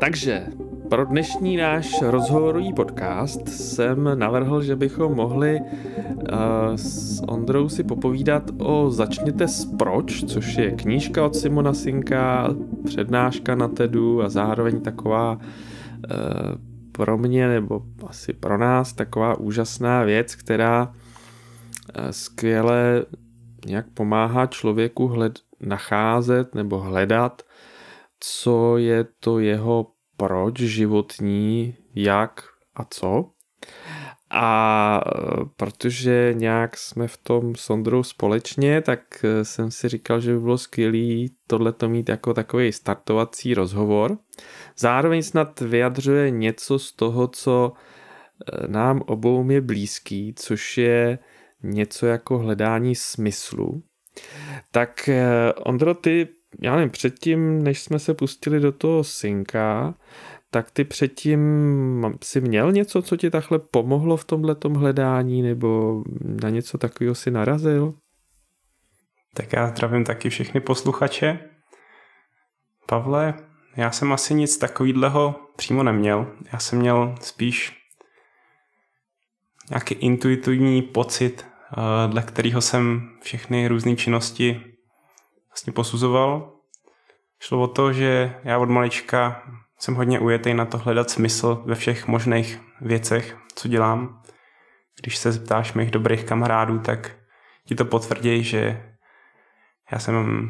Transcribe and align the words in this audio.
Takže 0.00 0.46
pro 0.88 1.04
dnešní 1.04 1.56
náš 1.56 2.02
rozhovorový 2.02 2.72
podcast 2.72 3.48
jsem 3.48 4.18
navrhl, 4.18 4.62
že 4.62 4.76
bychom 4.76 5.14
mohli 5.14 5.60
uh, 5.60 6.28
s 6.76 7.22
Ondrou 7.28 7.68
si 7.68 7.84
popovídat 7.84 8.42
o 8.58 8.90
Začněte 8.90 9.48
s 9.48 9.64
proč, 9.64 10.24
což 10.24 10.56
je 10.56 10.70
knížka 10.70 11.26
od 11.26 11.36
Simona 11.36 11.74
Sinka, 11.74 12.48
přednáška 12.84 13.54
na 13.54 13.68
TEDu 13.68 14.22
a 14.22 14.28
zároveň 14.28 14.80
taková 14.80 15.32
uh, 15.32 15.40
pro 16.92 17.18
mě 17.18 17.48
nebo 17.48 17.82
asi 18.06 18.32
pro 18.32 18.58
nás 18.58 18.92
taková 18.92 19.38
úžasná 19.38 20.02
věc, 20.02 20.34
která 20.34 20.88
uh, 20.88 22.10
skvěle 22.10 23.04
nějak 23.66 23.86
pomáhá 23.94 24.46
člověku 24.46 25.06
hled, 25.06 25.38
nacházet 25.60 26.54
nebo 26.54 26.80
hledat, 26.80 27.42
co 28.26 28.78
je 28.78 29.04
to 29.20 29.38
jeho 29.38 29.86
proč 30.16 30.58
životní, 30.58 31.76
jak 31.94 32.42
a 32.74 32.84
co. 32.84 33.30
A 34.30 35.00
e, 35.06 35.44
protože 35.56 36.34
nějak 36.36 36.76
jsme 36.76 37.08
v 37.08 37.16
tom 37.16 37.54
s 37.54 37.70
Ondrou 37.70 38.02
společně, 38.02 38.80
tak 38.80 39.24
e, 39.24 39.44
jsem 39.44 39.70
si 39.70 39.88
říkal, 39.88 40.20
že 40.20 40.32
by 40.32 40.40
bylo 40.40 40.58
skvělé 40.58 41.26
tohleto 41.46 41.88
mít 41.88 42.08
jako 42.08 42.34
takový 42.34 42.72
startovací 42.72 43.54
rozhovor. 43.54 44.18
Zároveň 44.78 45.22
snad 45.22 45.60
vyjadřuje 45.60 46.30
něco 46.30 46.78
z 46.78 46.92
toho, 46.92 47.28
co 47.28 47.72
e, 47.72 48.68
nám 48.68 49.02
obou 49.06 49.50
je 49.50 49.60
blízký, 49.60 50.34
což 50.36 50.78
je 50.78 51.18
něco 51.62 52.06
jako 52.06 52.38
hledání 52.38 52.94
smyslu. 52.94 53.82
Tak 54.70 55.10
Ondro, 55.64 55.94
ty 55.94 56.28
já 56.62 56.76
nevím, 56.76 56.90
předtím, 56.90 57.62
než 57.62 57.82
jsme 57.82 57.98
se 57.98 58.14
pustili 58.14 58.60
do 58.60 58.72
toho 58.72 59.04
synka, 59.04 59.94
tak 60.50 60.70
ty 60.70 60.84
předtím 60.84 61.40
si 62.22 62.40
měl 62.40 62.72
něco, 62.72 63.02
co 63.02 63.16
ti 63.16 63.30
takhle 63.30 63.58
pomohlo 63.58 64.16
v 64.16 64.24
tomhle 64.24 64.56
hledání, 64.74 65.42
nebo 65.42 66.02
na 66.42 66.50
něco 66.50 66.78
takového 66.78 67.14
si 67.14 67.30
narazil? 67.30 67.94
Tak 69.34 69.52
já 69.52 69.68
zdravím 69.68 70.04
taky 70.04 70.30
všechny 70.30 70.60
posluchače. 70.60 71.38
Pavle, 72.86 73.34
já 73.76 73.90
jsem 73.90 74.12
asi 74.12 74.34
nic 74.34 74.56
takového 74.58 75.34
přímo 75.56 75.82
neměl. 75.82 76.26
Já 76.52 76.58
jsem 76.58 76.78
měl 76.78 77.14
spíš 77.20 77.84
nějaký 79.70 79.94
intuitivní 79.94 80.82
pocit, 80.82 81.46
eh, 81.46 82.08
dle 82.08 82.22
kterého 82.22 82.60
jsem 82.60 83.10
všechny 83.22 83.68
různé 83.68 83.96
činnosti 83.96 84.73
vlastně 85.54 85.72
posuzoval. 85.72 86.52
Šlo 87.40 87.60
o 87.60 87.66
to, 87.66 87.92
že 87.92 88.34
já 88.44 88.58
od 88.58 88.70
malička 88.70 89.42
jsem 89.78 89.94
hodně 89.94 90.20
ujetý 90.20 90.54
na 90.54 90.64
to 90.64 90.78
hledat 90.78 91.10
smysl 91.10 91.62
ve 91.66 91.74
všech 91.74 92.06
možných 92.06 92.60
věcech, 92.80 93.36
co 93.54 93.68
dělám. 93.68 94.22
Když 95.00 95.16
se 95.16 95.32
zeptáš 95.32 95.72
mých 95.72 95.90
dobrých 95.90 96.24
kamarádů, 96.24 96.78
tak 96.78 97.16
ti 97.66 97.74
to 97.74 97.84
potvrdí, 97.84 98.44
že 98.44 98.94
já 99.92 99.98
jsem 99.98 100.48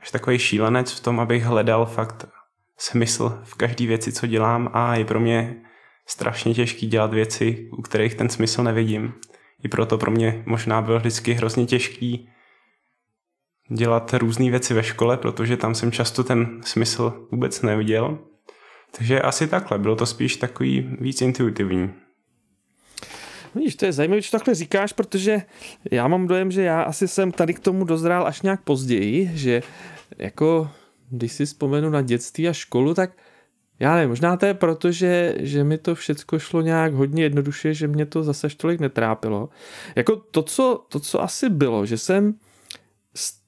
až 0.00 0.10
takový 0.10 0.38
šílenec 0.38 0.92
v 0.92 1.00
tom, 1.00 1.20
abych 1.20 1.44
hledal 1.44 1.86
fakt 1.86 2.28
smysl 2.76 3.40
v 3.44 3.54
každé 3.54 3.86
věci, 3.86 4.12
co 4.12 4.26
dělám 4.26 4.70
a 4.72 4.94
je 4.94 5.04
pro 5.04 5.20
mě 5.20 5.56
strašně 6.06 6.54
těžký 6.54 6.86
dělat 6.86 7.14
věci, 7.14 7.70
u 7.72 7.82
kterých 7.82 8.14
ten 8.14 8.28
smysl 8.28 8.62
nevidím. 8.62 9.14
I 9.64 9.68
proto 9.68 9.98
pro 9.98 10.10
mě 10.10 10.42
možná 10.46 10.82
bylo 10.82 10.98
vždycky 10.98 11.32
hrozně 11.32 11.66
těžký 11.66 12.30
dělat 13.68 14.14
různé 14.14 14.50
věci 14.50 14.74
ve 14.74 14.82
škole, 14.82 15.16
protože 15.16 15.56
tam 15.56 15.74
jsem 15.74 15.92
často 15.92 16.24
ten 16.24 16.60
smysl 16.64 17.26
vůbec 17.30 17.62
neviděl. 17.62 18.18
Takže 18.96 19.20
asi 19.20 19.46
takhle, 19.46 19.78
bylo 19.78 19.96
to 19.96 20.06
spíš 20.06 20.36
takový 20.36 20.96
víc 21.00 21.22
intuitivní. 21.22 21.90
Víš, 23.54 23.76
to 23.76 23.84
je 23.84 23.92
zajímavé, 23.92 24.20
že 24.20 24.30
takhle 24.30 24.54
říkáš, 24.54 24.92
protože 24.92 25.42
já 25.90 26.08
mám 26.08 26.26
dojem, 26.26 26.50
že 26.50 26.62
já 26.62 26.82
asi 26.82 27.08
jsem 27.08 27.32
tady 27.32 27.54
k 27.54 27.60
tomu 27.60 27.84
dozrál 27.84 28.26
až 28.26 28.42
nějak 28.42 28.62
později, 28.62 29.30
že 29.34 29.62
jako 30.18 30.70
když 31.10 31.32
si 31.32 31.46
vzpomenu 31.46 31.90
na 31.90 32.02
dětství 32.02 32.48
a 32.48 32.52
školu, 32.52 32.94
tak 32.94 33.10
já 33.80 33.94
nevím, 33.94 34.08
možná 34.08 34.36
to 34.36 34.46
je 34.46 34.54
proto, 34.54 34.92
že, 34.92 35.34
že 35.38 35.64
mi 35.64 35.78
to 35.78 35.94
všecko 35.94 36.38
šlo 36.38 36.60
nějak 36.60 36.94
hodně 36.94 37.22
jednoduše, 37.22 37.74
že 37.74 37.88
mě 37.88 38.06
to 38.06 38.22
zase 38.22 38.48
tolik 38.56 38.80
netrápilo. 38.80 39.48
Jako 39.96 40.16
to, 40.16 40.42
co, 40.42 40.84
to, 40.88 41.00
co 41.00 41.22
asi 41.22 41.48
bylo, 41.48 41.86
že 41.86 41.98
jsem 41.98 42.34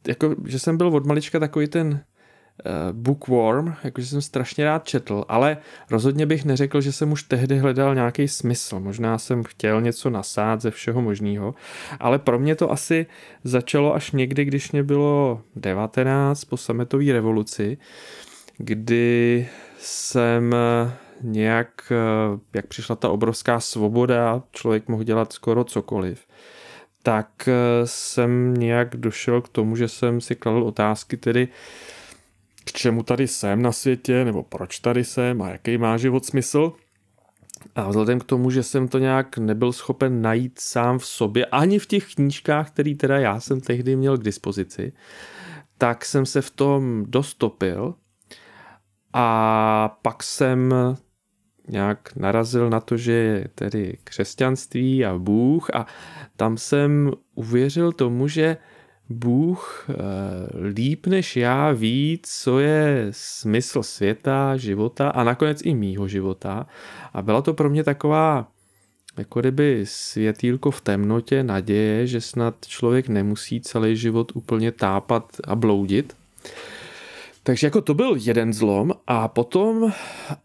jako, 0.08 0.34
že 0.46 0.58
jsem 0.58 0.76
byl 0.76 0.88
od 0.88 1.06
malička 1.06 1.38
takový 1.38 1.66
ten 1.66 1.88
uh, 1.90 2.92
bookworm, 2.92 3.74
jakože 3.84 4.06
jsem 4.06 4.22
strašně 4.22 4.64
rád 4.64 4.84
četl, 4.84 5.24
ale 5.28 5.56
rozhodně 5.90 6.26
bych 6.26 6.44
neřekl, 6.44 6.80
že 6.80 6.92
jsem 6.92 7.12
už 7.12 7.22
tehdy 7.22 7.58
hledal 7.58 7.94
nějaký 7.94 8.28
smysl. 8.28 8.80
Možná 8.80 9.18
jsem 9.18 9.44
chtěl 9.44 9.80
něco 9.80 10.10
nasát 10.10 10.60
ze 10.60 10.70
všeho 10.70 11.02
možného, 11.02 11.54
ale 12.00 12.18
pro 12.18 12.38
mě 12.38 12.54
to 12.54 12.70
asi 12.70 13.06
začalo 13.44 13.94
až 13.94 14.12
někdy, 14.12 14.44
když 14.44 14.72
mě 14.72 14.82
bylo 14.82 15.40
19 15.56 16.44
po 16.44 16.56
sametové 16.56 17.12
revoluci, 17.12 17.78
kdy 18.58 19.48
jsem 19.78 20.54
nějak, 21.22 21.92
eh, 21.92 22.38
jak 22.54 22.66
přišla 22.66 22.96
ta 22.96 23.08
obrovská 23.08 23.60
svoboda, 23.60 24.42
člověk 24.52 24.88
mohl 24.88 25.04
dělat 25.04 25.32
skoro 25.32 25.64
cokoliv, 25.64 26.26
tak 27.02 27.48
eh, 27.48 27.52
jsem 27.84 28.54
nějak 28.54 28.96
došel 28.96 29.40
k 29.40 29.48
tomu, 29.48 29.76
že 29.76 29.88
jsem 29.88 30.20
si 30.20 30.34
kladl 30.34 30.62
otázky 30.62 31.16
tedy, 31.16 31.48
k 32.64 32.72
čemu 32.72 33.02
tady 33.02 33.28
jsem 33.28 33.62
na 33.62 33.72
světě, 33.72 34.24
nebo 34.24 34.42
proč 34.42 34.78
tady 34.78 35.04
jsem 35.04 35.42
a 35.42 35.48
jaký 35.48 35.78
má 35.78 35.96
život 35.96 36.26
smysl. 36.26 36.72
A 37.74 37.88
vzhledem 37.88 38.20
k 38.20 38.24
tomu, 38.24 38.50
že 38.50 38.62
jsem 38.62 38.88
to 38.88 38.98
nějak 38.98 39.38
nebyl 39.38 39.72
schopen 39.72 40.22
najít 40.22 40.60
sám 40.60 40.98
v 40.98 41.06
sobě, 41.06 41.46
ani 41.46 41.78
v 41.78 41.86
těch 41.86 42.14
knížkách, 42.14 42.70
které 42.70 42.94
teda 42.94 43.18
já 43.18 43.40
jsem 43.40 43.60
tehdy 43.60 43.96
měl 43.96 44.18
k 44.18 44.22
dispozici, 44.22 44.92
tak 45.78 46.04
jsem 46.04 46.26
se 46.26 46.42
v 46.42 46.50
tom 46.50 47.04
dostopil 47.08 47.94
a 49.12 49.98
pak 50.02 50.22
jsem 50.22 50.74
nějak 51.68 52.16
narazil 52.16 52.70
na 52.70 52.80
to, 52.80 52.96
že 52.96 53.12
je 53.12 53.48
tedy 53.54 53.96
křesťanství 54.04 55.04
a 55.04 55.18
Bůh 55.18 55.70
a 55.74 55.86
tam 56.36 56.58
jsem 56.58 57.12
uvěřil 57.34 57.92
tomu, 57.92 58.28
že 58.28 58.56
Bůh 59.08 59.86
eh, 59.90 59.94
líp 60.76 61.06
než 61.06 61.36
já 61.36 61.72
ví, 61.72 62.20
co 62.22 62.58
je 62.58 63.06
smysl 63.10 63.82
světa, 63.82 64.56
života 64.56 65.08
a 65.08 65.24
nakonec 65.24 65.62
i 65.64 65.74
mýho 65.74 66.08
života. 66.08 66.66
A 67.12 67.22
byla 67.22 67.42
to 67.42 67.54
pro 67.54 67.70
mě 67.70 67.84
taková 67.84 68.48
jako 69.18 69.40
kdyby 69.40 69.82
světýlko 69.84 70.70
v 70.70 70.80
temnotě, 70.80 71.42
naděje, 71.42 72.06
že 72.06 72.20
snad 72.20 72.54
člověk 72.66 73.08
nemusí 73.08 73.60
celý 73.60 73.96
život 73.96 74.32
úplně 74.34 74.72
tápat 74.72 75.36
a 75.44 75.56
bloudit. 75.56 76.16
Takže 77.42 77.66
jako 77.66 77.80
to 77.80 77.94
byl 77.94 78.16
jeden 78.18 78.52
zlom 78.52 78.92
a 79.06 79.28
potom 79.28 79.92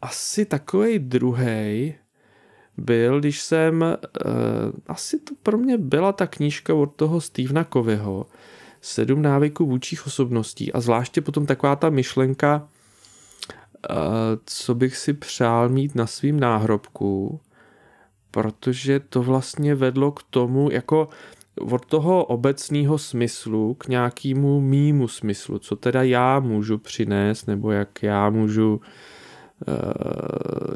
asi 0.01 0.45
takový 0.45 0.99
druhý 0.99 1.95
byl, 2.77 3.19
když 3.19 3.41
jsem, 3.41 3.81
uh, 3.81 4.71
asi 4.87 5.19
to 5.19 5.33
pro 5.43 5.57
mě 5.57 5.77
byla 5.77 6.11
ta 6.11 6.27
knížka 6.27 6.73
od 6.73 6.95
toho 6.95 7.21
Stevena 7.21 7.63
Covyho, 7.63 8.25
Sedm 8.81 9.21
návyků 9.21 9.65
vůčích 9.65 10.07
osobností. 10.07 10.73
A 10.73 10.81
zvláště 10.81 11.21
potom 11.21 11.45
taková 11.45 11.75
ta 11.75 11.89
myšlenka, 11.89 12.67
uh, 13.89 13.95
co 14.45 14.75
bych 14.75 14.97
si 14.97 15.13
přál 15.13 15.69
mít 15.69 15.95
na 15.95 16.07
svým 16.07 16.39
náhrobku, 16.39 17.39
protože 18.31 18.99
to 18.99 19.23
vlastně 19.23 19.75
vedlo 19.75 20.11
k 20.11 20.23
tomu, 20.23 20.71
jako 20.71 21.09
od 21.61 21.85
toho 21.85 22.25
obecného 22.25 22.97
smyslu 22.97 23.73
k 23.73 23.87
nějakému 23.87 24.61
mýmu 24.61 25.07
smyslu, 25.07 25.59
co 25.59 25.75
teda 25.75 26.03
já 26.03 26.39
můžu 26.39 26.77
přinést, 26.77 27.45
nebo 27.45 27.71
jak 27.71 28.03
já 28.03 28.29
můžu 28.29 28.81
eh, 29.67 29.73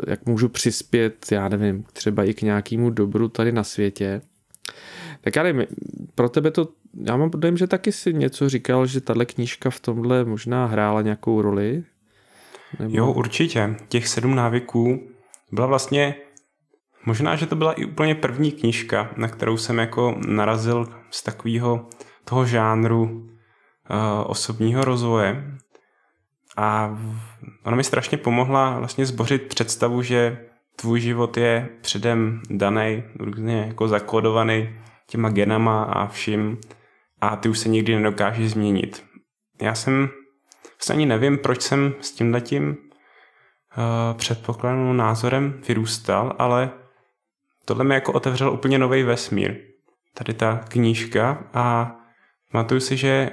jak 0.08 0.26
můžu 0.26 0.50
přispět, 0.50 1.26
já 1.32 1.50
nevím, 1.50 1.86
třeba 1.94 2.24
i 2.24 2.34
k 2.34 2.42
nějakému 2.42 2.90
dobru 2.90 3.28
tady 3.28 3.52
na 3.52 3.64
světě. 3.64 4.22
Tak 5.22 5.36
já 5.36 5.44
nevím, 5.44 5.66
pro 6.16 6.30
tebe 6.30 6.52
to, 6.52 6.68
já 7.04 7.18
mám 7.18 7.30
dojem, 7.30 7.58
že 7.58 7.68
taky 7.68 7.92
si 7.92 8.14
něco 8.14 8.50
říkal, 8.50 8.86
že 8.86 9.02
tahle 9.02 9.26
knížka 9.26 9.70
v 9.70 9.80
tomhle 9.80 10.26
možná 10.26 10.66
hrála 10.66 11.02
nějakou 11.02 11.42
roli? 11.42 11.84
Nebo... 12.80 12.98
Jo, 12.98 13.12
určitě. 13.12 13.76
Těch 13.88 14.08
sedm 14.08 14.36
návyků 14.36 15.00
byla 15.52 15.68
vlastně 15.68 16.16
Možná, 17.10 17.36
že 17.36 17.46
to 17.46 17.56
byla 17.56 17.74
i 17.74 17.86
úplně 17.86 18.16
první 18.16 18.52
knížka, 18.52 19.10
na 19.18 19.28
kterou 19.28 19.58
jsem 19.58 19.78
jako 19.78 20.16
narazil 20.28 20.88
z 21.10 21.24
takového 21.24 21.90
toho 22.26 22.46
žánru 22.46 23.04
uh, 23.04 23.28
osobního 24.26 24.86
rozvoje. 24.86 25.58
A 26.58 26.98
ona 27.64 27.76
mi 27.76 27.84
strašně 27.84 28.18
pomohla 28.18 28.80
vlastně 28.80 29.06
zbořit 29.06 29.44
představu, 29.44 30.02
že 30.02 30.46
tvůj 30.76 31.00
život 31.00 31.38
je 31.38 31.70
předem 31.82 32.42
daný, 32.50 33.04
různě 33.20 33.66
jako 33.68 33.88
zakódovaný 33.88 34.70
těma 35.08 35.30
genama 35.30 35.84
a 35.84 36.08
vším 36.08 36.58
a 37.22 37.36
ty 37.36 37.50
už 37.50 37.60
se 37.60 37.70
nikdy 37.70 37.96
nedokážeš 37.96 38.52
změnit. 38.52 39.06
Já 39.62 39.76
jsem 39.76 40.10
vlastně 40.78 40.94
ani 40.96 41.06
nevím, 41.06 41.38
proč 41.38 41.62
jsem 41.62 41.94
s 42.02 42.12
tím 42.12 42.34
letím 42.34 42.78
předpokladným 44.18 44.98
názorem 44.98 45.62
vyrůstal, 45.68 46.36
ale 46.40 46.72
tohle 47.66 47.84
mi 47.84 47.94
jako 47.94 48.14
otevřel 48.14 48.52
úplně 48.52 48.80
nový 48.80 49.04
vesmír. 49.04 49.56
Tady 50.14 50.34
ta 50.34 50.62
knížka 50.68 51.50
a 51.54 51.96
pamatuju 52.52 52.80
si, 52.80 52.98
že, 52.98 53.30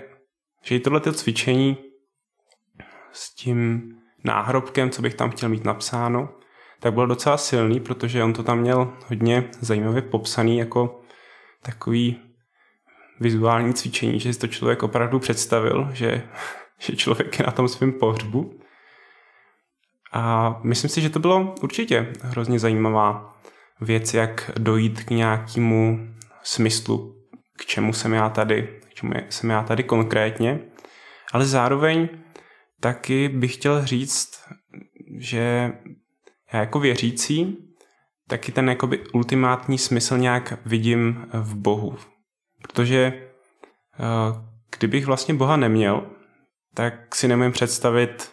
že 0.63 0.77
i 0.77 0.81
tohleto 0.81 1.13
cvičení 1.13 1.77
s 3.13 3.35
tím 3.35 3.91
náhrobkem, 4.25 4.91
co 4.91 5.03
bych 5.03 5.15
tam 5.15 5.31
chtěl 5.31 5.49
mít 5.49 5.65
napsáno, 5.65 6.29
tak 6.81 6.95
byl 6.95 7.07
docela 7.07 7.37
silný, 7.37 7.81
protože 7.81 8.25
on 8.25 8.33
to 8.33 8.43
tam 8.43 8.59
měl 8.59 8.93
hodně 9.07 9.51
zajímavě 9.61 10.03
popsaný 10.03 10.59
jako 10.59 11.01
takový 11.63 12.21
vizuální 13.21 13.75
cvičení, 13.75 14.21
že 14.21 14.33
si 14.33 14.41
to 14.41 14.47
člověk 14.47 14.83
opravdu 14.83 15.19
představil, 15.19 15.89
že, 15.93 16.23
že 16.79 16.97
člověk 16.97 17.39
je 17.39 17.47
na 17.47 17.53
tom 17.53 17.69
svém 17.69 17.93
pohřbu. 17.93 18.61
A 20.13 20.55
myslím 20.63 20.91
si, 20.91 21.01
že 21.01 21.11
to 21.11 21.19
bylo 21.19 21.55
určitě 21.63 22.13
hrozně 22.23 22.59
zajímavá 22.59 23.37
věc, 23.81 24.15
jak 24.15 24.51
dojít 24.59 25.05
k 25.05 25.11
nějakému 25.11 26.09
smyslu, 26.43 27.15
k 27.59 27.65
čemu 27.65 27.93
jsem 27.93 28.13
já 28.13 28.29
tady, 28.29 28.81
k 28.89 28.95
čemu 28.95 29.13
jsem 29.29 29.51
já 29.51 29.63
tady 29.63 29.83
konkrétně. 29.83 30.61
Ale 31.33 31.47
zároveň 31.47 32.09
taky 32.81 33.29
bych 33.29 33.55
chtěl 33.55 33.87
říct, 33.87 34.41
že 35.19 35.73
já 36.53 36.61
jako 36.61 36.81
věřící 36.81 37.67
taky 38.29 38.53
ten 38.53 38.69
jakoby 38.69 39.07
ultimátní 39.09 39.79
smysl 39.79 40.19
nějak 40.19 40.67
vidím 40.67 41.29
v 41.33 41.55
Bohu. 41.55 41.97
Protože 42.63 42.99
eh, 43.03 43.29
kdybych 44.79 45.07
vlastně 45.07 45.35
Boha 45.35 45.57
neměl, 45.57 46.11
tak 46.75 47.15
si 47.15 47.29
nemůžu 47.29 47.51
představit, 47.51 48.33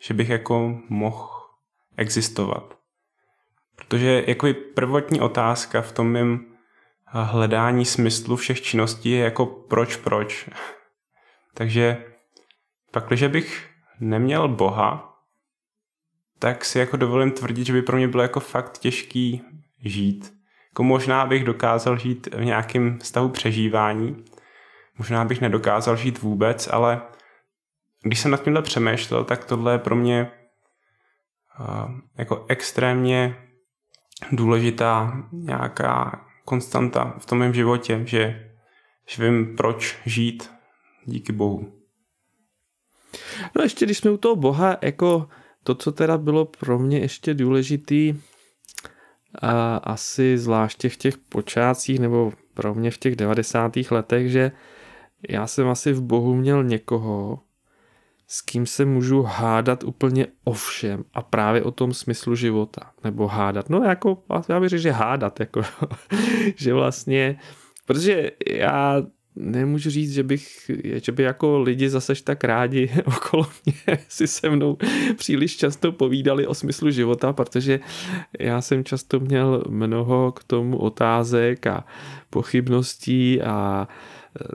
že 0.00 0.14
bych 0.14 0.28
jako 0.28 0.80
mohl 0.88 1.28
existovat. 1.96 2.81
Protože 3.76 4.24
jako 4.26 4.48
prvotní 4.74 5.20
otázka 5.20 5.82
v 5.82 5.92
tom 5.92 6.10
mém 6.10 6.40
eh, 6.44 7.24
hledání 7.24 7.84
smyslu 7.84 8.36
všech 8.36 8.62
činností 8.62 9.10
je 9.10 9.24
jako 9.24 9.46
proč, 9.46 9.96
proč. 9.96 10.48
Takže 11.54 12.04
pak, 12.90 13.06
když 13.06 13.22
bych 13.22 13.70
neměl 14.00 14.48
Boha, 14.48 15.18
tak 16.38 16.64
si 16.64 16.78
jako 16.78 16.96
dovolím 16.96 17.30
tvrdit, 17.30 17.66
že 17.66 17.72
by 17.72 17.82
pro 17.82 17.96
mě 17.96 18.08
bylo 18.08 18.22
jako 18.22 18.40
fakt 18.40 18.78
těžký 18.78 19.42
žít. 19.84 20.34
Jako 20.70 20.82
možná 20.82 21.26
bych 21.26 21.44
dokázal 21.44 21.98
žít 21.98 22.34
v 22.34 22.44
nějakém 22.44 23.00
stavu 23.00 23.28
přežívání, 23.28 24.24
možná 24.98 25.24
bych 25.24 25.40
nedokázal 25.40 25.96
žít 25.96 26.22
vůbec, 26.22 26.68
ale 26.72 27.02
když 28.02 28.20
jsem 28.20 28.30
nad 28.30 28.42
tímhle 28.42 28.62
přemýšlel, 28.62 29.24
tak 29.24 29.44
tohle 29.44 29.72
je 29.72 29.78
pro 29.78 29.96
mě 29.96 30.30
uh, 31.60 31.90
jako 32.18 32.44
extrémně 32.48 33.36
důležitá 34.32 35.22
nějaká 35.32 36.24
konstanta 36.44 37.14
v 37.18 37.26
tom 37.26 37.38
mém 37.38 37.54
životě, 37.54 38.02
že, 38.04 38.50
že 39.06 39.24
vím, 39.24 39.56
proč 39.56 39.98
žít 40.06 40.50
díky 41.04 41.32
Bohu. 41.32 41.72
No 43.56 43.62
ještě 43.62 43.84
když 43.84 43.98
jsme 43.98 44.10
u 44.10 44.16
toho 44.16 44.36
Boha, 44.36 44.76
jako 44.82 45.28
to, 45.62 45.74
co 45.74 45.92
teda 45.92 46.18
bylo 46.18 46.44
pro 46.44 46.78
mě 46.78 46.98
ještě 46.98 47.34
důležitý, 47.34 48.14
a 49.34 49.76
asi 49.76 50.38
zvláště 50.38 50.88
v 50.88 50.96
těch 50.96 51.18
počátcích, 51.18 51.98
nebo 51.98 52.32
pro 52.54 52.74
mě 52.74 52.90
v 52.90 52.98
těch 52.98 53.16
90. 53.16 53.72
letech, 53.90 54.30
že 54.30 54.52
já 55.28 55.46
jsem 55.46 55.68
asi 55.68 55.92
v 55.92 56.02
Bohu 56.02 56.34
měl 56.34 56.64
někoho, 56.64 57.40
s 58.32 58.40
kým 58.40 58.66
se 58.66 58.84
můžu 58.84 59.22
hádat 59.22 59.84
úplně 59.84 60.26
o 60.44 60.52
všem 60.52 61.04
a 61.14 61.22
právě 61.22 61.62
o 61.62 61.70
tom 61.70 61.94
smyslu 61.94 62.34
života. 62.34 62.90
Nebo 63.04 63.26
hádat. 63.26 63.70
No 63.70 63.82
jako, 63.82 64.22
já 64.48 64.60
bych 64.60 64.68
řekl, 64.68 64.82
že 64.82 64.90
hádat, 64.90 65.40
jako, 65.40 65.62
že 66.56 66.74
vlastně, 66.74 67.38
protože 67.86 68.30
já 68.46 69.02
nemůžu 69.36 69.90
říct, 69.90 70.12
že 70.12 70.22
bych, 70.22 70.70
že 71.04 71.12
by 71.12 71.22
jako 71.22 71.58
lidi 71.58 71.88
zase 71.88 72.12
tak 72.24 72.44
rádi 72.44 72.90
okolo 73.04 73.46
mě 73.66 73.98
si 74.08 74.26
se 74.26 74.50
mnou 74.50 74.76
příliš 75.16 75.56
často 75.56 75.92
povídali 75.92 76.46
o 76.46 76.54
smyslu 76.54 76.90
života, 76.90 77.32
protože 77.32 77.80
já 78.38 78.60
jsem 78.60 78.84
často 78.84 79.20
měl 79.20 79.64
mnoho 79.68 80.32
k 80.32 80.44
tomu 80.44 80.78
otázek 80.78 81.66
a 81.66 81.84
pochybností 82.30 83.42
a 83.42 83.88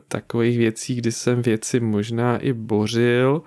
takových 0.08 0.58
věcí, 0.58 0.96
kdy 0.96 1.12
jsem 1.12 1.42
věci 1.42 1.80
možná 1.80 2.38
i 2.38 2.54
bořil. 2.54 3.42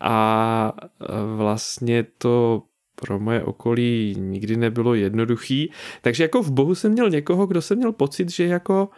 A 0.00 0.72
e, 1.00 1.36
vlastně 1.36 2.06
to 2.18 2.62
pro 2.94 3.18
moje 3.18 3.42
okolí 3.42 4.14
nikdy 4.18 4.56
nebylo 4.56 4.94
jednoduchý. 4.94 5.72
Takže 6.02 6.24
jako 6.24 6.42
v 6.42 6.50
Bohu 6.50 6.74
jsem 6.74 6.92
měl 6.92 7.10
někoho, 7.10 7.46
kdo 7.46 7.62
jsem 7.62 7.78
měl 7.78 7.92
pocit, 7.92 8.30
že 8.30 8.46
jako 8.46 8.88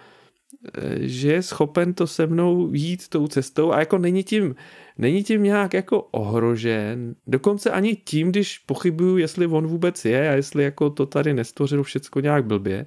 že 1.01 1.33
je 1.33 1.43
schopen 1.43 1.95
to 1.95 2.07
se 2.07 2.27
mnou 2.27 2.75
jít 2.75 3.09
tou 3.09 3.27
cestou. 3.27 3.73
A 3.73 3.79
jako 3.79 3.99
není 3.99 4.25
tím, 4.25 4.55
není 4.99 5.25
tím 5.25 5.43
nějak 5.43 5.75
jako 5.75 6.03
ohrožen, 6.03 7.15
dokonce 7.27 7.71
ani 7.71 7.97
tím, 7.97 8.29
když 8.29 8.59
pochybuju, 8.59 9.17
jestli 9.17 9.47
on 9.47 9.67
vůbec 9.67 10.05
je 10.05 10.31
a 10.31 10.33
jestli 10.33 10.65
jako 10.65 10.91
to 10.91 11.07
tady 11.07 11.35
nestvořil 11.35 11.83
všecko 11.83 12.21
nějak 12.21 12.47
blbě, 12.47 12.87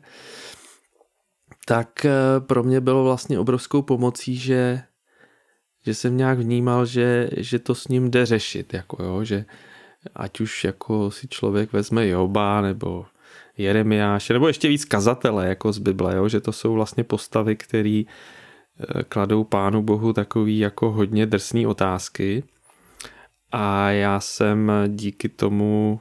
tak 1.66 2.06
eh, 2.06 2.12
pro 2.40 2.64
mě 2.64 2.82
bylo 2.82 3.04
vlastně 3.04 3.40
obrovskou 3.40 3.82
pomocí, 3.82 4.38
že, 4.38 4.82
že 5.86 5.94
jsem 5.94 6.18
nějak 6.18 6.40
vnímal, 6.40 6.86
že, 6.86 7.30
že 7.38 7.60
to 7.60 7.76
s 7.76 7.88
ním 7.88 8.12
jde 8.12 8.26
řešit, 8.26 8.74
jako 8.74 9.04
jo, 9.04 9.24
že 9.24 9.46
ať 10.16 10.40
už 10.40 10.64
jako 10.64 11.12
si 11.12 11.28
člověk 11.28 11.74
vezme 11.74 12.08
Joba 12.08 12.62
nebo 12.62 13.06
Jeremiáše, 13.58 14.34
nebo 14.34 14.48
ještě 14.48 14.68
víc 14.68 14.86
kazatele 14.86 15.48
jako 15.48 15.74
z 15.74 15.78
Bible, 15.78 16.16
jo? 16.16 16.30
že 16.30 16.42
to 16.42 16.52
jsou 16.52 16.74
vlastně 16.74 17.04
postavy, 17.04 17.56
které 17.56 18.04
eh, 18.04 19.04
kladou 19.04 19.44
Pánu 19.44 19.82
Bohu 19.82 20.14
takový 20.14 20.60
jako 20.60 20.92
hodně 20.92 21.26
drsný 21.26 21.68
otázky 21.68 22.44
a 23.52 23.90
já 23.90 24.20
jsem 24.20 24.72
díky 24.88 25.30
tomu 25.30 26.00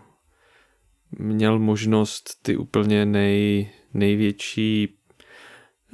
měl 1.19 1.59
možnost 1.59 2.43
ty 2.43 2.57
úplně 2.57 3.07
nej, 3.07 3.71
největší 3.95 5.00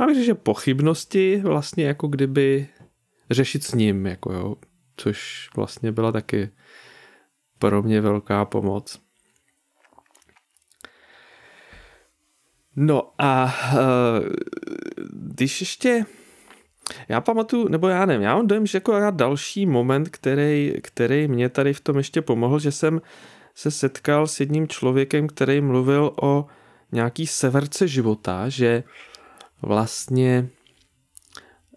já 0.01 0.07
bych 0.07 0.25
že 0.25 0.35
pochybnosti 0.35 1.41
vlastně 1.45 1.85
jako 1.85 2.09
kdyby 2.09 2.69
řešit 3.31 3.65
s 3.65 3.75
ním, 3.75 4.07
jako 4.07 4.33
jo, 4.33 4.57
což 4.97 5.49
vlastně 5.57 5.93
byla 5.93 6.13
taky 6.13 6.51
pro 7.59 7.83
mě 7.83 8.01
velká 8.01 8.45
pomoc. 8.45 9.01
No 12.77 13.13
a 13.19 13.45
uh, 13.45 13.81
když 15.13 15.61
ještě 15.61 16.05
já 17.09 17.21
pamatuju, 17.21 17.69
nebo 17.69 17.89
já 17.89 18.07
nevím, 18.07 18.23
já 18.23 18.37
mám 18.37 18.47
dojem, 18.47 18.67
že 18.67 18.77
jako 18.77 19.11
další 19.11 19.67
moment, 19.67 20.09
který, 20.09 20.75
který 20.83 21.29
mě 21.29 21.49
tady 21.49 21.73
v 21.73 21.81
tom 21.81 21.97
ještě 21.97 22.23
pomohl, 22.23 22.59
že 22.59 22.73
jsem 22.73 23.01
se 23.55 23.71
setkal 23.71 24.27
s 24.27 24.41
jedním 24.41 24.69
člověkem, 24.69 25.27
který 25.27 25.61
mluvil 25.61 26.13
o 26.23 26.47
nějaký 26.93 27.27
severce 27.27 27.89
života, 27.89 28.49
že 28.49 28.85
vlastně 29.63 30.49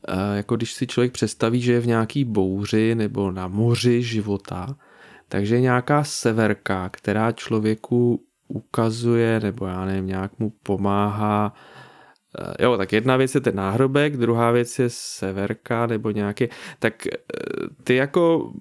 eh, 0.08 0.38
jako 0.38 0.56
když 0.56 0.74
si 0.74 0.88
člověk 0.88 1.12
představí, 1.12 1.62
že 1.62 1.74
je 1.74 1.80
v 1.80 1.88
nějaký 1.88 2.26
bouři 2.26 2.96
nebo 2.96 3.32
na 3.32 3.48
moři 3.48 4.04
života, 4.04 4.78
takže 5.28 5.62
nějaká 5.62 6.04
severka, 6.04 6.90
která 6.90 7.32
člověku 7.32 8.24
ukazuje, 8.48 9.40
nebo 9.40 9.66
já 9.66 9.86
nevím, 9.86 10.08
nějak 10.08 10.40
mu 10.40 10.50
pomáhá. 10.50 11.54
Eh, 12.38 12.64
jo, 12.64 12.78
tak 12.78 12.94
jedna 12.94 13.18
věc 13.18 13.36
je 13.36 13.42
ten 13.42 13.56
náhrobek, 13.56 14.18
druhá 14.18 14.52
věc 14.52 14.80
je 14.80 14.90
severka 14.90 15.88
nebo 15.88 16.12
nějaký. 16.12 16.48
Tak 16.80 17.08
eh, 17.08 17.12
ty 17.84 17.96
jako 17.96 18.54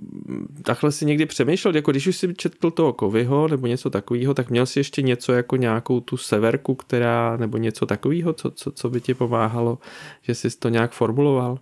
takhle 0.64 0.92
si 0.92 1.06
někdy 1.06 1.26
přemýšlel, 1.26 1.76
jako 1.76 1.90
když 1.90 2.06
už 2.06 2.16
si 2.16 2.34
četl 2.34 2.70
toho 2.70 2.92
Kovyho 2.92 3.48
nebo 3.48 3.66
něco 3.66 3.90
takového, 3.90 4.34
tak 4.34 4.50
měl 4.50 4.66
si 4.66 4.80
ještě 4.80 5.02
něco 5.02 5.32
jako 5.32 5.56
nějakou 5.56 6.00
tu 6.00 6.16
severku, 6.16 6.74
která, 6.74 7.36
nebo 7.36 7.56
něco 7.56 7.86
takového, 7.86 8.32
co, 8.32 8.50
co, 8.50 8.72
co 8.72 8.90
by 8.90 9.00
ti 9.00 9.14
pomáhalo, 9.14 9.78
že 10.22 10.34
jsi 10.34 10.58
to 10.58 10.68
nějak 10.68 10.92
formuloval? 10.92 11.58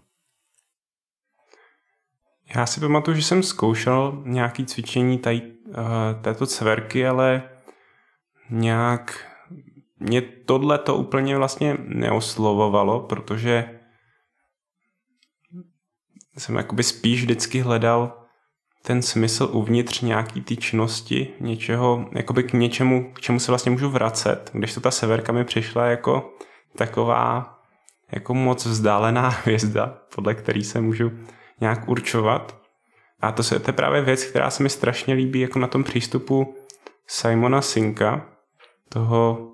Já 2.57 2.67
si 2.67 2.81
pamatuju, 2.81 3.17
že 3.17 3.23
jsem 3.23 3.43
zkoušel 3.43 4.23
nějaký 4.25 4.67
cvičení 4.67 5.19
tady, 5.19 5.43
uh, 5.43 5.75
této 6.23 6.47
severky, 6.47 7.07
ale 7.07 7.43
nějak 8.51 9.36
mě 9.99 10.23
tohle 10.23 10.79
to 10.79 10.97
úplně 10.97 11.37
vlastně 11.37 11.77
neoslovovalo, 11.85 13.01
protože 13.01 13.81
jsem 16.39 16.57
jakoby 16.57 16.83
spíš 16.83 17.21
vždycky 17.21 17.61
hledal 17.61 18.27
ten 18.83 19.03
smysl 19.03 19.49
uvnitř 19.53 20.01
nějaký 20.01 20.41
ty 20.41 20.57
činnosti, 20.57 21.29
něčeho, 21.41 22.09
jakoby 22.13 22.43
k 22.43 22.53
něčemu, 22.53 23.13
k 23.13 23.21
čemu 23.21 23.41
se 23.41 23.53
vlastně 23.53 23.71
můžu 23.71 23.91
vracet, 23.91 24.51
když 24.53 24.75
to 24.75 24.81
ta 24.81 24.91
severka 24.91 25.33
mi 25.33 25.45
přišla 25.45 25.87
jako 25.87 26.31
taková 26.77 27.57
jako 28.13 28.35
moc 28.35 28.67
vzdálená 28.67 29.29
hvězda, 29.45 29.99
podle 30.15 30.35
který 30.35 30.65
se 30.65 30.81
můžu 30.81 31.13
nějak 31.61 31.89
určovat. 31.89 32.57
A 33.21 33.33
to, 33.33 33.43
se, 33.43 33.59
to 33.59 33.69
je 33.71 33.75
právě 33.75 34.03
věc, 34.03 34.25
která 34.25 34.51
se 34.51 34.63
mi 34.63 34.69
strašně 34.69 35.15
líbí 35.15 35.41
jako 35.41 35.59
na 35.59 35.67
tom 35.67 35.85
přístupu 35.85 36.55
Simona 37.07 37.63
Sinka, 37.63 38.27
toho, 38.89 39.53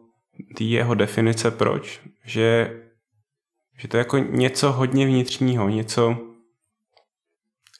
tý 0.57 0.71
jeho 0.71 0.95
definice 0.95 1.51
proč, 1.51 2.01
že, 2.25 2.81
že 3.79 3.89
to 3.89 3.97
je 3.97 3.99
jako 3.99 4.19
něco 4.19 4.73
hodně 4.73 5.07
vnitřního, 5.07 5.69
něco, 5.69 6.17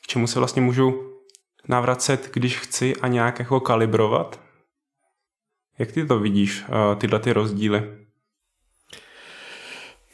k 0.03 0.07
čemu 0.07 0.27
se 0.27 0.39
vlastně 0.39 0.63
můžu 0.63 1.13
navracet, 1.69 2.31
když 2.33 2.59
chci 2.59 2.97
a 2.97 3.09
nějak 3.09 3.39
jako 3.39 3.61
kalibrovat. 3.61 4.41
Jak 5.79 5.93
ty 5.93 6.07
to 6.07 6.19
vidíš, 6.19 6.65
eh, 6.69 6.97
tyhle 6.97 7.21
ty 7.21 7.33
rozdíly? 7.33 7.83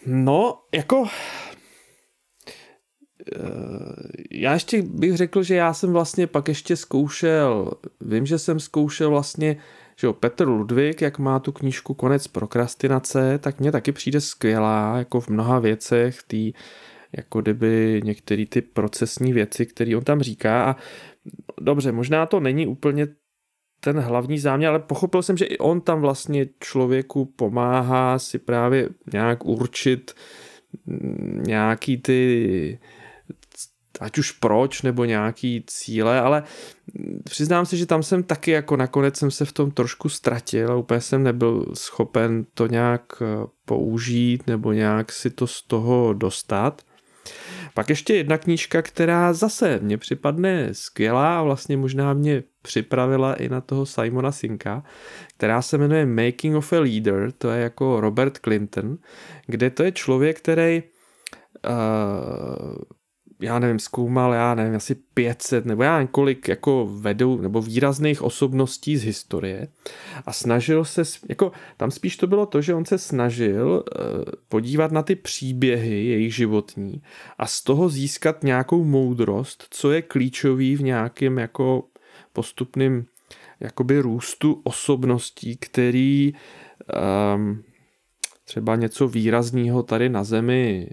No, 0.07 0.61
jako 0.75 1.09
eh, 3.33 3.49
já 4.31 4.53
ještě 4.53 4.83
bych 4.83 5.17
řekl, 5.17 5.43
že 5.43 5.55
já 5.55 5.75
jsem 5.75 5.93
vlastně 5.93 6.27
pak 6.27 6.49
ještě 6.49 6.77
zkoušel, 6.77 7.71
vím, 8.01 8.27
že 8.27 8.39
jsem 8.39 8.61
zkoušel 8.61 9.11
vlastně, 9.11 9.57
že 10.01 10.07
jo, 10.07 10.13
Petr 10.13 10.49
Ludvík, 10.49 11.03
jak 11.03 11.19
má 11.19 11.39
tu 11.39 11.53
knížku 11.53 11.95
Konec 11.95 12.27
prokrastinace, 12.29 13.39
tak 13.39 13.61
mně 13.61 13.73
taky 13.73 13.93
přijde 13.93 14.21
skvělá, 14.21 14.99
jako 14.99 15.21
v 15.21 15.29
mnoha 15.29 15.59
věcech, 15.59 16.23
tý, 16.27 16.53
jako 17.17 17.43
kdyby 17.43 18.01
některé 18.05 18.47
ty 18.47 18.61
procesní 18.61 19.33
věci, 19.33 19.67
které 19.67 19.97
on 19.97 20.05
tam 20.05 20.21
říká. 20.21 20.65
A 20.65 20.77
dobře, 21.61 21.93
možná 21.93 22.27
to 22.27 22.41
není 22.41 22.67
úplně 22.67 23.07
ten 23.81 24.01
hlavní 24.01 24.39
záměr, 24.39 24.71
ale 24.71 24.79
pochopil 24.79 25.23
jsem, 25.23 25.37
že 25.37 25.45
i 25.45 25.59
on 25.59 25.81
tam 25.81 26.01
vlastně 26.01 26.47
člověku 26.61 27.25
pomáhá 27.25 28.19
si 28.19 28.39
právě 28.39 28.89
nějak 29.13 29.45
určit 29.45 30.15
nějaký 31.47 31.97
ty 31.97 32.79
ať 34.01 34.19
už 34.19 34.33
proč, 34.33 34.83
nebo 34.83 35.05
nějaký 35.05 35.65
cíle, 35.67 36.21
ale 36.21 36.43
přiznám 37.25 37.67
se, 37.67 37.77
že 37.77 37.87
tam 37.87 38.03
jsem 38.03 38.23
taky 38.23 38.51
jako 38.51 38.77
nakonec 38.77 39.17
jsem 39.17 39.31
se 39.31 39.45
v 39.45 39.53
tom 39.53 39.71
trošku 39.71 40.09
ztratil 40.09 40.73
a 40.73 40.77
úplně 40.77 41.01
jsem 41.01 41.23
nebyl 41.23 41.67
schopen 41.75 42.47
to 42.55 42.67
nějak 42.67 43.23
použít 43.65 44.47
nebo 44.47 44.73
nějak 44.73 45.13
si 45.13 45.31
to 45.31 45.47
z 45.47 45.63
toho 45.63 46.13
dostat. 46.13 46.83
Pak 47.75 47.89
ještě 47.89 48.15
jedna 48.15 48.39
knížka, 48.39 48.83
která 48.83 49.33
zase 49.33 49.79
mně 49.83 49.99
připadne 49.99 50.69
skvělá 50.73 51.39
a 51.39 51.43
vlastně 51.43 51.77
možná 51.77 52.13
mě 52.13 52.43
připravila 52.63 53.35
i 53.35 53.49
na 53.49 53.61
toho 53.61 53.87
Simona 53.87 54.33
Sinka, 54.33 54.83
která 55.37 55.63
se 55.63 55.79
jmenuje 55.79 56.07
Making 56.07 56.57
of 56.57 56.73
a 56.73 56.81
Leader, 56.81 57.33
to 57.33 57.51
je 57.51 57.63
jako 57.63 58.01
Robert 58.01 58.39
Clinton, 58.39 58.99
kde 59.47 59.71
to 59.71 59.83
je 59.83 59.93
člověk, 59.93 60.39
který 60.39 60.83
uh, 61.69 62.75
já 63.41 63.59
nevím, 63.59 63.79
zkoumal, 63.79 64.33
já 64.33 64.55
nevím, 64.55 64.77
asi 64.77 64.95
500 64.95 65.65
nebo 65.65 65.83
já 65.83 65.93
nevím 65.93 66.09
kolik 66.09 66.49
jako 66.49 66.87
vedou 66.87 67.41
nebo 67.41 67.63
výrazných 67.63 68.23
osobností 68.23 68.97
z 68.97 69.05
historie 69.05 69.69
a 70.27 70.33
snažil 70.33 70.85
se, 70.85 71.03
jako 71.29 71.53
tam 71.77 71.91
spíš 71.91 72.17
to 72.17 72.27
bylo 72.27 72.47
to, 72.47 72.63
že 72.63 72.75
on 72.75 72.85
se 72.85 72.99
snažil 72.99 73.69
uh, 73.69 74.25
podívat 74.49 74.93
na 74.93 75.03
ty 75.03 75.17
příběhy 75.17 76.05
jejich 76.05 76.35
životní 76.35 77.03
a 77.39 77.47
z 77.47 77.63
toho 77.63 77.89
získat 77.89 78.45
nějakou 78.45 78.85
moudrost, 78.85 79.67
co 79.71 79.93
je 79.93 80.03
klíčový 80.03 80.77
v 80.77 80.83
nějakém 80.83 81.39
jako 81.39 81.85
postupným 82.33 83.07
jakoby 83.61 84.01
růstu 84.01 84.61
osobností, 84.65 85.57
který 85.57 86.33
um, 87.35 87.63
třeba 88.45 88.77
něco 88.77 89.09
výrazného 89.09 89.83
tady 89.83 90.09
na 90.09 90.25
zemi 90.25 90.89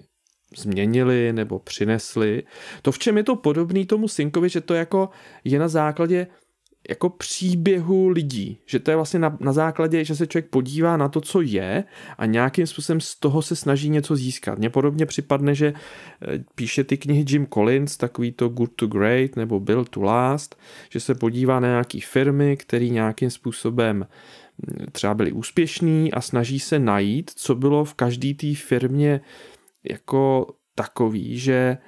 změnili 0.56 1.32
nebo 1.32 1.58
přinesli. 1.58 2.42
To, 2.82 2.92
v 2.92 2.98
čem 2.98 3.16
je 3.16 3.22
to 3.22 3.36
podobný 3.36 3.86
tomu 3.86 4.08
Synkovi, 4.08 4.48
že 4.48 4.60
to 4.60 4.74
jako 4.74 5.10
je 5.44 5.58
na 5.58 5.68
základě 5.68 6.26
jako 6.88 7.10
příběhu 7.10 8.08
lidí, 8.08 8.58
že 8.66 8.78
to 8.78 8.90
je 8.90 8.96
vlastně 8.96 9.18
na, 9.18 9.36
na 9.40 9.52
základě, 9.52 10.04
že 10.04 10.16
se 10.16 10.26
člověk 10.26 10.50
podívá 10.50 10.96
na 10.96 11.08
to, 11.08 11.20
co 11.20 11.40
je 11.40 11.84
a 12.18 12.26
nějakým 12.26 12.66
způsobem 12.66 13.00
z 13.00 13.14
toho 13.14 13.42
se 13.42 13.56
snaží 13.56 13.90
něco 13.90 14.16
získat. 14.16 14.58
Mně 14.58 14.70
podobně 14.70 15.06
připadne, 15.06 15.54
že 15.54 15.66
eh, 15.74 16.44
píše 16.54 16.84
ty 16.84 16.96
knihy 16.96 17.24
Jim 17.28 17.46
Collins, 17.46 17.96
takový 17.96 18.32
to 18.32 18.48
Good 18.48 18.70
to 18.76 18.86
Great 18.86 19.36
nebo 19.36 19.60
Build 19.60 19.88
to 19.88 20.00
Last, 20.02 20.58
že 20.90 21.00
se 21.00 21.14
podívá 21.14 21.60
na 21.60 21.68
nějaký 21.68 22.00
firmy, 22.00 22.56
který 22.56 22.90
nějakým 22.90 23.30
způsobem 23.30 24.06
hm, 24.06 24.86
třeba 24.92 25.14
byli 25.14 25.32
úspěšní 25.32 26.12
a 26.12 26.20
snaží 26.20 26.60
se 26.60 26.78
najít, 26.78 27.30
co 27.34 27.54
bylo 27.54 27.84
v 27.84 27.94
každé 27.94 28.34
té 28.34 28.54
firmě 28.54 29.20
jako 29.90 30.46
takový, 30.74 31.38
že, 31.38 31.78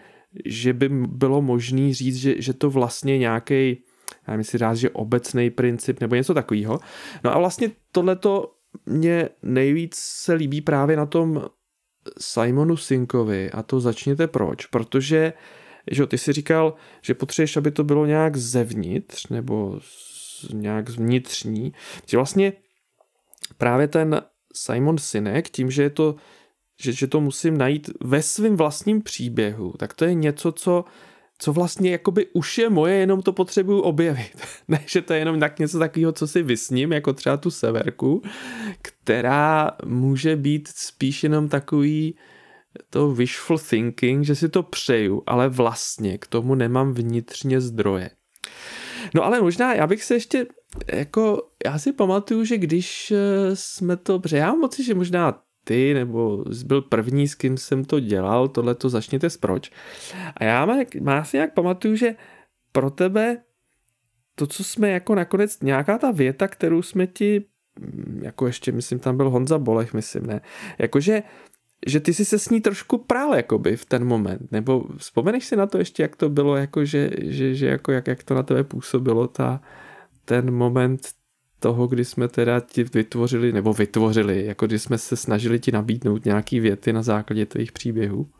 že 0.44 0.72
by 0.72 0.88
bylo 0.88 1.42
možné 1.42 1.94
říct, 1.94 2.16
že, 2.16 2.42
že 2.42 2.52
to 2.52 2.70
vlastně 2.70 3.18
nějaký, 3.18 3.82
já 4.26 4.30
nevím, 4.32 4.44
si 4.44 4.58
že 4.74 4.90
obecný 4.90 5.50
princip 5.50 6.00
nebo 6.00 6.14
něco 6.14 6.34
takového. 6.34 6.80
No 7.24 7.34
a 7.34 7.38
vlastně 7.38 7.70
tohleto 7.92 8.52
mě 8.86 9.28
nejvíc 9.42 9.94
se 9.96 10.34
líbí 10.34 10.60
právě 10.60 10.96
na 10.96 11.06
tom 11.06 11.44
Simonu 12.20 12.76
Sinkovi 12.76 13.50
a 13.50 13.62
to 13.62 13.80
začněte 13.80 14.26
proč, 14.26 14.66
protože 14.66 15.32
že 15.90 16.06
ty 16.06 16.18
si 16.18 16.32
říkal, 16.32 16.74
že 17.02 17.14
potřebuješ, 17.14 17.56
aby 17.56 17.70
to 17.70 17.84
bylo 17.84 18.06
nějak 18.06 18.36
zevnitř 18.36 19.28
nebo 19.28 19.80
nějak 20.52 20.88
vnitřní, 20.88 21.72
že 22.06 22.16
vlastně 22.16 22.52
právě 23.58 23.88
ten 23.88 24.22
Simon 24.54 24.98
Sinek, 24.98 25.50
tím, 25.50 25.70
že 25.70 25.82
je 25.82 25.90
to 25.90 26.16
že, 26.80 26.92
že 26.92 27.06
to 27.06 27.20
musím 27.20 27.58
najít 27.58 27.90
ve 28.00 28.22
svém 28.22 28.56
vlastním 28.56 29.02
příběhu, 29.02 29.74
tak 29.78 29.94
to 29.94 30.04
je 30.04 30.14
něco, 30.14 30.52
co, 30.52 30.84
co 31.38 31.52
vlastně 31.52 31.90
jakoby 31.90 32.26
už 32.32 32.58
je 32.58 32.70
moje, 32.70 32.94
jenom 32.94 33.22
to 33.22 33.32
potřebuju 33.32 33.80
objevit. 33.80 34.46
ne, 34.68 34.84
že 34.86 35.02
to 35.02 35.12
je 35.12 35.18
jenom 35.18 35.40
tak 35.40 35.58
něco 35.58 35.78
takového, 35.78 36.12
co 36.12 36.26
si 36.26 36.42
vysním, 36.42 36.92
jako 36.92 37.12
třeba 37.12 37.36
tu 37.36 37.50
severku, 37.50 38.22
která 38.82 39.70
může 39.84 40.36
být 40.36 40.68
spíš 40.68 41.22
jenom 41.22 41.48
takový 41.48 42.14
to 42.90 43.10
wishful 43.12 43.58
thinking, 43.58 44.24
že 44.24 44.34
si 44.34 44.48
to 44.48 44.62
přeju, 44.62 45.22
ale 45.26 45.48
vlastně 45.48 46.18
k 46.18 46.26
tomu 46.26 46.54
nemám 46.54 46.92
vnitřně 46.92 47.60
zdroje. 47.60 48.10
No 49.14 49.24
ale 49.24 49.40
možná 49.40 49.74
já 49.74 49.86
bych 49.86 50.04
se 50.04 50.14
ještě 50.14 50.46
jako, 50.92 51.48
já 51.64 51.78
si 51.78 51.92
pamatuju, 51.92 52.44
že 52.44 52.58
když 52.58 53.10
eh, 53.10 53.56
jsme 53.56 53.96
to, 53.96 54.18
protože 54.18 54.36
já 54.36 54.46
mám 54.46 54.58
moci, 54.58 54.84
že 54.84 54.94
možná 54.94 55.42
ty, 55.68 55.94
nebo 55.94 56.44
byl 56.64 56.82
první, 56.82 57.28
s 57.28 57.34
kým 57.34 57.56
jsem 57.56 57.84
to 57.84 58.00
dělal, 58.00 58.48
tohle 58.48 58.74
to 58.74 58.88
začněte 58.88 59.30
s 59.30 59.36
proč. 59.36 59.70
A 60.36 60.44
já 60.44 60.66
má, 60.66 60.76
má 61.00 61.24
si 61.24 61.36
nějak 61.36 61.54
pamatuju, 61.54 61.96
že 61.96 62.14
pro 62.72 62.90
tebe 62.90 63.36
to, 64.34 64.46
co 64.46 64.64
jsme 64.64 64.90
jako 64.90 65.14
nakonec, 65.14 65.60
nějaká 65.60 65.98
ta 65.98 66.10
věta, 66.10 66.48
kterou 66.48 66.82
jsme 66.82 67.06
ti, 67.06 67.44
mm, 67.80 68.20
jako 68.24 68.46
ještě, 68.46 68.72
myslím, 68.72 68.98
tam 68.98 69.16
byl 69.16 69.30
Honza 69.30 69.58
Bolech, 69.58 69.94
myslím, 69.94 70.26
ne, 70.26 70.40
jakože 70.78 71.22
že 71.86 72.00
ty 72.00 72.14
jsi 72.14 72.24
se 72.24 72.38
s 72.38 72.48
ní 72.48 72.60
trošku 72.60 72.98
prál 72.98 73.34
jakoby 73.34 73.76
v 73.76 73.84
ten 73.84 74.04
moment, 74.04 74.52
nebo 74.52 74.84
vzpomeneš 74.96 75.44
si 75.44 75.56
na 75.56 75.66
to 75.66 75.78
ještě, 75.78 76.02
jak 76.02 76.16
to 76.16 76.28
bylo, 76.28 76.56
jako 76.56 76.84
že, 76.84 77.10
že, 77.22 77.54
že 77.54 77.66
jako 77.66 77.92
jak, 77.92 78.06
jak 78.06 78.22
to 78.22 78.34
na 78.34 78.42
tebe 78.42 78.64
působilo, 78.64 79.28
ta, 79.28 79.60
ten 80.24 80.50
moment 80.50 81.08
toho, 81.60 81.86
kdy 81.86 82.04
jsme 82.04 82.28
teda 82.28 82.60
ti 82.60 82.84
vytvořili, 82.84 83.52
nebo 83.52 83.72
vytvořili, 83.72 84.46
jako 84.46 84.66
kdy 84.66 84.78
jsme 84.78 84.98
se 84.98 85.16
snažili 85.16 85.60
ti 85.60 85.72
nabídnout 85.72 86.24
nějaký 86.24 86.60
věty 86.60 86.92
na 86.92 87.02
základě 87.02 87.46
tvých 87.46 87.72
příběhů? 87.72 88.30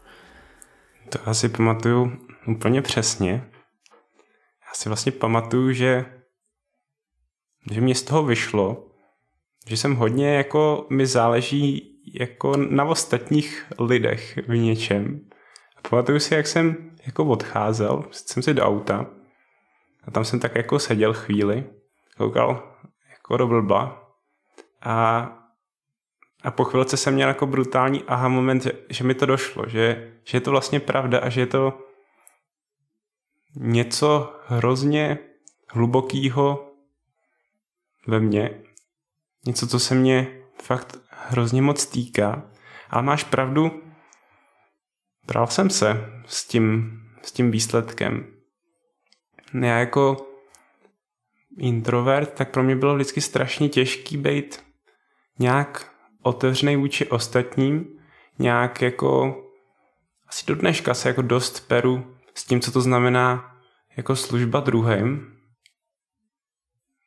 To 1.09 1.19
asi 1.29 1.49
pamatuju 1.49 2.13
úplně 2.49 2.83
přesně. 2.83 3.33
Já 4.67 4.75
si 4.75 4.89
vlastně 4.89 5.13
pamatuju, 5.13 5.73
že, 5.73 6.05
že 7.71 7.81
mě 7.81 7.95
z 7.95 8.03
toho 8.03 8.25
vyšlo, 8.25 8.89
že 9.67 9.77
jsem 9.77 9.95
hodně 9.95 10.35
jako 10.35 10.87
mi 10.91 11.07
záleží 11.07 11.95
jako 12.15 12.57
na 12.57 12.85
ostatních 12.85 13.67
lidech 13.79 14.39
v 14.49 14.57
něčem. 14.57 15.21
A 15.77 15.89
pamatuju 15.89 16.19
si, 16.21 16.35
jak 16.35 16.47
jsem 16.47 16.91
jako 17.07 17.25
odcházel, 17.25 18.05
jsem 18.11 18.43
si 18.43 18.55
do 18.55 18.63
auta 18.63 19.07
a 20.05 20.11
tam 20.11 20.25
jsem 20.25 20.41
tak 20.41 20.55
jako 20.55 20.79
seděl 20.79 21.15
chvíli, 21.15 21.65
koukal 22.17 22.78
jako 23.35 23.47
blba. 23.47 24.11
A, 24.81 25.29
a 26.43 26.51
po 26.51 26.65
chvilce 26.65 26.97
jsem 26.97 27.15
měl 27.15 27.29
jako 27.29 27.47
brutální 27.47 28.05
aha 28.07 28.29
moment, 28.29 28.63
že, 28.63 28.73
že 28.91 29.05
mi 29.05 29.15
to 29.15 29.27
došlo, 29.27 29.69
že, 29.69 30.13
že 30.25 30.37
je 30.37 30.41
to 30.41 30.51
vlastně 30.51 30.81
pravda 30.81 31.19
a 31.19 31.29
že 31.29 31.41
je 31.41 31.47
to 31.47 31.79
něco 33.55 34.37
hrozně 34.47 35.19
hlubokýho 35.69 36.73
ve 38.07 38.21
mně. 38.21 38.63
Něco, 39.47 39.67
co 39.67 39.81
se 39.81 39.95
mě 39.95 40.43
fakt 40.63 40.99
hrozně 41.11 41.63
moc 41.63 41.87
týká. 41.87 42.51
Ale 42.91 43.03
máš 43.03 43.25
pravdu, 43.25 43.83
bral 45.27 45.47
jsem 45.47 45.71
se 45.71 46.11
s 46.27 46.49
tím, 46.49 47.01
s 47.23 47.33
tím 47.33 47.51
výsledkem. 47.51 48.35
Já 49.63 49.79
jako 49.79 50.28
introvert, 51.59 52.35
tak 52.35 52.51
pro 52.51 52.63
mě 52.63 52.77
bylo 52.77 52.95
vždycky 52.95 53.21
strašně 53.21 53.69
těžký 53.69 54.17
být 54.17 54.63
nějak 55.39 55.93
otevřený 56.23 56.77
vůči 56.77 57.07
ostatním, 57.07 57.87
nějak 58.39 58.83
jako 58.83 59.37
asi 60.29 60.47
do 60.47 60.55
dneška 60.55 60.95
se 60.95 61.09
jako 61.09 61.23
dost 61.23 61.69
peru 61.69 62.17
s 62.35 62.45
tím, 62.45 62.61
co 62.61 62.73
to 62.73 62.81
znamená 62.81 63.55
jako 63.97 64.17
služba 64.17 64.61
druhým. 64.61 65.33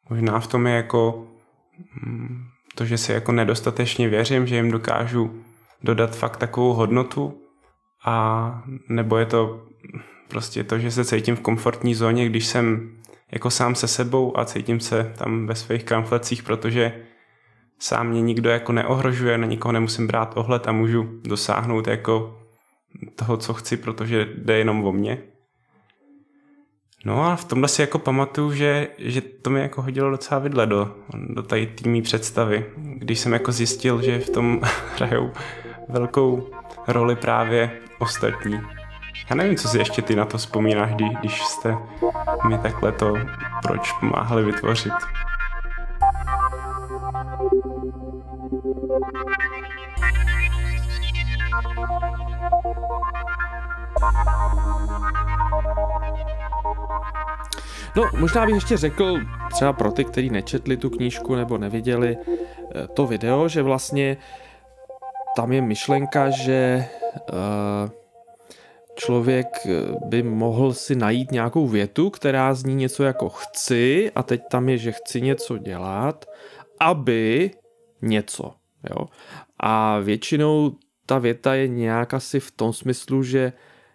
Možná 0.10 0.40
v 0.40 0.48
tom 0.48 0.68
je 0.68 0.74
jako 0.74 1.28
mm, 2.04 2.44
to, 2.76 2.86
že 2.86 2.98
si 2.98 3.12
jako 3.12 3.32
nedostatečně 3.32 4.10
věřím, 4.10 4.48
že 4.48 4.56
jim 4.56 4.72
dokážu 4.72 5.44
dodat 5.84 6.16
fakt 6.16 6.38
takovou 6.38 6.74
hodnotu 6.74 7.42
a 8.06 8.64
nebo 8.90 9.18
je 9.18 9.26
to 9.26 9.68
prostě 10.28 10.64
to, 10.64 10.80
že 10.80 10.92
se 10.92 11.06
cítím 11.06 11.36
v 11.36 11.42
komfortní 11.42 11.96
zóně, 11.96 12.30
když 12.30 12.46
jsem 12.46 12.98
jako 13.32 13.50
sám 13.50 13.76
se 13.76 13.88
sebou 13.88 14.40
a 14.40 14.46
cítím 14.46 14.80
se 14.80 15.14
tam 15.18 15.48
ve 15.48 15.56
svých 15.56 15.84
kamflecích, 15.84 16.44
protože 16.44 16.94
sám 17.80 18.08
mě 18.08 18.22
nikdo 18.22 18.50
jako 18.50 18.72
neohrožuje, 18.72 19.38
na 19.38 19.48
nikoho 19.48 19.72
nemusím 19.72 20.08
brát 20.08 20.34
ohled 20.38 20.68
a 20.68 20.72
můžu 20.72 21.22
dosáhnout 21.24 21.88
jako 21.88 22.38
toho, 23.16 23.38
co 23.38 23.54
chci, 23.54 23.78
protože 23.78 24.28
jde 24.36 24.58
jenom 24.58 24.86
o 24.86 24.92
mě. 24.92 25.18
No 27.06 27.24
a 27.26 27.36
v 27.36 27.46
tomhle 27.46 27.68
si 27.68 27.82
jako 27.82 28.00
pamatuju, 28.00 28.54
že, 28.54 28.88
že 28.98 29.22
to 29.22 29.50
mi 29.50 29.60
jako 29.60 29.82
hodilo 29.82 30.10
docela 30.10 30.40
vidle 30.40 30.68
do, 30.68 30.96
do 31.14 31.44
tady 31.44 31.68
týmí 31.68 32.02
představy, 32.02 32.66
když 32.78 33.20
jsem 33.20 33.34
jako 33.34 33.52
zjistil, 33.52 34.02
že 34.02 34.20
v 34.20 34.30
tom 34.30 34.62
hrajou 34.96 35.32
velkou 35.90 36.50
roli 36.88 37.16
právě 37.16 37.72
ostatní. 38.00 38.81
Já 39.30 39.36
nevím, 39.36 39.58
co 39.58 39.68
si 39.68 39.78
ještě 39.78 40.02
ty 40.02 40.16
na 40.16 40.26
to 40.26 40.38
vzpomínáš, 40.38 40.96
když, 40.96 41.10
když 41.20 41.42
jste 41.42 41.78
mi 42.48 42.58
takhle 42.58 42.92
to 42.92 43.14
proč 43.64 43.92
pomáhali 43.92 44.44
vytvořit. 44.44 44.94
No, 57.96 58.04
možná 58.20 58.46
bych 58.46 58.56
ještě 58.56 58.78
řekl, 58.78 59.20
třeba 59.52 59.74
pro 59.74 59.92
ty, 59.92 60.06
kteří 60.06 60.30
nečetli 60.30 60.78
tu 60.78 60.90
knížku 60.90 61.36
nebo 61.36 61.58
neviděli 61.58 62.18
eh, 62.18 62.88
to 62.88 63.08
video, 63.08 63.48
že 63.48 63.62
vlastně 63.62 64.18
tam 65.36 65.52
je 65.52 65.62
myšlenka, 65.62 66.30
že 66.30 66.86
uh, 67.34 68.01
člověk 69.06 69.48
eh, 69.66 69.70
by 70.06 70.24
mohl 70.24 70.74
si 70.74 70.96
najít 70.96 71.32
nějakou 71.32 71.68
větu, 71.68 72.10
která 72.10 72.54
zní 72.54 72.76
něco 72.76 73.04
jako 73.04 73.30
chci 73.30 74.12
a 74.16 74.24
teď 74.24 74.42
tam 74.52 74.70
je, 74.70 74.78
že 74.78 74.92
chci 74.92 75.22
něco 75.22 75.58
dělat, 75.58 76.26
aby 76.80 77.52
něco. 78.02 78.54
Jo? 78.90 79.06
A 79.60 80.00
většinou 80.00 80.76
ta 81.06 81.18
věta 81.18 81.56
je 81.56 81.68
nějak 81.68 82.14
asi 82.14 82.40
v 82.40 82.52
tom 82.52 82.74
smyslu, 82.74 83.24
že 83.24 83.54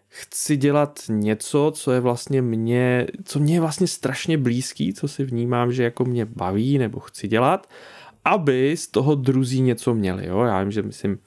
chci 0.08 0.56
dělat 0.56 1.00
něco, 1.08 1.72
co 1.74 1.92
je 1.92 2.00
vlastně 2.00 2.42
mě, 2.42 3.06
co 3.24 3.38
mě 3.38 3.54
je 3.54 3.60
vlastně 3.60 3.86
strašně 3.86 4.38
blízký, 4.38 4.94
co 4.94 5.08
si 5.08 5.24
vnímám, 5.24 5.72
že 5.72 5.82
jako 5.84 6.04
mě 6.04 6.24
baví 6.24 6.78
nebo 6.78 7.00
chci 7.00 7.28
dělat, 7.28 7.66
aby 8.24 8.76
z 8.76 8.88
toho 8.88 9.14
druzí 9.14 9.60
něco 9.60 9.94
měli. 9.94 10.26
Jo? 10.26 10.40
Já 10.40 10.62
vím, 10.62 10.70
že 10.70 10.82
myslím, 10.82 11.18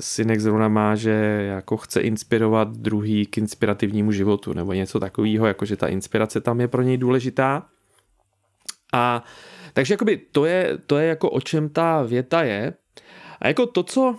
synek 0.00 0.40
zrovna 0.40 0.68
má, 0.68 0.94
že 0.94 1.10
jako 1.48 1.76
chce 1.76 2.00
inspirovat 2.00 2.68
druhý 2.68 3.26
k 3.26 3.38
inspirativnímu 3.38 4.12
životu 4.12 4.52
nebo 4.52 4.72
něco 4.72 5.00
takového, 5.00 5.46
jako 5.46 5.64
že 5.64 5.76
ta 5.76 5.86
inspirace 5.86 6.40
tam 6.40 6.60
je 6.60 6.68
pro 6.68 6.82
něj 6.82 6.96
důležitá. 6.96 7.66
A 8.92 9.24
takže 9.72 9.94
jakoby 9.94 10.16
to 10.32 10.44
je, 10.44 10.78
to 10.86 10.98
je 10.98 11.06
jako 11.06 11.30
o 11.30 11.40
čem 11.40 11.68
ta 11.68 12.02
věta 12.02 12.42
je. 12.42 12.74
A 13.40 13.48
jako 13.48 13.66
to, 13.66 13.82
co 13.82 14.16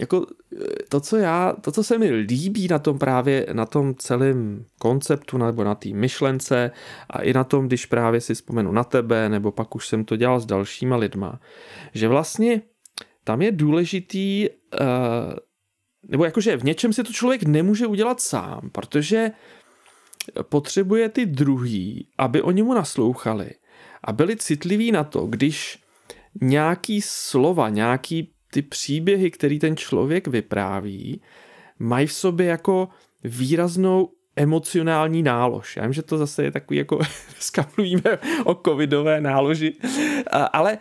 jako 0.00 0.26
eh, 0.56 0.82
to, 0.88 1.00
co 1.00 1.16
já, 1.16 1.52
to, 1.60 1.72
co 1.72 1.84
se 1.84 1.98
mi 1.98 2.10
líbí 2.10 2.68
na 2.68 2.78
tom 2.78 2.98
právě, 2.98 3.46
na 3.52 3.66
tom 3.66 3.94
celém 3.94 4.64
konceptu 4.78 5.38
nebo 5.38 5.64
na 5.64 5.74
té 5.74 5.88
myšlence 5.88 6.70
a 7.10 7.22
i 7.22 7.32
na 7.32 7.44
tom, 7.44 7.66
když 7.66 7.86
právě 7.86 8.20
si 8.20 8.34
vzpomenu 8.34 8.72
na 8.72 8.84
tebe, 8.84 9.28
nebo 9.28 9.52
pak 9.52 9.74
už 9.74 9.88
jsem 9.88 10.04
to 10.04 10.16
dělal 10.16 10.40
s 10.40 10.46
dalšíma 10.46 10.96
lidma, 10.96 11.40
že 11.94 12.08
vlastně 12.08 12.62
tam 13.26 13.42
je 13.42 13.52
důležitý, 13.52 14.48
uh, 14.48 14.86
nebo 16.08 16.24
jakože 16.24 16.56
v 16.56 16.64
něčem 16.64 16.92
si 16.92 17.04
to 17.04 17.12
člověk 17.12 17.42
nemůže 17.42 17.86
udělat 17.86 18.20
sám, 18.20 18.70
protože 18.72 19.30
potřebuje 20.42 21.08
ty 21.08 21.26
druhý, 21.26 22.08
aby 22.18 22.42
oni 22.42 22.62
mu 22.62 22.74
naslouchali 22.74 23.50
a 24.04 24.12
byli 24.12 24.36
citliví 24.36 24.92
na 24.92 25.04
to, 25.04 25.26
když 25.26 25.78
nějaký 26.40 27.02
slova, 27.02 27.68
nějaký 27.68 28.32
ty 28.50 28.62
příběhy, 28.62 29.30
který 29.30 29.58
ten 29.58 29.76
člověk 29.76 30.26
vypráví, 30.26 31.22
mají 31.78 32.06
v 32.06 32.12
sobě 32.12 32.46
jako 32.46 32.88
výraznou 33.24 34.10
emocionální 34.36 35.22
nálož. 35.22 35.76
Já 35.76 35.82
vím, 35.82 35.92
že 35.92 36.02
to 36.02 36.18
zase 36.18 36.44
je 36.44 36.50
takový 36.50 36.78
jako, 36.78 36.98
dneska 37.32 37.68
mluvíme 37.76 38.18
o 38.44 38.54
covidové 38.54 39.20
náloži, 39.20 39.72
ale 40.52 40.78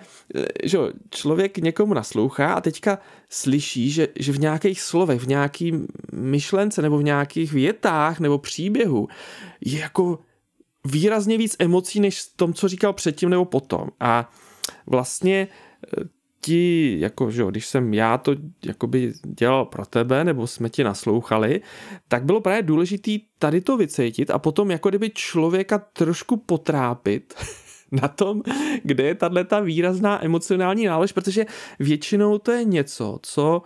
že 0.64 0.78
člověk 1.10 1.58
někomu 1.58 1.94
naslouchá 1.94 2.54
a 2.54 2.62
teďka 2.62 3.00
slyší, 3.30 3.92
že, 3.92 4.08
že 4.20 4.32
v 4.32 4.40
nějakých 4.40 4.82
slovech, 4.82 5.22
v 5.22 5.28
nějaký 5.28 5.74
myšlence 6.14 6.82
nebo 6.82 6.98
v 6.98 7.04
nějakých 7.04 7.54
větách 7.54 8.20
nebo 8.20 8.38
příběhu 8.38 9.08
je 9.66 9.80
jako 9.80 10.20
výrazně 10.86 11.38
víc 11.38 11.56
emocí, 11.60 12.00
než 12.00 12.22
v 12.22 12.38
tom, 12.38 12.54
co 12.54 12.68
říkal 12.68 12.94
předtím 12.94 13.30
nebo 13.30 13.46
potom. 13.46 13.88
A 14.00 14.30
vlastně 14.88 15.48
ti, 16.46 17.00
jako, 17.00 17.32
že 17.32 17.44
když 17.50 17.66
jsem 17.66 17.94
já 17.94 18.18
to 18.18 18.36
jakoby 18.66 19.14
dělal 19.40 19.66
pro 19.66 19.86
tebe, 19.86 20.24
nebo 20.24 20.48
jsme 20.48 20.70
ti 20.70 20.84
naslouchali, 20.84 21.62
tak 22.08 22.26
bylo 22.26 22.42
právě 22.42 22.62
důležitý 22.62 23.20
tady 23.40 23.62
to 23.62 23.78
vycítit 23.78 24.30
a 24.30 24.40
potom 24.40 24.72
jako 24.72 24.90
kdyby 24.90 25.10
člověka 25.10 25.78
trošku 25.78 26.38
potrápit 26.38 27.34
na 27.92 28.08
tom, 28.08 28.42
kde 28.84 29.04
je 29.04 29.16
tahle 29.16 29.44
ta 29.44 29.60
výrazná 29.60 30.26
emocionální 30.26 30.86
nálež, 30.86 31.12
protože 31.12 31.46
většinou 31.80 32.38
to 32.38 32.52
je 32.52 32.64
něco, 32.64 33.20
co 33.22 33.62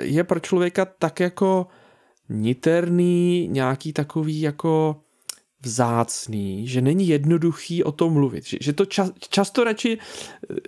je 0.00 0.24
pro 0.24 0.40
člověka 0.40 0.84
tak 0.84 1.20
jako 1.20 1.66
niterný, 2.28 3.48
nějaký 3.48 3.92
takový 3.92 4.40
jako 4.40 4.96
vzácný, 5.62 6.66
že 6.68 6.80
není 6.80 7.08
jednoduchý 7.08 7.84
o 7.84 7.92
tom 7.92 8.12
mluvit. 8.12 8.46
Že, 8.46 8.58
že 8.60 8.72
to 8.72 8.84
čas, 8.84 9.10
často 9.30 9.64
radši, 9.64 9.98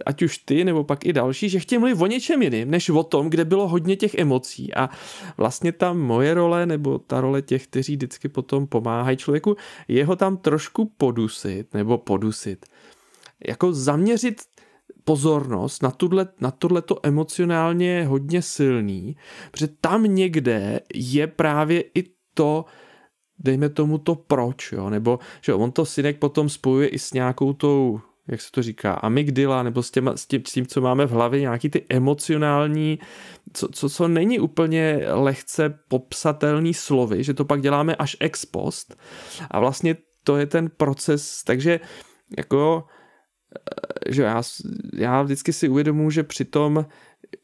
ať 0.07 0.23
už 0.23 0.39
ty 0.39 0.65
nebo 0.65 0.85
pak 0.85 1.07
i 1.07 1.13
další, 1.13 1.49
že 1.49 1.61
chtějí 1.61 1.79
mluvit 1.79 2.01
o 2.01 2.07
něčem 2.07 2.43
jiným, 2.43 2.71
než 2.71 2.91
o 2.91 3.03
tom, 3.03 3.31
kde 3.31 3.45
bylo 3.45 3.69
hodně 3.69 3.97
těch 3.97 4.15
emocí. 4.15 4.75
A 4.75 4.91
vlastně 5.37 5.73
ta 5.73 5.93
moje 5.93 6.35
role, 6.35 6.67
nebo 6.67 6.99
ta 6.99 7.21
role 7.21 7.43
těch, 7.43 7.67
kteří 7.67 7.97
vždycky 7.97 8.29
potom 8.29 8.67
pomáhají 8.67 9.17
člověku, 9.17 9.57
je 9.89 10.05
ho 10.05 10.17
tam 10.17 10.37
trošku 10.37 10.93
podusit, 10.97 11.75
nebo 11.75 11.99
podusit. 11.99 12.67
Jako 13.47 13.73
zaměřit 13.73 14.43
pozornost 15.05 15.83
na, 15.83 15.91
tuhle, 15.91 16.29
na 16.41 16.51
tohleto 16.51 16.99
emocionálně 17.03 18.05
hodně 18.05 18.43
silný, 18.43 19.17
protože 19.51 19.69
tam 19.81 20.05
někde 20.05 20.81
je 20.95 21.27
právě 21.27 21.85
i 21.95 22.05
to, 22.35 22.65
dejme 23.39 23.69
tomu 23.69 23.99
to 23.99 24.15
proč, 24.15 24.73
jo, 24.73 24.91
nebo 24.91 25.19
že 25.41 25.55
on 25.55 25.73
to 25.73 25.85
synek 25.85 26.19
potom 26.19 26.49
spojuje 26.49 26.89
i 26.89 26.99
s 26.99 27.13
nějakou 27.13 27.53
tou 27.53 28.01
jak 28.29 28.41
se 28.41 28.51
to 28.53 28.63
říká, 28.63 28.93
amygdala, 28.93 29.63
nebo 29.63 29.83
s, 29.83 29.91
těma, 29.91 30.17
s, 30.17 30.27
tím, 30.27 30.43
s 30.47 30.53
tím, 30.53 30.67
co 30.67 30.81
máme 30.81 31.07
v 31.07 31.11
hlavě, 31.11 31.41
nějaký 31.41 31.71
ty 31.71 31.87
emocionální, 31.89 32.99
co, 33.53 33.69
co, 33.69 33.89
co 33.89 34.09
není 34.09 34.41
úplně 34.41 35.01
lehce 35.09 35.79
popsatelný 35.89 36.75
slovy, 36.75 37.25
že 37.25 37.35
to 37.35 37.45
pak 37.45 37.61
děláme 37.61 37.97
až 37.97 38.17
ex 38.21 38.45
post. 38.45 38.97
A 39.51 39.61
vlastně 39.61 39.97
to 40.25 40.37
je 40.37 40.47
ten 40.47 40.71
proces, 40.77 41.43
takže 41.45 41.81
jako 42.37 42.85
eh, 43.57 44.13
že 44.13 44.23
já, 44.23 44.43
já 44.95 45.23
vždycky 45.23 45.53
si 45.53 45.69
uvědomuji, 45.69 46.11
že 46.11 46.23
přitom 46.23 46.87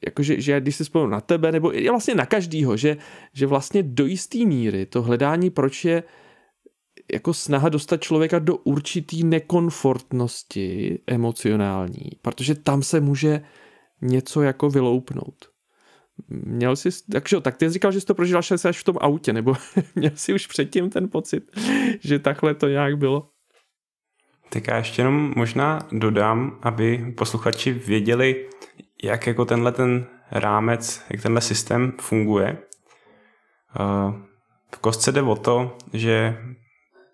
jakože, 0.07 0.41
že 0.41 0.61
když 0.61 0.77
si 0.77 0.85
vzpomínám 0.85 1.11
na 1.11 1.21
tebe, 1.21 1.53
nebo 1.53 1.79
i 1.79 1.89
vlastně 1.89 2.15
na 2.15 2.27
každýho, 2.27 2.77
že, 2.77 2.97
že 3.33 3.47
vlastně 3.47 3.83
do 3.83 4.07
jisté 4.07 4.39
míry 4.39 4.87
to 4.87 5.03
hledání, 5.03 5.51
proč 5.51 5.85
je 5.85 6.03
jako 7.13 7.35
snaha 7.35 7.69
dostat 7.69 8.03
člověka 8.03 8.39
do 8.39 8.57
určitý 8.57 9.25
nekomfortnosti 9.25 10.99
emocionální, 11.07 12.11
protože 12.23 12.55
tam 12.55 12.83
se 12.83 13.01
může 13.01 13.43
něco 14.03 14.43
jako 14.43 14.71
vyloupnout. 14.71 15.49
Měl 16.29 16.77
jsi, 16.77 16.89
takže 17.13 17.41
tak 17.41 17.57
ty 17.57 17.67
jsi 17.67 17.73
říkal, 17.73 17.93
že 17.93 18.01
jsi 18.01 18.07
to 18.07 18.15
prožil 18.15 18.39
až 18.39 18.81
v 18.81 18.85
tom 18.85 18.97
autě, 19.01 19.33
nebo 19.33 19.55
měl 19.95 20.11
jsi 20.15 20.35
už 20.35 20.47
předtím 20.47 20.91
ten 20.91 21.09
pocit, 21.09 21.51
že 22.01 22.19
takhle 22.19 22.55
to 22.55 22.69
nějak 22.69 22.99
bylo? 22.99 23.31
Tak 24.51 24.67
já 24.67 24.77
ještě 24.77 25.03
jenom 25.03 25.33
možná 25.37 25.89
dodám, 25.93 26.59
aby 26.63 27.15
posluchači 27.17 27.73
věděli, 27.73 28.49
jak 29.05 29.27
jako 29.27 29.45
tenhle 29.45 29.73
ten 29.73 30.07
rámec, 30.31 31.05
jak 31.11 31.23
tenhle 31.23 31.41
systém 31.41 31.93
funguje. 32.01 32.59
Eh, 33.81 34.25
v 34.75 34.79
kostce 34.79 35.13
jde 35.13 35.23
o 35.23 35.37
to, 35.37 35.77
že 35.93 36.39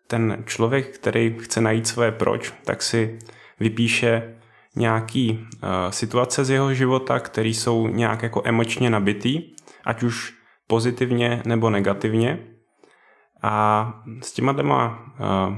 ten 0.07 0.45
člověk, 0.47 0.99
který 0.99 1.37
chce 1.41 1.61
najít 1.61 1.87
své 1.87 2.13
proč, 2.13 2.55
tak 2.65 2.83
si 2.83 3.19
vypíše 3.61 4.37
nějaký 4.77 5.33
uh, 5.33 5.69
situace 5.91 6.45
z 6.45 6.51
jeho 6.51 6.75
života, 6.75 7.19
které 7.19 7.49
jsou 7.49 7.89
nějak 7.89 8.23
jako 8.23 8.43
emočně 8.45 8.91
nabitý, 8.91 9.55
ať 9.85 10.03
už 10.03 10.35
pozitivně 10.67 11.43
nebo 11.45 11.71
negativně. 11.71 12.39
A 13.43 13.95
s 14.23 14.33
těma 14.33 14.53
dvěma 14.53 14.99
uh, 15.21 15.57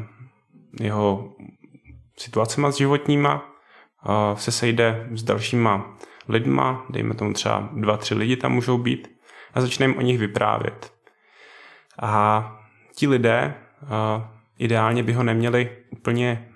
jeho 0.81 1.33
situacema 2.18 2.73
s 2.73 2.77
životníma 2.77 3.49
se 4.35 4.53
sejde 4.53 5.09
s 5.12 5.23
dalšíma 5.23 5.97
lidma, 6.29 6.87
dejme 6.91 7.15
tomu 7.15 7.33
třeba 7.33 7.69
dva, 7.73 7.97
tři 7.97 8.15
lidi 8.15 8.37
tam 8.37 8.53
můžou 8.53 8.79
být 8.79 9.09
a 9.55 9.61
začne 9.61 9.87
jim 9.87 9.99
o 9.99 10.01
nich 10.01 10.19
vyprávět. 10.19 10.93
A 12.03 12.45
ti 12.97 13.09
lidé 13.09 13.55
uh, 13.83 13.89
ideálně 14.59 15.03
by 15.03 15.13
ho 15.13 15.23
neměli 15.23 15.77
úplně 15.91 16.49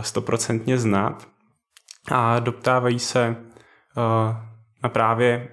stoprocentně 0.00 0.78
znát 0.78 1.28
a 2.10 2.38
doptávají 2.38 2.98
se 2.98 3.36
uh, 3.36 4.36
na 4.82 4.88
právě 4.88 5.48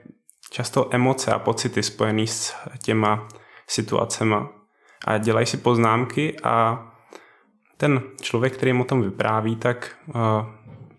často 0.52 0.88
emoce 0.92 1.32
a 1.32 1.40
pocity 1.40 1.84
spojené 1.84 2.28
s 2.28 2.56
těma 2.84 3.28
situacema 3.68 4.50
a 5.08 5.18
dělají 5.18 5.46
si 5.46 5.58
poznámky 5.58 6.40
a 6.44 6.86
ten 7.78 8.02
člověk, 8.22 8.54
který 8.54 8.74
mu 8.74 8.84
o 8.84 8.88
tom 8.88 9.02
vypráví, 9.02 9.56
tak 9.56 9.98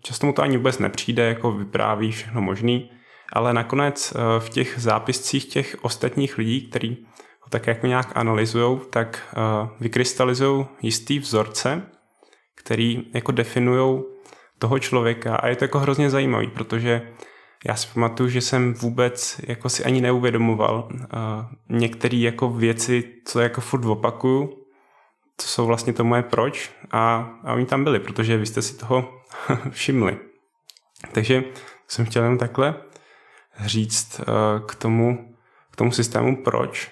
často 0.03 0.27
mu 0.27 0.33
to 0.33 0.41
ani 0.41 0.57
vůbec 0.57 0.79
nepřijde, 0.79 1.23
jako 1.23 1.51
vypráví 1.51 2.11
všechno 2.11 2.41
možný, 2.41 2.91
ale 3.33 3.53
nakonec 3.53 4.13
uh, 4.15 4.21
v 4.39 4.49
těch 4.49 4.73
zápiscích 4.77 5.45
těch 5.45 5.77
ostatních 5.81 6.37
lidí, 6.37 6.69
který 6.69 6.97
ho 7.39 7.49
tak 7.49 7.67
jako 7.67 7.87
nějak 7.87 8.11
analyzují, 8.15 8.79
tak 8.89 9.35
uh, 9.37 9.69
vykrystalizují 9.79 10.65
jistý 10.81 11.19
vzorce, 11.19 11.81
který 12.55 13.03
jako 13.13 13.31
definují 13.31 14.03
toho 14.59 14.79
člověka. 14.79 15.35
A 15.35 15.47
je 15.47 15.55
to 15.55 15.63
jako 15.63 15.79
hrozně 15.79 16.09
zajímavý, 16.09 16.47
protože 16.47 17.01
já 17.65 17.75
si 17.75 17.87
pamatuju, 17.93 18.29
že 18.29 18.41
jsem 18.41 18.73
vůbec 18.73 19.41
jako 19.47 19.69
si 19.69 19.83
ani 19.83 20.01
neuvědomoval 20.01 20.89
uh, 20.91 20.99
některé 21.69 22.17
jako 22.17 22.49
věci, 22.49 23.03
co 23.25 23.39
jako 23.39 23.61
furt 23.61 23.85
opakuju, 23.85 24.62
co 25.37 25.47
jsou 25.47 25.65
vlastně 25.65 25.93
to 25.93 26.03
moje 26.03 26.23
proč 26.23 26.71
a, 26.91 27.15
a 27.43 27.53
oni 27.53 27.65
tam 27.65 27.83
byli, 27.83 27.99
protože 27.99 28.37
vy 28.37 28.45
jste 28.45 28.61
si 28.61 28.77
toho 28.77 29.21
všimli. 29.69 30.19
Takže 31.11 31.43
jsem 31.87 32.05
chtěl 32.05 32.23
jen 32.23 32.37
takhle 32.37 32.75
říct 33.65 34.19
uh, 34.19 34.67
k 34.67 34.75
tomu, 34.75 35.35
k 35.71 35.75
tomu 35.75 35.91
systému 35.91 36.43
proč. 36.43 36.91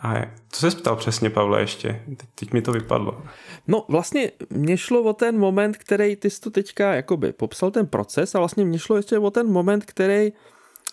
A 0.00 0.14
co 0.50 0.70
se 0.70 0.76
ptal 0.76 0.96
přesně, 0.96 1.30
Pavle, 1.30 1.60
ještě? 1.60 2.04
Teď, 2.06 2.28
teď 2.34 2.52
mi 2.52 2.62
to 2.62 2.72
vypadlo. 2.72 3.22
No 3.66 3.84
vlastně 3.88 4.32
mě 4.50 4.76
šlo 4.76 5.02
o 5.02 5.12
ten 5.12 5.38
moment, 5.38 5.76
který 5.76 6.16
ty 6.16 6.30
jsi 6.30 6.40
tu 6.40 6.50
teďka 6.50 6.94
jakoby 6.94 7.32
popsal 7.32 7.70
ten 7.70 7.86
proces 7.86 8.34
a 8.34 8.38
vlastně 8.38 8.64
mě 8.64 8.78
šlo 8.78 8.96
ještě 8.96 9.18
o 9.18 9.30
ten 9.30 9.52
moment, 9.52 9.84
který 9.84 10.32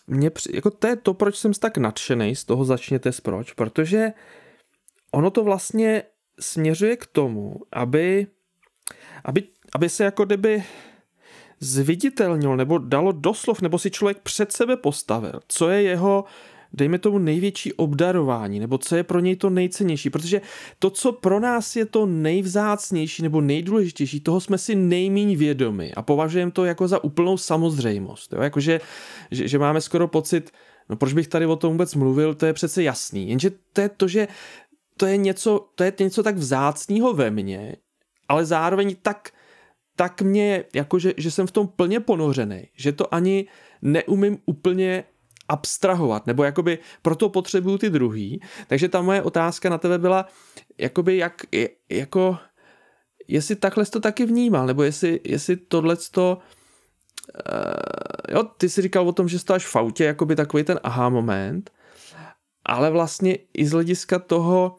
mě, 0.08 0.32
jako 0.54 0.72
to 0.72 0.88
je 0.88 0.96
to, 0.96 1.14
proč 1.14 1.38
jsem 1.38 1.54
tak 1.54 1.78
nadšený, 1.78 2.36
z 2.36 2.44
toho 2.44 2.66
začněte 2.66 3.12
s 3.12 3.22
proč, 3.22 3.54
protože 3.54 4.14
ono 5.12 5.32
to 5.32 5.44
vlastně 5.44 6.04
směřuje 6.40 6.98
k 6.98 7.06
tomu, 7.06 7.56
aby, 7.72 8.28
aby, 9.24 9.44
aby 9.76 9.90
se 9.90 10.04
jako 10.04 10.26
kdyby 10.26 10.64
zviditelnil 11.60 12.58
nebo 12.58 12.78
dalo 12.78 13.12
doslov, 13.12 13.62
nebo 13.62 13.80
si 13.80 13.92
člověk 13.92 14.20
před 14.20 14.52
sebe 14.52 14.78
postavil, 14.78 15.40
co 15.48 15.70
je 15.70 15.82
jeho 15.82 16.26
dejme 16.76 17.00
tomu 17.00 17.18
největší 17.18 17.74
obdarování, 17.74 18.60
nebo 18.60 18.78
co 18.78 18.96
je 18.96 19.04
pro 19.04 19.20
něj 19.20 19.36
to 19.36 19.50
nejcennější, 19.50 20.10
protože 20.10 20.42
to, 20.80 20.90
co 20.90 21.12
pro 21.12 21.40
nás 21.40 21.76
je 21.76 21.86
to 21.86 22.06
nejvzácnější 22.06 23.24
nebo 23.24 23.42
nejdůležitější, 23.42 24.20
toho 24.20 24.42
jsme 24.42 24.58
si 24.58 24.76
nejmíň 24.76 25.38
vědomi 25.38 25.94
a 25.94 26.02
považujeme 26.02 26.52
to 26.52 26.66
jako 26.66 26.88
za 26.88 27.04
úplnou 27.04 27.38
samozřejmost. 27.38 28.34
Jo? 28.34 28.42
Jakože, 28.42 28.82
že, 29.32 29.48
že 29.48 29.60
máme 29.60 29.82
skoro 29.82 30.08
pocit, 30.08 30.52
no 30.90 30.96
proč 30.96 31.14
bych 31.14 31.28
tady 31.28 31.46
o 31.46 31.56
tom 31.56 31.72
vůbec 31.72 31.96
mluvil, 31.96 32.34
to 32.34 32.46
je 32.46 32.54
přece 32.54 32.84
jasný. 32.84 33.30
Jenže 33.30 33.52
to 33.74 33.82
je 33.82 33.90
to, 33.90 34.08
že 34.08 34.28
to 34.98 35.06
je 35.06 35.18
něco, 35.18 35.70
to 35.76 35.84
je 35.84 35.94
něco 36.00 36.24
tak 36.24 36.38
vzácného 36.38 37.14
ve 37.14 37.32
mně, 37.32 37.76
ale 38.28 38.46
zároveň 38.46 38.96
tak, 39.02 39.32
tak 39.96 40.22
mě, 40.22 40.64
jakože, 40.76 41.14
že 41.18 41.32
jsem 41.32 41.48
v 41.48 41.52
tom 41.52 41.68
plně 41.68 42.00
ponořený, 42.00 42.68
že 42.76 42.92
to 42.92 43.14
ani 43.14 43.48
neumím 43.82 44.38
úplně 44.46 45.04
abstrahovat, 45.50 46.28
nebo 46.28 46.44
jakoby 46.44 46.80
proto 47.02 47.30
potřebuju 47.30 47.78
ty 47.78 47.90
druhý. 47.90 48.42
Takže 48.68 48.90
ta 48.90 49.02
moje 49.02 49.22
otázka 49.22 49.70
na 49.70 49.78
tebe 49.78 49.98
byla, 49.98 50.26
jakoby 50.78 51.18
jak, 51.18 51.42
jako, 51.90 52.38
jestli 53.28 53.56
takhle 53.56 53.86
to 53.86 54.00
taky 54.00 54.26
vnímal, 54.26 54.66
nebo 54.66 54.84
jestli, 54.84 55.20
jestli 55.24 55.56
tohle 55.56 55.96
to, 56.12 56.38
uh, 57.52 58.36
jo, 58.36 58.44
ty 58.44 58.70
jsi 58.70 58.82
říkal 58.82 59.08
o 59.08 59.14
tom, 59.14 59.28
že 59.28 59.38
až 59.54 59.66
v 59.66 59.76
autě, 59.76 60.04
jakoby 60.04 60.36
takový 60.36 60.64
ten 60.64 60.80
aha 60.84 61.10
moment, 61.10 61.72
ale 62.66 62.90
vlastně 62.90 63.38
i 63.54 63.66
z 63.66 63.72
hlediska 63.72 64.20
toho, 64.20 64.78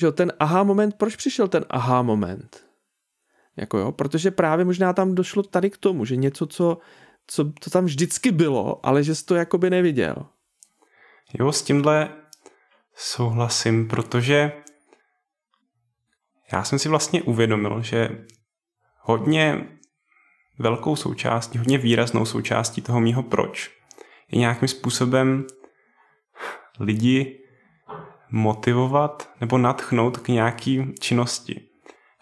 že 0.00 0.12
ten 0.12 0.32
aha 0.38 0.62
moment, 0.62 0.94
proč 0.94 1.16
přišel 1.16 1.48
ten 1.48 1.64
aha 1.68 2.02
moment? 2.02 2.66
Jako 3.56 3.78
jo, 3.78 3.92
protože 3.92 4.30
právě 4.30 4.64
možná 4.64 4.92
tam 4.92 5.14
došlo 5.14 5.42
tady 5.42 5.70
k 5.70 5.76
tomu, 5.76 6.04
že 6.04 6.16
něco, 6.16 6.46
co 6.46 6.78
co 7.30 7.44
to 7.44 7.70
tam 7.70 7.84
vždycky 7.84 8.32
bylo, 8.32 8.86
ale 8.86 9.04
že 9.04 9.14
jsi 9.14 9.24
to 9.24 9.34
jakoby 9.34 9.70
neviděl. 9.70 10.16
Jo, 11.38 11.52
s 11.52 11.62
tímhle 11.62 12.08
souhlasím, 12.94 13.88
protože 13.88 14.52
já 16.52 16.64
jsem 16.64 16.78
si 16.78 16.88
vlastně 16.88 17.22
uvědomil, 17.22 17.82
že 17.82 18.26
hodně 19.00 19.68
velkou 20.58 20.96
součástí, 20.96 21.58
hodně 21.58 21.78
výraznou 21.78 22.24
součástí 22.24 22.82
toho 22.82 23.00
mýho 23.00 23.22
proč 23.22 23.70
je 24.30 24.38
nějakým 24.38 24.68
způsobem 24.68 25.46
lidi 26.80 27.39
motivovat 28.30 29.30
nebo 29.40 29.58
natchnout 29.58 30.18
k 30.18 30.28
nějaký 30.28 30.94
činnosti. 31.00 31.60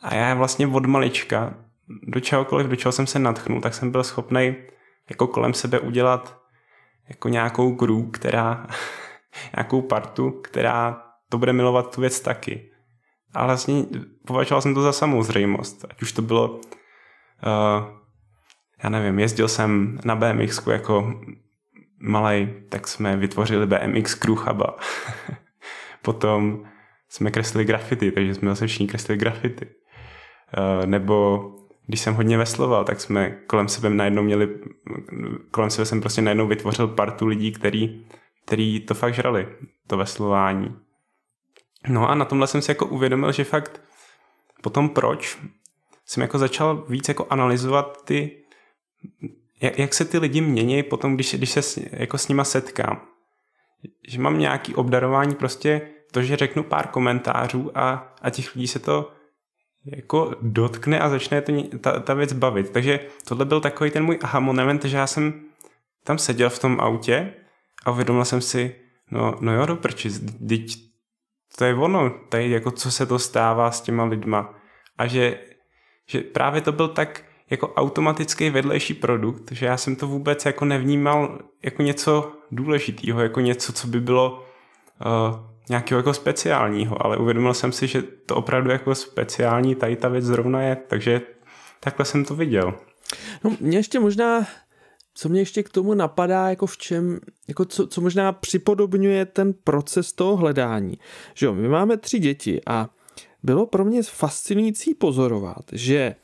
A 0.02 0.14
já 0.14 0.34
vlastně 0.34 0.66
od 0.66 0.86
malička 0.86 1.54
do 2.02 2.20
čehokoliv, 2.20 2.66
do 2.66 2.76
čeho 2.76 2.92
jsem 2.92 3.06
se 3.06 3.18
natchnul, 3.18 3.60
tak 3.60 3.74
jsem 3.74 3.90
byl 3.90 4.04
schopný 4.04 4.54
jako 5.08 5.26
kolem 5.26 5.54
sebe 5.54 5.80
udělat 5.80 6.38
jako 7.08 7.28
nějakou 7.28 7.70
gru, 7.70 8.10
která, 8.10 8.66
nějakou 9.56 9.82
partu, 9.82 10.30
která 10.30 11.02
to 11.28 11.38
bude 11.38 11.52
milovat 11.52 11.94
tu 11.94 12.00
věc 12.00 12.20
taky. 12.20 12.70
A 13.34 13.46
vlastně 13.46 13.84
považoval 14.26 14.62
jsem 14.62 14.74
to 14.74 14.82
za 14.82 14.92
samozřejmost. 14.92 15.84
Ať 15.90 16.02
už 16.02 16.12
to 16.12 16.22
bylo, 16.22 16.50
uh, 16.50 16.60
já 18.82 18.90
nevím, 18.90 19.18
jezdil 19.18 19.48
jsem 19.48 20.00
na 20.04 20.16
BMX 20.16 20.66
jako 20.66 21.20
malý, 22.00 22.48
tak 22.68 22.88
jsme 22.88 23.16
vytvořili 23.16 23.66
BMX 23.66 24.14
Kruchaba. 24.14 24.76
Potom 26.08 26.64
jsme 27.08 27.30
kreslili 27.30 27.64
grafity, 27.64 28.12
takže 28.12 28.34
jsme 28.34 28.48
zase 28.48 28.66
všichni 28.66 28.86
kreslili 28.86 29.18
grafity. 29.18 29.66
Uh, 29.66 30.86
nebo 30.86 31.44
když 31.86 32.00
jsem 32.00 32.14
hodně 32.14 32.38
vesloval, 32.38 32.84
tak 32.84 33.00
jsme 33.00 33.30
kolem 33.30 33.68
sebe 33.68 33.90
najednou 33.90 34.22
měli, 34.22 34.48
kolem 35.50 35.70
sebe 35.70 35.86
jsem 35.86 36.00
prostě 36.00 36.22
najednou 36.22 36.46
vytvořil 36.46 36.88
partu 36.88 37.26
lidí, 37.26 37.52
který, 37.52 38.06
který 38.44 38.80
to 38.80 38.94
fakt 38.94 39.14
žrali, 39.14 39.48
to 39.86 39.96
veslování. 39.96 40.76
No 41.88 42.10
a 42.10 42.14
na 42.14 42.24
tomhle 42.24 42.46
jsem 42.46 42.62
si 42.62 42.70
jako 42.70 42.86
uvědomil, 42.86 43.32
že 43.32 43.44
fakt 43.44 43.82
potom 44.62 44.88
proč 44.88 45.38
jsem 46.06 46.20
jako 46.20 46.38
začal 46.38 46.84
víc 46.88 47.08
jako 47.08 47.26
analyzovat 47.30 48.04
ty, 48.04 48.44
jak, 49.60 49.78
jak 49.78 49.94
se 49.94 50.04
ty 50.04 50.18
lidi 50.18 50.40
mění 50.40 50.82
potom, 50.82 51.14
když, 51.14 51.34
když 51.34 51.50
se 51.50 51.82
jako 51.92 52.18
s 52.18 52.28
nima 52.28 52.44
setkám. 52.44 53.00
Že 54.08 54.20
mám 54.20 54.38
nějaký 54.38 54.74
obdarování 54.74 55.34
prostě 55.34 55.90
to, 56.12 56.22
že 56.22 56.36
řeknu 56.36 56.62
pár 56.62 56.86
komentářů 56.86 57.70
a, 57.74 58.14
a 58.22 58.30
těch 58.30 58.54
lidí 58.54 58.66
se 58.66 58.78
to 58.78 59.12
jako 59.84 60.34
dotkne 60.42 61.00
a 61.00 61.08
začne 61.08 61.42
to, 61.42 61.52
ta, 61.78 62.00
ta 62.00 62.14
věc 62.14 62.32
bavit. 62.32 62.70
Takže 62.70 63.00
tohle 63.28 63.44
byl 63.44 63.60
takový 63.60 63.90
ten 63.90 64.04
můj 64.04 64.18
aha 64.22 64.40
moment, 64.40 64.84
že 64.84 64.96
já 64.96 65.06
jsem 65.06 65.40
tam 66.04 66.18
seděl 66.18 66.50
v 66.50 66.58
tom 66.58 66.80
autě 66.80 67.34
a 67.84 67.90
uvědomil 67.90 68.24
jsem 68.24 68.40
si, 68.40 68.74
no, 69.10 69.34
no 69.40 69.54
jo, 69.54 69.66
do 69.66 69.76
prči, 69.76 70.10
teď 70.48 70.88
to 71.58 71.64
je 71.64 71.74
ono, 71.74 72.10
tady 72.28 72.50
jako 72.50 72.70
co 72.70 72.90
se 72.90 73.06
to 73.06 73.18
stává 73.18 73.70
s 73.70 73.80
těma 73.80 74.04
lidma. 74.04 74.54
A 74.98 75.06
že, 75.06 75.38
že 76.06 76.20
právě 76.20 76.60
to 76.60 76.72
byl 76.72 76.88
tak 76.88 77.24
jako 77.50 77.74
automatický 77.74 78.50
vedlejší 78.50 78.94
produkt, 78.94 79.52
že 79.52 79.66
já 79.66 79.76
jsem 79.76 79.96
to 79.96 80.06
vůbec 80.06 80.44
jako 80.44 80.64
nevnímal 80.64 81.38
jako 81.62 81.82
něco 81.82 82.32
důležitého, 82.50 83.20
jako 83.20 83.40
něco, 83.40 83.72
co 83.72 83.86
by 83.86 84.00
bylo 84.00 84.44
uh, 85.06 85.36
nějakého 85.68 85.98
jako 85.98 86.14
speciálního, 86.14 87.06
ale 87.06 87.16
uvědomil 87.16 87.54
jsem 87.54 87.72
si, 87.72 87.86
že 87.86 88.02
to 88.02 88.36
opravdu 88.36 88.70
jako 88.70 88.94
speciální 88.94 89.74
tady 89.74 89.96
ta 89.96 90.08
věc 90.08 90.24
zrovna 90.24 90.62
je, 90.62 90.76
takže 90.76 91.20
takhle 91.80 92.04
jsem 92.04 92.24
to 92.24 92.34
viděl. 92.34 92.74
No 93.44 93.56
mě 93.60 93.78
ještě 93.78 94.00
možná, 94.00 94.46
co 95.14 95.28
mě 95.28 95.40
ještě 95.40 95.62
k 95.62 95.68
tomu 95.68 95.94
napadá, 95.94 96.50
jako 96.50 96.66
v 96.66 96.76
čem, 96.76 97.20
jako 97.48 97.64
co, 97.64 97.86
co 97.86 98.00
možná 98.00 98.32
připodobňuje 98.32 99.26
ten 99.26 99.52
proces 99.64 100.12
toho 100.12 100.36
hledání. 100.36 100.98
Že 101.34 101.46
jo, 101.46 101.54
my 101.54 101.68
máme 101.68 101.96
tři 101.96 102.18
děti 102.18 102.60
a 102.66 102.88
bylo 103.42 103.66
pro 103.66 103.84
mě 103.84 104.02
fascinující 104.02 104.94
pozorovat, 104.94 105.64
že 105.72 106.14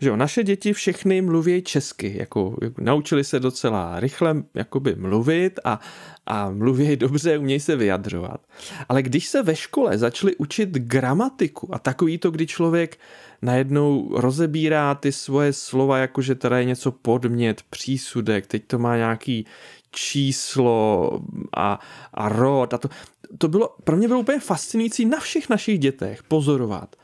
že 0.00 0.08
jo, 0.08 0.16
naše 0.16 0.44
děti 0.44 0.72
všechny 0.72 1.22
mluví 1.22 1.62
česky, 1.62 2.14
jako, 2.18 2.56
jako 2.62 2.80
naučili 2.84 3.24
se 3.24 3.40
docela 3.40 4.00
rychle 4.00 4.42
jakoby 4.54 4.94
mluvit 4.94 5.60
a, 5.64 5.80
a 6.26 6.50
mluví 6.50 6.96
dobře, 6.96 7.38
umějí 7.38 7.60
se 7.60 7.76
vyjadřovat. 7.76 8.40
Ale 8.88 9.02
když 9.02 9.28
se 9.28 9.42
ve 9.42 9.56
škole 9.56 9.98
začali 9.98 10.36
učit 10.36 10.68
gramatiku 10.70 11.74
a 11.74 11.78
takový 11.78 12.18
to, 12.18 12.30
kdy 12.30 12.46
člověk 12.46 12.98
najednou 13.42 14.10
rozebírá 14.20 14.94
ty 14.94 15.12
svoje 15.12 15.52
slova, 15.52 15.98
jako 15.98 16.22
že 16.22 16.34
teda 16.34 16.58
je 16.58 16.64
něco 16.64 16.92
podmět, 16.92 17.62
přísudek, 17.70 18.46
teď 18.46 18.64
to 18.66 18.78
má 18.78 18.96
nějaký 18.96 19.46
číslo 19.90 21.10
a, 21.56 21.80
a 22.14 22.28
rod 22.28 22.74
a 22.74 22.78
to, 22.78 22.88
to 23.38 23.48
bylo, 23.48 23.76
pro 23.84 23.96
mě 23.96 24.08
bylo 24.08 24.20
úplně 24.20 24.40
fascinující 24.40 25.04
na 25.04 25.20
všech 25.20 25.48
našich 25.48 25.78
dětech 25.78 26.22
pozorovat, 26.22 26.96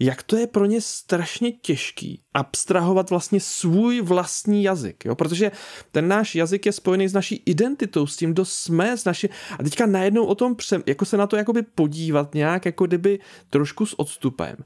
jak 0.00 0.22
to 0.22 0.36
je 0.36 0.46
pro 0.46 0.64
ně 0.64 0.80
strašně 0.80 1.52
těžký 1.52 2.22
abstrahovat 2.34 3.10
vlastně 3.10 3.40
svůj 3.40 4.00
vlastní 4.00 4.62
jazyk, 4.62 5.04
jo? 5.04 5.14
protože 5.14 5.50
ten 5.92 6.08
náš 6.08 6.34
jazyk 6.34 6.66
je 6.66 6.72
spojený 6.72 7.08
s 7.08 7.12
naší 7.12 7.42
identitou, 7.46 8.06
s 8.06 8.16
tím, 8.16 8.32
kdo 8.32 8.44
jsme, 8.44 8.96
s 8.96 9.04
naší... 9.04 9.28
A 9.58 9.62
teďka 9.62 9.86
najednou 9.86 10.24
o 10.24 10.34
tom 10.34 10.56
přem, 10.56 10.82
jako 10.86 11.04
se 11.04 11.16
na 11.16 11.26
to 11.26 11.36
jakoby 11.36 11.62
podívat 11.62 12.34
nějak, 12.34 12.64
jako 12.64 12.86
kdyby 12.86 13.18
trošku 13.50 13.86
s 13.86 13.98
odstupem. 13.98 14.56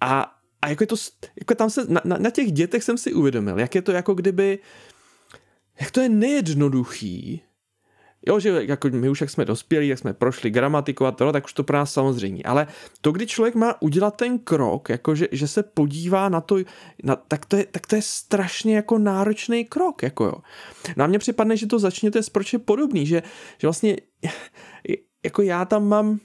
A, 0.00 0.34
a 0.62 0.68
jako 0.68 0.82
je 0.82 0.86
to, 0.86 0.96
jako 1.40 1.54
tam 1.54 1.70
se, 1.70 1.84
na, 1.88 2.00
na, 2.04 2.18
na 2.18 2.30
těch 2.30 2.52
dětech 2.52 2.84
jsem 2.84 2.98
si 2.98 3.12
uvědomil, 3.12 3.58
jak 3.58 3.74
je 3.74 3.82
to 3.82 3.92
jako 3.92 4.14
kdyby, 4.14 4.58
jak 5.80 5.90
to 5.90 6.00
je 6.00 6.08
nejednoduchý, 6.08 7.42
Jo, 8.26 8.40
že 8.40 8.64
jako 8.64 8.88
my 8.88 9.08
už 9.08 9.20
jak 9.20 9.30
jsme 9.30 9.44
dospělí, 9.44 9.88
jak 9.88 9.98
jsme 9.98 10.12
prošli 10.12 10.50
gramatiku 10.50 11.06
a 11.06 11.10
to, 11.10 11.32
tak 11.32 11.44
už 11.44 11.52
to 11.52 11.64
pro 11.64 11.76
nás 11.76 11.92
samozřejmě. 11.92 12.42
Ale 12.42 12.66
to, 13.00 13.12
kdy 13.12 13.26
člověk 13.26 13.54
má 13.54 13.82
udělat 13.82 14.16
ten 14.16 14.38
krok, 14.38 14.88
jako 14.88 15.14
že, 15.14 15.28
že 15.32 15.48
se 15.48 15.62
podívá 15.62 16.28
na 16.28 16.40
to, 16.40 16.56
na, 17.02 17.16
tak, 17.16 17.46
to 17.46 17.56
je, 17.56 17.66
tak 17.66 17.86
to 17.86 17.96
je 17.96 18.02
strašně 18.02 18.76
jako 18.76 18.98
náročný 18.98 19.64
krok. 19.64 20.02
Jako 20.02 20.24
jo. 20.24 20.34
Na 20.96 21.06
mě 21.06 21.18
připadne, 21.18 21.56
že 21.56 21.66
to 21.66 21.78
začněte 21.78 22.22
s 22.22 22.28
proč 22.28 22.52
je 22.52 22.58
podobný, 22.58 23.06
že, 23.06 23.22
že 23.58 23.66
vlastně 23.66 23.96
jako 25.24 25.42
já 25.42 25.64
tam 25.64 25.88
mám 25.88 26.18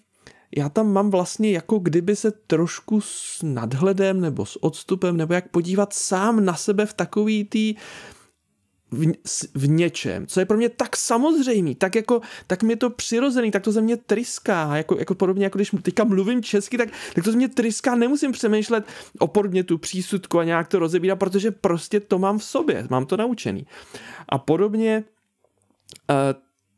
já 0.58 0.70
tam 0.70 0.94
mám 0.94 1.10
vlastně 1.10 1.52
jako 1.52 1.80
kdyby 1.80 2.16
se 2.16 2.32
trošku 2.32 3.02
s 3.02 3.40
nadhledem 3.44 4.22
nebo 4.22 4.46
s 4.46 4.64
odstupem 4.64 5.18
nebo 5.18 5.34
jak 5.34 5.50
podívat 5.50 5.94
sám 5.94 6.46
na 6.46 6.56
sebe 6.56 6.86
v 6.86 6.94
takový 6.94 7.44
tý 7.44 7.76
v, 8.94 9.14
v 9.56 9.70
něčem, 9.70 10.28
co 10.28 10.40
je 10.40 10.46
pro 10.46 10.58
mě 10.58 10.70
tak 10.70 10.98
samozřejmý, 10.98 11.76
tak 11.76 11.96
jako, 11.96 12.22
tak 12.48 12.64
mi 12.64 12.76
to 12.76 12.90
přirozený, 12.90 13.52
tak 13.52 13.64
to 13.64 13.72
ze 13.72 13.82
mě 13.82 13.98
tryská, 13.98 14.78
jako, 14.78 14.96
jako 15.00 15.16
podobně 15.16 15.46
jako 15.46 15.58
když 15.58 15.72
teďka 15.82 16.04
mluvím 16.04 16.44
česky, 16.44 16.78
tak, 16.78 16.90
tak 17.16 17.24
to 17.24 17.32
ze 17.32 17.38
mě 17.38 17.48
tryská, 17.48 17.96
nemusím 17.96 18.32
přemýšlet 18.32 18.86
o 19.20 19.28
podmětu, 19.28 19.78
přísudku 19.78 20.40
a 20.40 20.44
nějak 20.44 20.68
to 20.68 20.80
rozebírat, 20.80 21.20
protože 21.20 21.52
prostě 21.52 22.00
to 22.00 22.20
mám 22.20 22.40
v 22.40 22.44
sobě, 22.44 22.88
mám 22.90 23.06
to 23.06 23.18
naučený. 23.18 23.68
A 24.30 24.38
podobně 24.38 25.04
uh, 26.10 26.16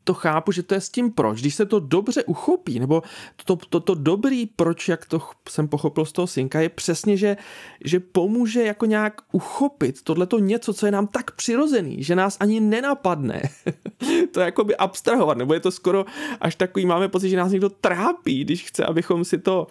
to 0.06 0.14
chápu, 0.14 0.52
že 0.52 0.62
to 0.62 0.74
je 0.74 0.80
s 0.80 0.88
tím 0.88 1.12
proč. 1.12 1.40
Když 1.40 1.54
se 1.54 1.66
to 1.66 1.80
dobře 1.80 2.24
uchopí, 2.24 2.78
nebo 2.78 3.02
to, 3.44 3.56
to, 3.56 3.80
to 3.80 3.94
dobrý 3.94 4.46
proč, 4.46 4.88
jak 4.88 5.06
to 5.06 5.20
jsem 5.48 5.68
pochopil 5.68 6.04
z 6.04 6.12
toho 6.12 6.26
synka, 6.26 6.60
je 6.60 6.68
přesně, 6.68 7.16
že, 7.16 7.36
že 7.84 8.00
pomůže 8.00 8.62
jako 8.62 8.86
nějak 8.86 9.14
uchopit 9.32 10.02
tohleto 10.02 10.38
něco, 10.38 10.74
co 10.74 10.86
je 10.86 10.92
nám 10.92 11.06
tak 11.06 11.30
přirozený, 11.30 12.02
že 12.02 12.16
nás 12.16 12.36
ani 12.40 12.60
nenapadne 12.60 13.42
to 14.32 14.40
jakoby 14.40 14.76
abstrahovat, 14.76 15.38
nebo 15.38 15.54
je 15.54 15.60
to 15.60 15.70
skoro 15.70 16.04
až 16.40 16.54
takový, 16.54 16.86
máme 16.86 17.08
pocit, 17.08 17.28
že 17.28 17.36
nás 17.36 17.52
někdo 17.52 17.68
trápí, 17.68 18.44
když 18.44 18.64
chce, 18.64 18.84
abychom 18.84 19.24
si 19.24 19.38
to 19.38 19.66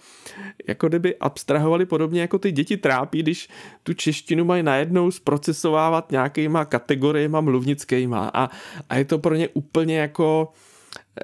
jako 0.67 0.87
kdyby 0.87 1.15
abstrahovali 1.15 1.85
podobně 1.85 2.21
jako 2.21 2.39
ty 2.39 2.51
děti 2.51 2.77
trápí, 2.77 3.23
když 3.23 3.49
tu 3.83 3.93
češtinu 3.93 4.45
mají 4.45 4.63
najednou 4.63 5.11
zprocesovávat 5.11 6.11
nějakýma 6.11 6.65
kategoriemi 6.65 7.37
mluvnickýma 7.41 8.31
a, 8.33 8.49
a 8.89 8.97
je 8.97 9.05
to 9.05 9.19
pro 9.19 9.35
ně 9.35 9.49
úplně 9.53 9.97
jako 9.97 10.24
jako, 10.25 10.51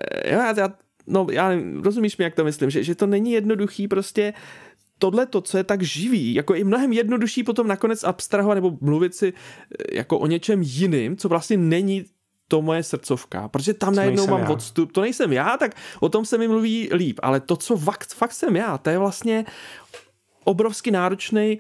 eh, 0.02 0.30
já, 0.30 0.60
já, 0.60 0.74
no 1.08 1.28
já 1.32 1.52
rozumíš 1.82 2.18
mi, 2.18 2.24
jak 2.24 2.36
to 2.36 2.44
myslím, 2.44 2.70
že, 2.70 2.84
že 2.84 2.96
to 2.96 3.06
není 3.08 3.32
jednoduchý 3.32 3.88
prostě 3.88 4.34
tohle 5.00 5.26
to, 5.26 5.42
co 5.42 5.58
je 5.58 5.64
tak 5.64 5.82
živý, 5.82 6.34
jako 6.34 6.56
je 6.56 6.64
mnohem 6.64 6.94
jednodušší 6.94 7.44
potom 7.44 7.68
nakonec 7.68 8.04
abstrahovat 8.04 8.56
nebo 8.56 8.78
mluvit 8.82 9.16
si 9.16 9.34
eh, 9.34 9.96
jako 9.96 10.20
o 10.20 10.28
něčem 10.28 10.62
jiným, 10.62 11.18
co 11.18 11.30
vlastně 11.30 11.58
není 11.58 12.06
to 12.48 12.62
moje 12.62 12.84
srdcovka, 12.84 13.48
protože 13.48 13.74
tam 13.74 13.96
najednou 13.96 14.28
mám 14.28 14.42
já. 14.42 14.50
odstup, 14.50 14.92
to 14.92 15.02
nejsem 15.02 15.34
já, 15.34 15.58
tak 15.58 15.76
o 16.00 16.10
tom 16.10 16.26
se 16.26 16.38
mi 16.38 16.48
mluví 16.48 16.90
líp, 16.94 17.20
ale 17.24 17.40
to, 17.40 17.56
co 17.56 17.78
fakt, 17.78 18.14
fakt 18.14 18.32
jsem 18.32 18.56
já, 18.56 18.78
to 18.78 18.90
je 18.90 18.98
vlastně 18.98 19.46
obrovsky 20.52 20.92
náročný, 20.92 21.60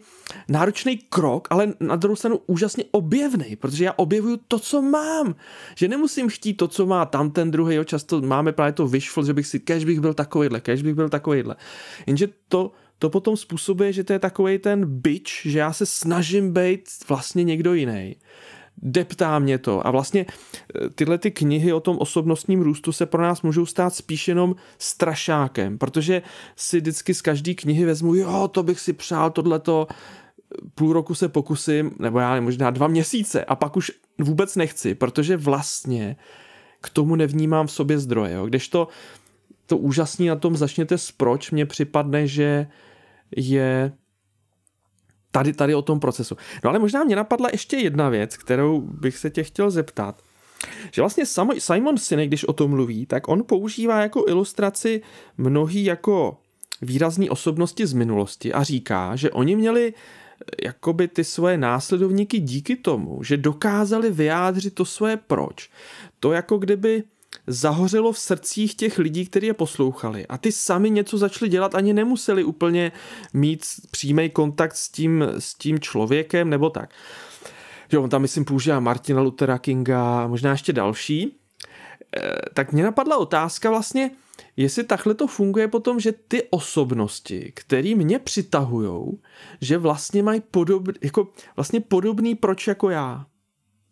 náročný 0.49 0.97
krok, 0.97 1.47
ale 1.51 1.73
na 1.80 1.95
druhou 1.95 2.15
stranu 2.15 2.39
úžasně 2.47 2.84
objevný, 2.91 3.56
protože 3.56 3.86
já 3.86 3.93
objevuju 3.95 4.38
to, 4.47 4.60
co 4.60 4.82
mám. 4.82 5.36
Že 5.75 5.88
nemusím 5.88 6.30
chtít 6.30 6.54
to, 6.54 6.67
co 6.67 6.86
má 6.86 7.06
tam 7.06 7.32
ten 7.32 7.51
druhý, 7.51 7.75
jo, 7.75 7.84
často 7.84 8.21
máme 8.21 8.51
právě 8.51 8.73
to 8.73 8.88
wishful, 8.88 9.25
že 9.25 9.34
bych 9.34 9.47
si, 9.47 9.60
kež 9.60 9.86
bych 9.86 9.99
byl 9.99 10.13
takovýhle, 10.13 10.60
kež 10.60 10.82
bych 10.82 10.95
byl 10.95 11.10
takovýhle. 11.10 11.56
Jenže 12.08 12.27
to, 12.47 12.71
to 12.99 13.10
potom 13.10 13.38
způsobuje, 13.38 13.93
že 13.93 14.04
to 14.04 14.13
je 14.13 14.19
takový 14.19 14.58
ten 14.58 14.86
bitch, 14.86 15.45
že 15.45 15.60
já 15.60 15.73
se 15.73 15.86
snažím 15.86 16.54
být 16.54 16.89
vlastně 17.08 17.43
někdo 17.43 17.73
jiný 17.73 18.15
deptá 18.81 19.39
mě 19.39 19.57
to. 19.57 19.87
A 19.87 19.91
vlastně 19.91 20.25
eh, 20.29 20.89
tyhle 20.89 21.17
ty 21.17 21.31
knihy 21.31 21.73
o 21.73 21.79
tom 21.79 21.97
osobnostním 21.99 22.61
růstu 22.61 22.91
se 22.91 23.05
pro 23.05 23.21
nás 23.21 23.41
můžou 23.41 23.65
stát 23.65 23.95
spíš 23.95 24.27
jenom 24.27 24.55
strašákem, 24.77 25.77
protože 25.77 26.21
si 26.55 26.77
vždycky 26.77 27.13
z 27.13 27.21
každé 27.21 27.53
knihy 27.53 27.85
vezmu, 27.85 28.15
jo, 28.15 28.47
to 28.47 28.63
bych 28.63 28.79
si 28.79 28.93
přál, 28.93 29.31
tohleto, 29.31 29.87
půl 30.75 30.93
roku 30.93 31.15
se 31.15 31.29
pokusím, 31.29 31.91
nebo 31.99 32.19
já 32.19 32.29
nevím, 32.29 32.43
možná 32.43 32.69
dva 32.69 32.87
měsíce 32.87 33.45
a 33.45 33.55
pak 33.55 33.77
už 33.77 33.91
vůbec 34.19 34.55
nechci, 34.55 34.95
protože 34.95 35.37
vlastně 35.37 36.15
k 36.81 36.89
tomu 36.89 37.15
nevnímám 37.15 37.67
v 37.67 37.71
sobě 37.71 37.99
zdroje. 37.99 38.33
Jo. 38.33 38.45
Když 38.45 38.67
to, 38.67 38.87
to 39.65 39.77
úžasný 39.77 40.27
na 40.27 40.35
tom 40.35 40.57
začněte 40.57 40.97
s 40.97 41.11
proč, 41.11 41.51
mně 41.51 41.65
připadne, 41.65 42.27
že 42.27 42.67
je 43.35 43.91
tady, 45.31 45.53
tady 45.53 45.75
o 45.75 45.81
tom 45.81 45.99
procesu. 45.99 46.37
No 46.63 46.69
ale 46.69 46.79
možná 46.79 47.03
mě 47.03 47.15
napadla 47.15 47.49
ještě 47.51 47.77
jedna 47.77 48.09
věc, 48.09 48.37
kterou 48.37 48.81
bych 48.81 49.17
se 49.17 49.29
tě 49.29 49.43
chtěl 49.43 49.71
zeptat. 49.71 50.21
Že 50.91 51.01
vlastně 51.01 51.25
Simon 51.59 51.97
Sinek, 51.97 52.27
když 52.27 52.43
o 52.43 52.53
tom 52.53 52.71
mluví, 52.71 53.05
tak 53.05 53.27
on 53.27 53.43
používá 53.43 54.01
jako 54.01 54.23
ilustraci 54.27 55.01
mnohý 55.37 55.83
jako 55.83 56.37
výrazní 56.81 57.29
osobnosti 57.29 57.87
z 57.87 57.93
minulosti 57.93 58.53
a 58.53 58.63
říká, 58.63 59.15
že 59.15 59.31
oni 59.31 59.55
měli 59.55 59.93
eh, 59.93 60.65
jakoby 60.65 61.07
ty 61.07 61.23
svoje 61.23 61.57
následovníky 61.57 62.39
díky 62.39 62.75
tomu, 62.75 63.23
že 63.23 63.37
dokázali 63.37 64.11
vyjádřit 64.11 64.75
to 64.75 64.85
svoje 64.85 65.17
proč. 65.17 65.69
To 66.19 66.31
jako 66.31 66.57
kdyby 66.57 67.03
zahořelo 67.47 68.11
v 68.11 68.19
srdcích 68.19 68.75
těch 68.75 68.97
lidí, 68.97 69.25
kteří 69.25 69.47
je 69.47 69.53
poslouchali. 69.53 70.27
A 70.27 70.37
ty 70.37 70.51
sami 70.51 70.89
něco 70.89 71.17
začali 71.17 71.49
dělat, 71.49 71.75
ani 71.75 71.93
nemuseli 71.93 72.43
úplně 72.43 72.91
mít 73.33 73.65
přímý 73.91 74.29
kontakt 74.29 74.75
s 74.75 74.89
tím, 74.89 75.25
s 75.39 75.53
tím 75.53 75.79
člověkem 75.79 76.49
nebo 76.49 76.69
tak. 76.69 76.89
Jo, 77.91 78.03
on 78.03 78.09
tam 78.09 78.21
myslím 78.21 78.45
používá 78.45 78.79
Martina 78.79 79.21
Luthera 79.21 79.57
Kinga, 79.57 80.27
možná 80.27 80.51
ještě 80.51 80.73
další. 80.73 81.23
E, 82.17 82.31
tak 82.53 82.71
mě 82.71 82.83
napadla 82.83 83.17
otázka 83.17 83.69
vlastně, 83.69 84.11
jestli 84.57 84.83
takhle 84.83 85.13
to 85.13 85.27
funguje 85.27 85.67
potom, 85.67 85.99
že 85.99 86.11
ty 86.11 86.43
osobnosti, 86.49 87.51
které 87.55 87.95
mě 87.95 88.19
přitahujou, 88.19 89.19
že 89.61 89.77
vlastně 89.77 90.23
mají 90.23 90.41
podobný, 90.51 90.93
jako 91.01 91.27
vlastně 91.55 91.79
podobný 91.79 92.35
proč 92.35 92.67
jako 92.67 92.89
já. 92.89 93.25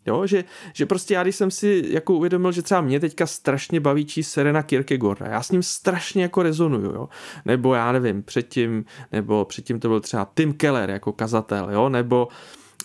Jo, 0.09 0.27
že, 0.27 0.43
že 0.73 0.85
prostě 0.85 1.13
já, 1.13 1.23
když 1.23 1.35
jsem 1.35 1.51
si 1.51 1.83
jako 1.87 2.13
uvědomil, 2.13 2.51
že 2.51 2.61
třeba 2.61 2.81
mě 2.81 2.99
teďka 2.99 3.27
strašně 3.27 3.79
baví 3.79 4.05
číst 4.05 4.31
Serena 4.31 4.63
Kierkegaarda, 4.63 5.25
já 5.25 5.43
s 5.43 5.51
ním 5.51 5.63
strašně 5.63 6.23
jako 6.23 6.43
rezonuju, 6.43 6.91
jo, 6.93 7.09
nebo 7.45 7.73
já 7.73 7.91
nevím, 7.91 8.23
předtím, 8.23 8.85
nebo 9.11 9.45
předtím 9.45 9.79
to 9.79 9.87
byl 9.87 9.99
třeba 9.99 10.31
Tim 10.37 10.53
Keller 10.53 10.89
jako 10.89 11.13
kazatel, 11.13 11.69
jo, 11.71 11.89
nebo 11.89 12.27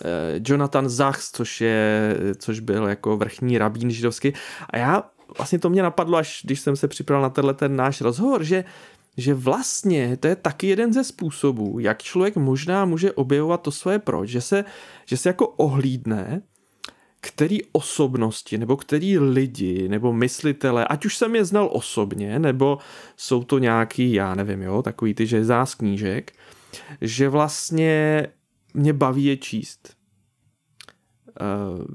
eh, 0.05 0.39
Jonathan 0.47 0.89
Zachs, 0.89 1.31
což 1.31 1.61
je, 1.61 2.17
což 2.37 2.59
byl 2.59 2.87
jako 2.87 3.17
vrchní 3.17 3.57
rabín 3.57 3.89
židovský. 3.89 4.33
A 4.69 4.77
já 4.77 5.03
vlastně 5.37 5.59
to 5.59 5.69
mě 5.69 5.83
napadlo, 5.83 6.17
až 6.17 6.41
když 6.43 6.59
jsem 6.59 6.75
se 6.75 6.87
připravil 6.87 7.23
na 7.23 7.29
tenhle 7.29 7.53
ten 7.53 7.75
náš 7.75 8.01
rozhovor, 8.01 8.43
že 8.43 8.63
že 9.17 9.33
vlastně 9.33 10.17
to 10.17 10.27
je 10.27 10.35
taky 10.35 10.67
jeden 10.67 10.93
ze 10.93 11.03
způsobů, 11.03 11.79
jak 11.79 12.03
člověk 12.03 12.35
možná 12.35 12.85
může 12.85 13.11
objevovat 13.11 13.61
to 13.61 13.71
svoje 13.71 13.99
proč, 13.99 14.29
že 14.29 14.41
se, 14.41 14.65
že 15.05 15.17
se 15.17 15.29
jako 15.29 15.47
ohlídne 15.47 16.41
který 17.27 17.59
osobnosti 17.71 18.57
nebo 18.57 18.77
který 18.77 19.19
lidi 19.19 19.89
nebo 19.89 20.13
myslitele, 20.13 20.85
ať 20.85 21.05
už 21.05 21.17
jsem 21.17 21.35
je 21.35 21.45
znal 21.45 21.69
osobně, 21.71 22.39
nebo 22.39 22.77
jsou 23.17 23.43
to 23.43 23.59
nějaký, 23.59 24.13
já 24.13 24.35
nevím, 24.35 24.61
jo, 24.61 24.81
takový 24.81 25.13
ty 25.13 25.27
žezá 25.27 25.65
knížek, 25.77 26.31
že 27.01 27.29
vlastně 27.29 28.27
mě 28.73 28.93
baví 28.93 29.25
je 29.25 29.37
číst. 29.37 29.95
Uh, 31.41 31.85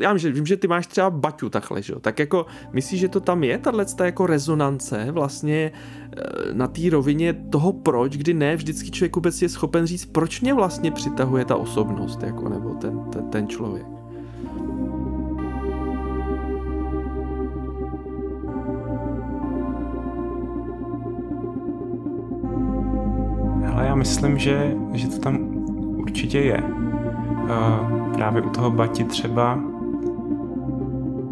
já 0.00 0.12
vím, 0.12 0.18
že, 0.18 0.32
vím, 0.32 0.46
že 0.46 0.56
ty 0.56 0.68
máš 0.68 0.86
třeba 0.86 1.10
baťu 1.10 1.48
takhle, 1.48 1.82
že 1.82 1.92
jo? 1.92 2.00
tak 2.00 2.18
jako 2.18 2.46
myslíš, 2.72 3.00
že 3.00 3.08
to 3.08 3.20
tam 3.20 3.44
je, 3.44 3.58
tahle 3.58 3.86
jako 4.04 4.26
rezonance 4.26 5.06
vlastně 5.10 5.72
eh, 5.72 6.54
na 6.54 6.66
té 6.66 6.90
rovině 6.90 7.32
toho 7.32 7.72
proč, 7.72 8.16
kdy 8.16 8.34
ne 8.34 8.56
vždycky 8.56 8.90
člověk 8.90 9.16
vůbec 9.16 9.42
je 9.42 9.48
schopen 9.48 9.86
říct, 9.86 10.06
proč 10.06 10.40
mě 10.40 10.54
vlastně 10.54 10.92
přitahuje 10.92 11.44
ta 11.44 11.56
osobnost, 11.56 12.22
jako, 12.22 12.48
nebo 12.48 12.74
ten, 12.74 13.10
ten, 13.12 13.30
ten 13.30 13.48
člověk. 13.48 13.99
Myslím, 24.00 24.38
že, 24.38 24.74
že 24.92 25.08
to 25.08 25.18
tam 25.18 25.38
určitě 25.98 26.38
je. 26.38 26.62
Právě 28.14 28.42
u 28.42 28.50
toho 28.50 28.70
Bati 28.70 29.04
třeba 29.04 29.54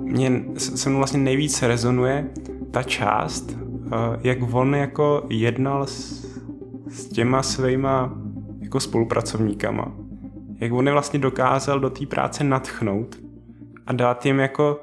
mě 0.05 0.45
se 0.59 0.89
mnou 0.89 0.99
vlastně 0.99 1.21
nejvíce 1.21 1.69
rezonuje 1.69 2.31
ta 2.71 2.83
část, 2.83 3.57
jak 4.21 4.39
on 4.53 4.75
jako 4.75 5.27
jednal 5.29 5.87
s, 5.87 6.27
s 6.89 7.09
těma 7.09 7.43
svýma 7.43 8.13
jako 8.61 8.81
spolupracovníkama. 8.81 9.93
Jak 10.61 10.73
on 10.73 10.87
je 10.87 10.93
vlastně 10.93 11.19
dokázal 11.19 11.81
do 11.81 11.91
té 11.91 12.07
práce 12.07 12.45
natchnout 12.45 13.17
a 13.87 13.93
dát 13.93 14.27
jim 14.27 14.39
jako 14.41 14.81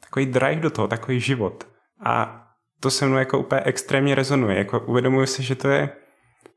takový 0.00 0.26
drive 0.26 0.60
do 0.60 0.70
toho, 0.70 0.88
takový 0.88 1.20
život. 1.20 1.66
A 2.00 2.42
to 2.80 2.90
se 2.90 3.06
mnou 3.06 3.16
jako 3.16 3.38
úplně 3.38 3.60
extrémně 3.60 4.14
rezonuje. 4.14 4.58
Jako 4.58 4.80
uvědomuji 4.80 5.26
si, 5.26 5.42
že 5.42 5.54
to 5.54 5.68
je 5.68 5.90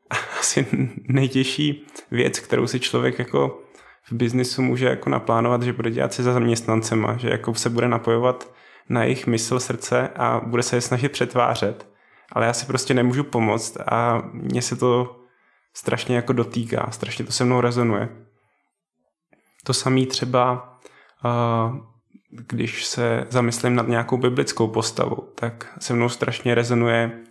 asi 0.39 0.67
nejtěžší 1.07 1.87
věc, 2.11 2.39
kterou 2.39 2.67
si 2.67 2.79
člověk 2.79 3.19
jako 3.19 3.61
v 4.03 4.11
biznisu 4.11 4.61
může 4.61 4.85
jako 4.85 5.09
naplánovat, 5.09 5.63
že 5.63 5.73
bude 5.73 5.91
dělat 5.91 6.13
se 6.13 6.23
za 6.23 6.33
zaměstnancema, 6.33 7.17
že 7.17 7.29
jako 7.29 7.53
se 7.53 7.69
bude 7.69 7.87
napojovat 7.87 8.53
na 8.89 9.03
jejich 9.03 9.27
mysl, 9.27 9.59
srdce 9.59 10.09
a 10.15 10.41
bude 10.45 10.63
se 10.63 10.75
je 10.75 10.81
snažit 10.81 11.11
přetvářet. 11.11 11.87
Ale 12.31 12.45
já 12.45 12.53
si 12.53 12.65
prostě 12.65 12.93
nemůžu 12.93 13.23
pomoct 13.23 13.77
a 13.91 14.21
mně 14.33 14.61
se 14.61 14.75
to 14.75 15.19
strašně 15.73 16.15
jako 16.15 16.33
dotýká, 16.33 16.87
strašně 16.91 17.25
to 17.25 17.31
se 17.31 17.45
mnou 17.45 17.61
rezonuje. 17.61 18.09
To 19.63 19.73
samé 19.73 20.05
třeba, 20.05 20.73
když 22.29 22.85
se 22.85 23.27
zamyslím 23.29 23.75
nad 23.75 23.87
nějakou 23.87 24.17
biblickou 24.17 24.67
postavou, 24.67 25.29
tak 25.35 25.73
se 25.79 25.93
mnou 25.93 26.09
strašně 26.09 26.55
rezonuje 26.55 27.23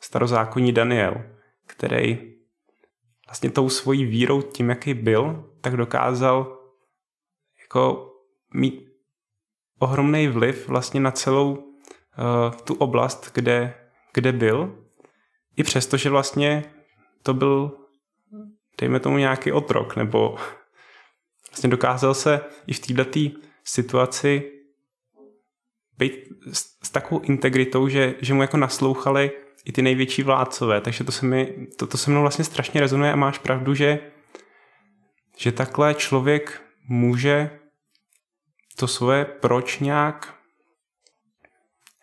starozákonní 0.00 0.72
Daniel, 0.72 1.22
který 1.66 2.34
vlastně 3.26 3.50
tou 3.50 3.68
svojí 3.68 4.04
vírou, 4.04 4.42
tím, 4.42 4.68
jaký 4.68 4.94
byl, 4.94 5.50
tak 5.60 5.76
dokázal 5.76 6.58
jako 7.60 8.12
mít 8.54 8.90
ohromný 9.78 10.28
vliv 10.28 10.68
vlastně 10.68 11.00
na 11.00 11.10
celou 11.10 11.52
uh, 11.54 12.54
tu 12.64 12.74
oblast, 12.74 13.30
kde, 13.34 13.74
kde 14.14 14.32
byl. 14.32 14.84
I 15.56 15.62
přesto, 15.62 15.96
že 15.96 16.10
vlastně 16.10 16.64
to 17.22 17.34
byl, 17.34 17.76
dejme 18.80 19.00
tomu 19.00 19.18
nějaký 19.18 19.52
otrok, 19.52 19.96
nebo 19.96 20.36
vlastně 21.50 21.70
dokázal 21.70 22.14
se 22.14 22.40
i 22.66 22.72
v 22.72 22.80
této 22.80 23.38
situaci 23.64 24.52
být 25.98 26.28
s, 26.52 26.78
s 26.82 26.90
takovou 26.90 27.20
integritou, 27.20 27.88
že, 27.88 28.14
že 28.20 28.34
mu 28.34 28.42
jako 28.42 28.56
naslouchali 28.56 29.30
i 29.64 29.72
ty 29.72 29.82
největší 29.82 30.22
vládcové, 30.22 30.80
takže 30.80 31.04
to 31.04 31.12
se, 31.12 31.26
mi, 31.26 31.66
to, 31.76 31.86
to 31.86 31.98
se 31.98 32.10
mnou 32.10 32.20
vlastně 32.20 32.44
strašně 32.44 32.80
rezonuje 32.80 33.12
a 33.12 33.16
máš 33.16 33.38
pravdu, 33.38 33.74
že, 33.74 33.98
že 35.36 35.52
takhle 35.52 35.94
člověk 35.94 36.62
může 36.88 37.50
to 38.76 38.88
svoje 38.88 39.24
proč 39.24 39.78
nějak 39.78 40.34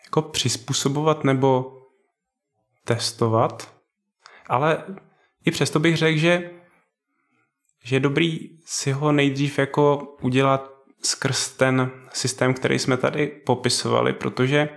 jako 0.04 0.22
přizpůsobovat 0.22 1.24
nebo 1.24 1.82
testovat, 2.84 3.74
ale 4.46 4.84
i 5.44 5.50
přesto 5.50 5.78
bych 5.80 5.96
řekl, 5.96 6.18
že, 6.18 6.50
že 7.84 7.96
je 7.96 8.00
dobrý 8.00 8.58
si 8.64 8.92
ho 8.92 9.12
nejdřív 9.12 9.58
jako 9.58 10.16
udělat 10.20 10.70
skrz 11.02 11.48
ten 11.48 11.90
systém, 12.12 12.54
který 12.54 12.78
jsme 12.78 12.96
tady 12.96 13.26
popisovali, 13.26 14.12
protože 14.12 14.68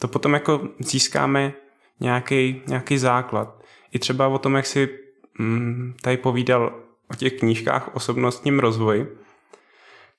to 0.00 0.08
potom 0.08 0.34
jako 0.34 0.68
získáme 0.78 1.52
nějaký, 2.00 2.62
nějaký 2.66 2.98
základ. 2.98 3.62
I 3.92 3.98
třeba 3.98 4.28
o 4.28 4.38
tom, 4.38 4.54
jak 4.54 4.66
si 4.66 4.98
mm, 5.38 5.94
tady 6.02 6.16
povídal 6.16 6.80
o 7.10 7.14
těch 7.14 7.32
knížkách 7.32 7.88
o 7.88 7.90
osobnostním 7.90 8.58
rozvoji, 8.58 9.18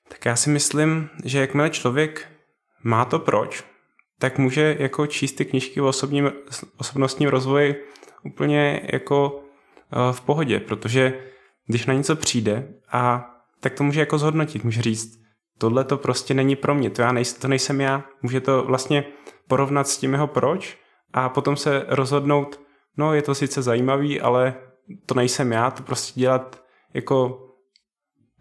tak 0.07 0.25
já 0.25 0.35
si 0.35 0.49
myslím, 0.49 1.09
že 1.23 1.39
jakmile 1.39 1.69
člověk 1.69 2.31
má 2.83 3.05
to 3.05 3.19
proč, 3.19 3.63
tak 4.19 4.37
může 4.37 4.75
jako 4.79 5.07
číst 5.07 5.31
ty 5.31 5.45
knížky 5.45 5.81
o 5.81 5.87
osobním, 5.87 6.31
osobnostním 6.77 7.29
rozvoji 7.29 7.85
úplně 8.23 8.81
jako 8.93 9.43
eh, 9.91 10.13
v 10.13 10.21
pohodě, 10.21 10.59
protože 10.59 11.23
když 11.67 11.85
na 11.85 11.93
něco 11.93 12.15
přijde 12.15 12.73
a 12.91 13.31
tak 13.59 13.73
to 13.73 13.83
může 13.83 13.99
jako 13.99 14.17
zhodnotit, 14.17 14.63
může 14.63 14.81
říct, 14.81 15.19
tohle 15.57 15.83
to 15.83 15.97
prostě 15.97 16.33
není 16.33 16.55
pro 16.55 16.75
mě, 16.75 16.89
to, 16.89 17.01
já 17.01 17.11
nejsem, 17.11 17.41
to 17.41 17.47
nejsem 17.47 17.81
já, 17.81 18.03
může 18.21 18.41
to 18.41 18.63
vlastně 18.63 19.03
porovnat 19.47 19.87
s 19.87 19.97
tím 19.97 20.13
jeho 20.13 20.27
proč 20.27 20.77
a 21.13 21.29
potom 21.29 21.55
se 21.55 21.85
rozhodnout, 21.87 22.59
no 22.97 23.13
je 23.13 23.21
to 23.21 23.35
sice 23.35 23.61
zajímavý, 23.61 24.21
ale 24.21 24.55
to 25.05 25.13
nejsem 25.13 25.51
já, 25.51 25.71
to 25.71 25.83
prostě 25.83 26.19
dělat 26.19 26.61
jako 26.93 27.43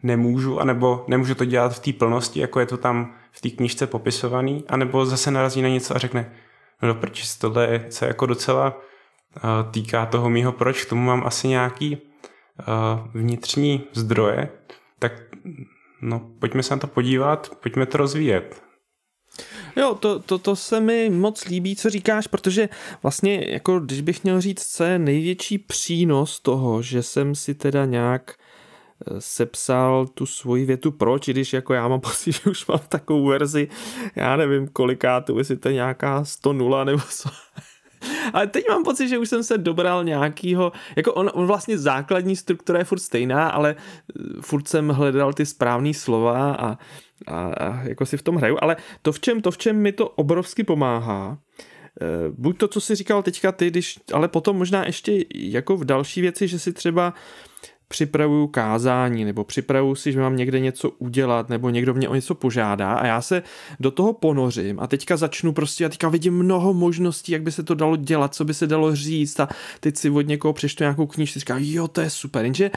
nemůžu, 0.03 0.61
anebo 0.61 1.05
nemůžu 1.09 1.35
to 1.35 1.45
dělat 1.45 1.75
v 1.75 1.81
té 1.81 1.93
plnosti, 1.93 2.41
jako 2.41 2.61
je 2.61 2.67
to 2.67 2.77
tam 2.77 3.15
v 3.33 3.41
té 3.41 3.51
knižce 3.51 3.87
popisovaný, 3.87 4.65
anebo 4.69 5.07
zase 5.07 5.31
narazí 5.31 5.63
na 5.63 5.69
něco 5.69 5.97
a 5.97 5.99
řekne, 5.99 6.33
no 6.83 6.95
proč 6.95 7.35
tohle 7.35 7.67
je 7.67 7.87
co 7.89 8.05
jako 8.05 8.27
docela 8.27 8.77
uh, 8.77 9.71
týká 9.71 10.07
toho 10.07 10.31
mýho 10.31 10.53
proč, 10.53 10.85
k 10.85 10.89
tomu 10.89 11.03
mám 11.03 11.27
asi 11.27 11.49
nějaký 11.49 11.97
uh, 11.97 13.09
vnitřní 13.15 13.85
zdroje, 13.93 14.49
tak 14.99 15.13
no 16.03 16.31
pojďme 16.41 16.63
se 16.63 16.75
na 16.75 16.81
to 16.81 16.87
podívat, 16.87 17.51
pojďme 17.63 17.87
to 17.87 17.99
rozvíjet. 17.99 18.66
Jo, 19.77 19.95
to, 19.95 20.19
to, 20.19 20.39
to 20.39 20.57
se 20.57 20.81
mi 20.81 21.11
moc 21.11 21.45
líbí, 21.45 21.77
co 21.77 21.91
říkáš, 21.91 22.27
protože 22.27 22.69
vlastně, 23.03 23.47
jako 23.49 23.81
když 23.81 24.01
bych 24.01 24.25
měl 24.25 24.41
říct, 24.41 24.67
co 24.67 24.85
je 24.85 24.99
největší 24.99 25.59
přínos 25.59 26.41
toho, 26.41 26.83
že 26.83 27.03
jsem 27.03 27.35
si 27.35 27.55
teda 27.55 27.85
nějak 27.85 28.35
eh, 28.35 29.21
sepsal 29.21 30.07
tu 30.07 30.27
svoji 30.27 30.65
větu 30.65 30.91
proč, 30.91 31.29
když 31.29 31.53
jako 31.53 31.75
já 31.75 31.89
mám 31.89 32.01
pocit, 32.11 32.33
že 32.33 32.51
už 32.51 32.67
mám 32.67 32.81
takovou 32.89 33.27
verzi, 33.27 33.69
já 34.17 34.37
nevím 34.37 34.69
kolikátu, 34.69 35.39
jestli 35.39 35.57
to 35.57 35.69
je 35.69 35.75
nějaká 35.75 36.25
100 36.25 36.53
nula 36.53 36.85
nebo 36.85 37.03
co. 37.11 37.29
Ale 38.33 38.47
teď 38.47 38.65
mám 38.69 38.85
pocit, 38.85 39.09
že 39.09 39.19
už 39.19 39.29
jsem 39.29 39.43
se 39.43 39.59
dobral 39.59 40.05
nějakýho, 40.05 40.73
jako 40.97 41.15
on, 41.15 41.31
on 41.35 41.47
vlastně 41.47 41.79
základní 41.79 42.37
struktura 42.37 42.79
je 42.79 42.85
furt 42.85 42.99
stejná, 42.99 43.49
ale 43.49 43.77
eh, 43.77 44.23
furt 44.41 44.69
jsem 44.69 44.89
hledal 44.89 45.33
ty 45.33 45.47
správné 45.47 45.95
slova 45.95 46.55
a 46.55 46.79
a, 47.27 47.47
a 47.47 47.83
jako 47.83 48.07
si 48.07 48.17
v 48.17 48.23
tom 48.23 48.37
hraju, 48.37 48.59
ale 48.61 48.77
to 49.03 49.13
v 49.13 49.21
čem, 49.21 49.43
to 49.43 49.51
v 49.51 49.59
čem 49.59 49.77
mi 49.77 49.93
to 49.93 50.09
obrovsky 50.09 50.65
pomáhá, 50.65 51.39
eh, 52.01 52.05
buď 52.39 52.59
to, 52.59 52.69
co 52.69 52.81
si 52.81 52.95
říkal 52.95 53.23
teďka 53.23 53.53
ty, 53.53 53.71
když, 53.71 53.99
ale 54.13 54.29
potom 54.29 54.57
možná 54.57 54.87
ještě 54.87 55.25
jako 55.35 55.77
v 55.77 55.85
další 55.85 56.21
věci, 56.21 56.49
že 56.49 56.59
si 56.59 56.73
třeba 56.73 57.15
připravuju 57.89 58.47
kázání, 58.47 59.25
nebo 59.25 59.45
připravuju 59.45 59.95
si, 59.95 60.13
že 60.13 60.21
mám 60.21 60.37
někde 60.37 60.61
něco 60.61 60.91
udělat, 60.91 61.49
nebo 61.49 61.71
někdo 61.71 61.95
mě 61.95 62.09
o 62.09 62.15
něco 62.15 62.35
požádá 62.35 62.93
a 62.93 63.07
já 63.07 63.21
se 63.21 63.43
do 63.81 63.91
toho 63.91 64.13
ponořím 64.13 64.81
a 64.81 64.87
teďka 64.87 65.17
začnu 65.17 65.53
prostě, 65.53 65.87
a 65.87 65.89
teďka 65.89 66.09
vidím 66.09 66.35
mnoho 66.35 66.75
možností, 66.75 67.33
jak 67.33 67.43
by 67.43 67.53
se 67.53 67.63
to 67.63 67.75
dalo 67.75 67.97
dělat, 67.97 68.35
co 68.35 68.45
by 68.45 68.55
se 68.55 68.67
dalo 68.67 68.97
říct 68.97 69.41
a 69.41 69.49
teď 69.81 69.97
si 69.97 70.11
od 70.11 70.21
někoho 70.21 70.53
přečtu 70.53 70.85
nějakou 70.85 71.07
knižku, 71.07 71.39
říkám, 71.39 71.59
jo, 71.61 71.89
to 71.89 72.01
je 72.01 72.11
super, 72.11 72.45
jenže 72.45 72.71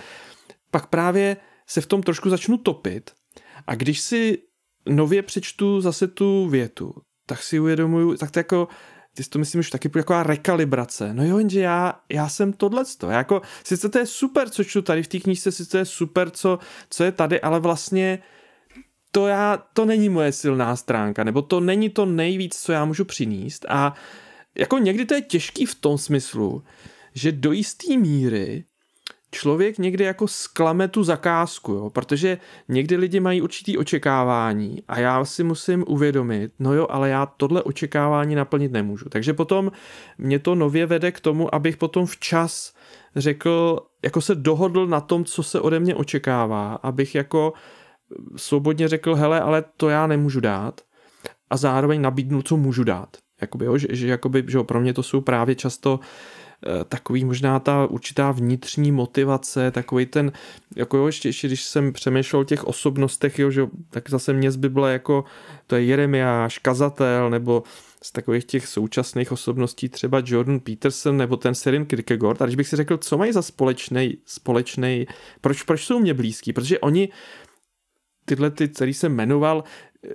pak 0.72 0.88
právě 0.88 1.38
se 1.68 1.82
v 1.82 1.86
tom 1.86 2.04
trošku 2.04 2.30
začnu 2.30 2.58
topit 2.58 3.12
a 3.68 3.76
když 3.76 4.00
si 4.00 4.38
nově 4.90 5.24
přečtu 5.24 5.82
zase 5.82 6.08
tu 6.08 6.48
větu, 6.48 6.94
tak 7.26 7.44
si 7.44 7.60
uvědomuju, 7.60 8.18
tak 8.18 8.32
to 8.32 8.40
jako, 8.40 8.68
ty 9.14 9.24
to 9.24 9.40
myslím 9.40 9.60
už 9.60 9.70
taky 9.70 9.92
jako 9.96 10.24
rekalibrace. 10.24 11.14
No 11.14 11.26
jo, 11.26 11.38
jenže 11.38 11.60
já, 11.60 12.00
já 12.10 12.30
jsem 12.30 12.54
tohleto. 12.54 13.10
Já 13.10 13.18
jako, 13.18 13.42
sice 13.64 13.90
to 13.90 14.00
je 14.00 14.06
super, 14.06 14.50
co 14.50 14.64
čtu 14.64 14.82
tady 14.82 15.04
v 15.04 15.08
té 15.08 15.20
knížce, 15.20 15.52
sice 15.52 15.72
to 15.72 15.78
je 15.78 15.86
super, 15.86 16.30
co, 16.30 16.60
co 16.90 17.04
je 17.04 17.12
tady, 17.12 17.42
ale 17.42 17.60
vlastně 17.60 18.20
to 19.12 19.28
já, 19.28 19.58
to 19.58 19.86
není 19.86 20.10
moje 20.10 20.32
silná 20.32 20.76
stránka, 20.76 21.24
nebo 21.24 21.42
to 21.42 21.60
není 21.60 21.90
to 21.90 22.06
nejvíc, 22.06 22.58
co 22.62 22.72
já 22.72 22.86
můžu 22.86 23.06
přinést 23.06 23.66
a 23.70 23.94
jako 24.56 24.78
někdy 24.78 25.06
to 25.06 25.14
je 25.14 25.22
těžký 25.22 25.66
v 25.66 25.76
tom 25.76 25.98
smyslu, 25.98 26.64
že 27.14 27.32
do 27.32 27.52
jisté 27.52 27.98
míry 27.98 28.66
člověk 29.32 29.78
někdy 29.78 30.04
jako 30.04 30.28
sklame 30.28 30.88
tu 30.88 31.04
zakázku, 31.04 31.72
jo? 31.72 31.90
protože 31.90 32.38
někdy 32.68 32.96
lidi 32.96 33.20
mají 33.20 33.42
určitý 33.42 33.78
očekávání 33.78 34.84
a 34.88 35.00
já 35.00 35.26
si 35.26 35.44
musím 35.44 35.84
uvědomit, 35.88 36.52
no 36.60 36.74
jo, 36.74 36.88
ale 36.90 37.10
já 37.10 37.26
tohle 37.26 37.64
očekávání 37.64 38.36
naplnit 38.36 38.72
nemůžu. 38.72 39.10
Takže 39.10 39.34
potom 39.34 39.72
mě 40.18 40.40
to 40.40 40.56
nově 40.56 40.86
vede 40.86 41.12
k 41.12 41.20
tomu, 41.20 41.56
abych 41.56 41.78
potom 41.78 42.06
včas 42.06 42.74
řekl, 43.16 43.80
jako 44.04 44.22
se 44.22 44.36
dohodl 44.36 44.88
na 44.88 45.02
tom, 45.02 45.26
co 45.26 45.44
se 45.44 45.60
ode 45.62 45.80
mě 45.80 45.96
očekává, 45.96 46.74
abych 46.74 47.16
jako 47.16 47.54
svobodně 48.36 48.88
řekl, 48.88 49.16
hele, 49.16 49.42
ale 49.42 49.64
to 49.78 49.90
já 49.90 50.08
nemůžu 50.08 50.40
dát 50.40 50.82
a 51.50 51.58
zároveň 51.58 52.02
nabídnu, 52.02 52.42
co 52.42 52.58
můžu 52.58 52.84
dát. 52.84 53.18
Jakoby, 53.42 53.66
jo, 53.66 53.78
že, 53.78 53.88
že, 53.92 54.08
jakoby, 54.08 54.44
že 54.48 54.58
jo, 54.58 54.64
pro 54.64 54.82
mě 54.82 54.94
to 54.94 55.04
jsou 55.04 55.22
právě 55.22 55.56
často 55.56 56.00
eh, 56.04 56.06
takový 56.90 57.26
možná 57.26 57.60
ta 57.60 57.86
určitá 57.86 58.32
vnitřní 58.32 58.92
motivace, 58.92 59.72
takový 59.72 60.06
ten, 60.06 60.32
jako 60.76 60.98
jo, 60.98 61.06
ještě, 61.06 61.30
ještě 61.30 61.48
když 61.48 61.64
jsem 61.64 61.94
přemýšlel 61.94 62.42
o 62.42 62.44
těch 62.46 62.64
osobnostech, 62.64 63.40
jo, 63.40 63.52
že 63.52 63.68
tak 63.90 64.10
zase 64.10 64.34
mě 64.34 64.52
z 64.52 64.56
Bible 64.56 64.94
jako, 64.94 65.24
to 65.68 65.76
je 65.76 65.84
Jeremiáš, 65.84 66.58
kazatel, 66.58 67.30
nebo 67.30 67.64
z 68.04 68.12
takových 68.12 68.46
těch 68.46 68.68
současných 68.68 69.32
osobností 69.32 69.90
třeba 69.90 70.22
Jordan 70.26 70.60
Peterson 70.60 71.18
nebo 71.18 71.38
ten 71.38 71.56
Serin 71.56 71.86
Kierkegaard. 71.86 72.42
A 72.42 72.46
když 72.46 72.56
bych 72.56 72.68
si 72.68 72.76
řekl, 72.76 72.98
co 72.98 73.18
mají 73.18 73.34
za 73.34 73.42
společný, 73.42 74.18
společný 74.26 75.08
proč, 75.42 75.64
proč 75.64 75.86
jsou 75.86 76.00
mě 76.00 76.14
blízký? 76.14 76.54
Protože 76.54 76.80
oni 76.80 77.10
tyhle, 78.26 78.52
ty, 78.52 78.68
který 78.68 78.94
jsem 78.94 79.16
jmenoval, 79.16 79.64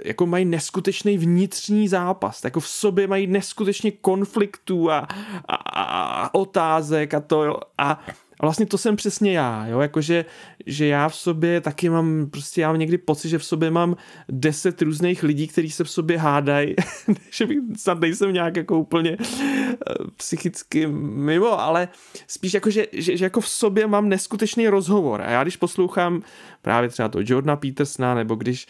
jako 0.04 0.26
mají 0.26 0.44
neskutečný 0.44 1.18
vnitřní 1.18 1.88
zápas, 1.88 2.44
jako 2.44 2.60
v 2.60 2.68
sobě 2.68 3.06
mají 3.06 3.26
neskutečně 3.26 3.90
konfliktů 3.90 4.90
a, 4.90 5.08
a, 5.48 5.54
a 5.54 6.03
otázek 6.34 7.14
a 7.14 7.20
to 7.20 7.60
a 7.78 8.04
a 8.40 8.46
vlastně 8.46 8.66
to 8.66 8.78
jsem 8.78 8.96
přesně 8.96 9.32
já, 9.32 9.66
jo, 9.66 9.80
jakože 9.80 10.24
že 10.66 10.86
já 10.86 11.08
v 11.08 11.14
sobě 11.14 11.60
taky 11.60 11.88
mám, 11.88 12.26
prostě 12.30 12.60
já 12.60 12.68
mám 12.68 12.78
někdy 12.78 12.98
pocit, 12.98 13.28
že 13.28 13.38
v 13.38 13.44
sobě 13.44 13.70
mám 13.70 13.96
deset 14.28 14.82
různých 14.82 15.22
lidí, 15.22 15.48
kteří 15.48 15.70
se 15.70 15.84
v 15.84 15.90
sobě 15.90 16.18
hádají, 16.18 16.74
že 17.30 17.46
bych 17.46 17.58
snad 17.76 18.00
nejsem 18.00 18.32
nějak 18.32 18.56
jako 18.56 18.78
úplně 18.78 19.16
eh, 19.20 19.76
psychicky 20.16 20.86
mimo, 20.86 21.60
ale 21.60 21.88
spíš 22.26 22.54
jako, 22.54 22.70
že, 22.70 22.86
že, 22.92 23.16
že 23.16 23.24
jako 23.24 23.40
v 23.40 23.48
sobě 23.48 23.86
mám 23.86 24.08
neskutečný 24.08 24.68
rozhovor. 24.68 25.22
A 25.22 25.30
já 25.30 25.42
když 25.42 25.56
poslouchám 25.56 26.22
právě 26.62 26.88
třeba 26.88 27.08
to 27.08 27.18
Jordana 27.22 27.56
Petersona, 27.56 28.14
nebo 28.14 28.34
když 28.34 28.66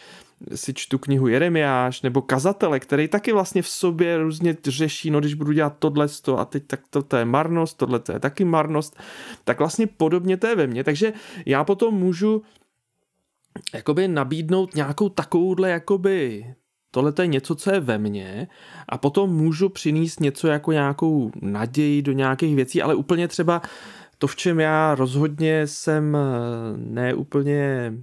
si 0.55 0.73
čtu 0.73 0.97
knihu 0.97 1.27
Jeremiáš 1.27 2.01
nebo 2.01 2.21
kazatele, 2.21 2.79
který 2.79 3.07
taky 3.07 3.33
vlastně 3.33 3.61
v 3.61 3.67
sobě 3.67 4.17
různě 4.17 4.57
řeší, 4.67 5.11
no 5.11 5.19
když 5.19 5.33
budu 5.33 5.51
dělat 5.51 5.75
tohle 5.79 6.07
a 6.37 6.45
teď 6.45 6.63
tak 6.67 6.79
to, 6.89 7.03
to 7.03 7.17
je 7.17 7.25
marnost, 7.25 7.77
tohle 7.77 7.99
to 7.99 8.11
je 8.11 8.19
taky 8.19 8.45
marnost, 8.45 8.99
tak 9.43 9.59
vlastně 9.59 9.87
podobně 9.87 10.37
to 10.37 10.47
je 10.47 10.55
ve 10.55 10.67
mně, 10.67 10.83
takže 10.83 11.13
já 11.45 11.63
potom 11.63 11.93
můžu 11.93 12.43
jakoby 13.73 14.07
nabídnout 14.07 14.75
nějakou 14.75 15.09
takovouhle 15.09 15.69
jakoby 15.69 16.45
tohle 16.91 17.13
je 17.21 17.27
něco, 17.27 17.55
co 17.55 17.71
je 17.71 17.79
ve 17.79 17.97
mně 17.97 18.47
a 18.89 18.97
potom 18.97 19.35
můžu 19.35 19.69
přinést 19.69 20.19
něco 20.19 20.47
jako 20.47 20.71
nějakou 20.71 21.31
naději 21.41 22.01
do 22.01 22.11
nějakých 22.11 22.55
věcí, 22.55 22.81
ale 22.81 22.95
úplně 22.95 23.27
třeba 23.27 23.61
to, 24.17 24.27
v 24.27 24.35
čem 24.35 24.59
já 24.59 24.95
rozhodně 24.95 25.67
jsem 25.67 26.15
eh, 26.15 26.19
neúplně 26.77 27.93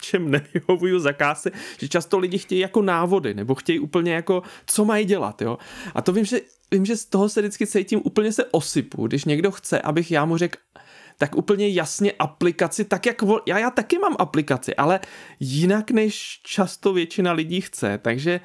čem 0.00 0.30
nevyhovuju 0.30 0.98
zakázce, 0.98 1.50
že 1.78 1.88
často 1.88 2.18
lidi 2.18 2.38
chtějí 2.38 2.60
jako 2.60 2.82
návody, 2.82 3.34
nebo 3.34 3.54
chtějí 3.54 3.78
úplně 3.78 4.12
jako, 4.12 4.42
co 4.66 4.84
mají 4.84 5.04
dělat, 5.04 5.42
jo. 5.42 5.58
A 5.94 6.02
to 6.02 6.12
vím, 6.12 6.24
že, 6.24 6.40
vím, 6.70 6.86
že 6.86 6.96
z 6.96 7.04
toho 7.04 7.28
se 7.28 7.40
vždycky 7.40 7.66
cítím, 7.66 8.00
úplně 8.04 8.32
se 8.32 8.44
osypu, 8.44 9.06
když 9.06 9.24
někdo 9.24 9.50
chce, 9.50 9.80
abych 9.80 10.10
já 10.10 10.24
mu 10.24 10.36
řekl, 10.36 10.58
tak 11.18 11.36
úplně 11.36 11.68
jasně 11.68 12.12
aplikaci, 12.18 12.84
tak 12.84 13.06
jak 13.06 13.22
vol, 13.22 13.40
já, 13.46 13.58
já 13.58 13.70
taky 13.70 13.98
mám 13.98 14.16
aplikaci, 14.18 14.74
ale 14.74 15.00
jinak 15.40 15.90
než 15.90 16.40
často 16.42 16.92
většina 16.92 17.32
lidí 17.32 17.60
chce, 17.60 17.98
takže 18.02 18.40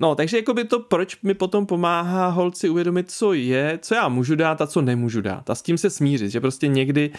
No, 0.00 0.14
takže 0.14 0.36
jako 0.36 0.54
by 0.54 0.64
to, 0.64 0.80
proč 0.80 1.22
mi 1.22 1.34
potom 1.34 1.66
pomáhá 1.66 2.28
holci 2.28 2.68
uvědomit, 2.68 3.10
co 3.10 3.32
je, 3.32 3.78
co 3.82 3.94
já 3.94 4.08
můžu 4.08 4.34
dát 4.34 4.60
a 4.60 4.66
co 4.66 4.82
nemůžu 4.82 5.20
dát. 5.20 5.50
A 5.50 5.54
s 5.54 5.62
tím 5.62 5.78
se 5.78 5.90
smířit, 5.90 6.30
že 6.30 6.40
prostě 6.40 6.68
někdy 6.68 7.10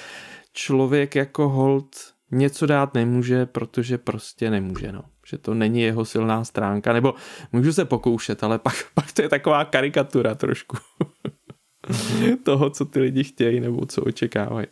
člověk 0.54 1.16
jako 1.16 1.50
hold 1.50 1.96
něco 2.32 2.66
dát 2.66 2.94
nemůže, 2.94 3.46
protože 3.46 3.98
prostě 3.98 4.50
nemůže, 4.50 4.92
no. 4.92 5.04
Že 5.28 5.38
to 5.38 5.54
není 5.54 5.82
jeho 5.82 6.06
silná 6.06 6.44
stránka, 6.44 6.94
nebo 6.94 7.14
můžu 7.52 7.74
se 7.74 7.86
pokoušet, 7.86 8.44
ale 8.44 8.60
pak, 8.60 8.74
pak 8.94 9.12
to 9.12 9.22
je 9.22 9.30
taková 9.30 9.66
karikatura 9.66 10.36
trošku 10.36 10.78
toho, 12.44 12.70
co 12.70 12.86
ty 12.86 13.00
lidi 13.00 13.24
chtějí, 13.24 13.60
nebo 13.60 13.86
co 13.86 14.04
očekávají. 14.04 14.68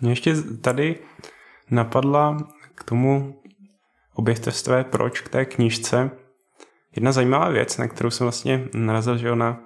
Mě 0.00 0.10
ještě 0.12 0.34
tady 0.60 0.98
napadla 1.70 2.48
k 2.74 2.84
tomu 2.84 3.40
objevte 4.14 4.52
své 4.52 4.84
proč 4.84 5.20
k 5.20 5.28
té 5.28 5.44
knížce. 5.44 6.10
Jedna 6.96 7.12
zajímavá 7.12 7.48
věc, 7.48 7.78
na 7.78 7.88
kterou 7.88 8.10
jsem 8.10 8.24
vlastně 8.24 8.68
narazil, 8.74 9.18
že 9.18 9.36
na 9.36 9.60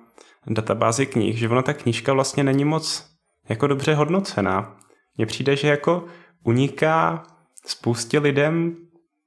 databázi 0.47 1.07
knih, 1.07 1.39
že 1.39 1.49
ona 1.49 1.62
ta 1.62 1.72
knížka 1.72 2.12
vlastně 2.12 2.45
není 2.45 2.64
moc 2.64 3.11
jako 3.49 3.66
dobře 3.66 3.95
hodnocená. 3.95 4.76
Mně 5.16 5.26
přijde, 5.26 5.57
že 5.57 5.68
jako 5.68 6.05
uniká 6.45 7.22
spoustě 7.66 8.18
lidem 8.18 8.76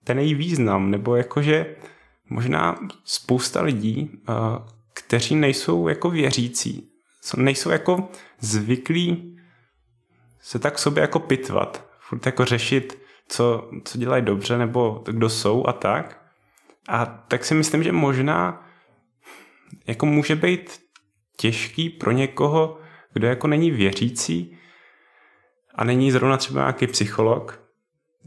ten 0.04 0.20
její 0.20 0.34
význam, 0.34 0.92
nebo 0.92 1.16
jakože 1.16 1.76
možná 2.30 2.80
spousta 3.04 3.62
lidí, 3.62 4.12
eh, 4.30 4.34
kteří 4.94 5.36
nejsou 5.36 5.88
jako 5.88 6.10
věřící, 6.10 6.90
nejsou 7.38 7.70
jako 7.70 8.10
zvyklí 8.40 9.38
se 10.42 10.60
tak 10.60 10.80
sobě 10.80 11.02
jako 11.02 11.20
pitvat, 11.20 11.88
furt 12.00 12.26
jako 12.26 12.46
řešit, 12.46 13.00
co, 13.28 13.70
co 13.84 13.98
dělají 13.98 14.26
dobře, 14.26 14.58
nebo 14.58 15.04
kdo 15.06 15.30
jsou 15.30 15.68
a 15.68 15.74
tak. 15.74 16.22
A 16.88 17.06
tak 17.06 17.46
si 17.46 17.56
myslím, 17.56 17.84
že 17.84 17.92
možná 17.92 18.68
jako 19.88 20.06
může 20.06 20.36
být 20.36 20.82
těžký 21.38 21.90
pro 21.90 22.12
někoho, 22.12 22.80
kdo 23.14 23.28
jako 23.28 23.48
není 23.48 23.72
věřící, 23.72 24.58
a 25.76 25.84
není 25.84 26.12
zrovna 26.12 26.38
třeba 26.38 26.62
nějaký 26.62 26.88
psycholog, 26.88 27.64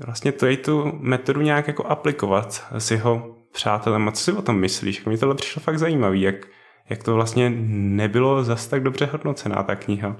vlastně 0.07 0.33
to 0.33 0.47
je 0.47 0.57
tu 0.57 0.93
metodu 0.93 1.41
nějak 1.41 1.69
jako 1.69 1.87
aplikovat 1.87 2.67
s 2.79 2.91
jeho 2.91 3.37
přátelem. 3.53 4.09
A 4.09 4.13
co 4.13 4.25
si 4.25 4.33
o 4.33 4.43
tom 4.43 4.59
myslíš? 4.59 5.05
Mně 5.05 5.19
tohle 5.19 5.35
přišlo 5.35 5.63
fakt 5.63 5.79
zajímavý, 5.79 6.21
jak, 6.21 6.35
jak 6.91 7.03
to 7.03 7.15
vlastně 7.15 7.51
nebylo 7.51 8.45
zas 8.45 8.67
tak 8.67 8.83
dobře 8.83 9.07
hodnocená 9.07 9.63
ta 9.63 9.77
kniha. 9.77 10.17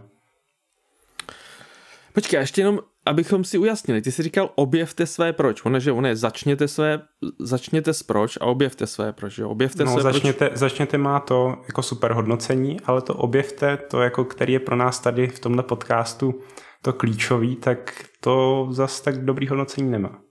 Počkej, 2.13 2.41
ještě 2.41 2.61
jenom, 2.61 2.81
abychom 3.07 3.45
si 3.45 3.59
ujasnili, 3.59 4.03
ty 4.03 4.13
jsi 4.13 4.23
říkal 4.23 4.51
objevte 4.55 5.07
své 5.07 5.33
proč, 5.33 5.65
ono, 5.65 5.81
že 5.81 5.93
ono 5.93 6.09
je 6.09 6.17
začněte 6.17 6.69
své, 6.69 7.03
začněte 7.39 7.95
s 7.95 8.03
proč 8.03 8.39
a 8.41 8.45
objevte 8.45 8.87
své 8.87 9.13
proč, 9.13 9.33
že 9.33 9.45
objevte 9.45 9.85
no, 9.85 9.93
své 9.93 10.03
začněte, 10.03 10.49
proč. 10.49 10.59
začněte 10.59 10.99
má 10.99 11.21
to 11.21 11.57
jako 11.67 11.83
super 11.83 12.13
hodnocení, 12.13 12.81
ale 12.81 13.03
to 13.03 13.15
objevte, 13.15 13.77
to 13.77 14.01
jako, 14.03 14.25
který 14.25 14.53
je 14.53 14.61
pro 14.61 14.77
nás 14.77 15.01
tady 15.01 15.29
v 15.29 15.39
tomhle 15.39 15.63
podcastu 15.63 16.41
to 16.87 16.93
klíčový, 16.93 17.57
tak 17.57 18.07
to 18.21 18.69
zas 18.71 19.01
tak 19.01 19.25
dobrý 19.25 19.49
hodnocení 19.49 19.91
nemá. 19.91 20.23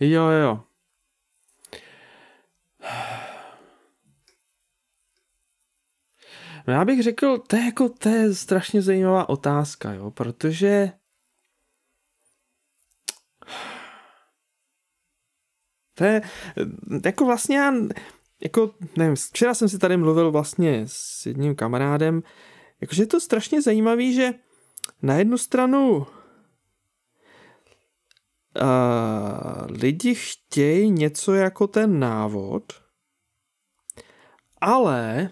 Jo, 0.00 0.22
jo. 0.22 0.64
No 6.66 6.74
já 6.74 6.84
bych 6.84 7.02
řekl, 7.02 7.38
to 7.38 7.56
je 7.56 7.64
jako, 7.64 7.88
to 7.88 8.08
je 8.08 8.34
strašně 8.34 8.82
zajímavá 8.82 9.28
otázka, 9.28 9.92
jo, 9.92 10.10
protože 10.10 10.92
to 15.94 16.04
je, 16.04 16.22
jako 17.04 17.24
vlastně 17.24 17.56
já, 17.56 17.72
jako, 18.42 18.74
nevím, 18.96 19.16
včera 19.16 19.54
jsem 19.54 19.68
si 19.68 19.78
tady 19.78 19.96
mluvil 19.96 20.30
vlastně 20.30 20.82
s 20.86 21.26
jedním 21.26 21.54
kamarádem, 21.54 22.22
jakože 22.80 23.02
je 23.02 23.06
to 23.06 23.20
strašně 23.20 23.62
zajímavý, 23.62 24.14
že 24.14 24.34
na 25.02 25.14
jednu 25.14 25.38
stranu 25.38 25.96
uh, 25.96 26.06
lidi 29.68 30.14
chtějí 30.14 30.90
něco 30.90 31.34
jako 31.34 31.66
ten 31.66 31.98
návod, 31.98 32.62
ale 34.60 35.30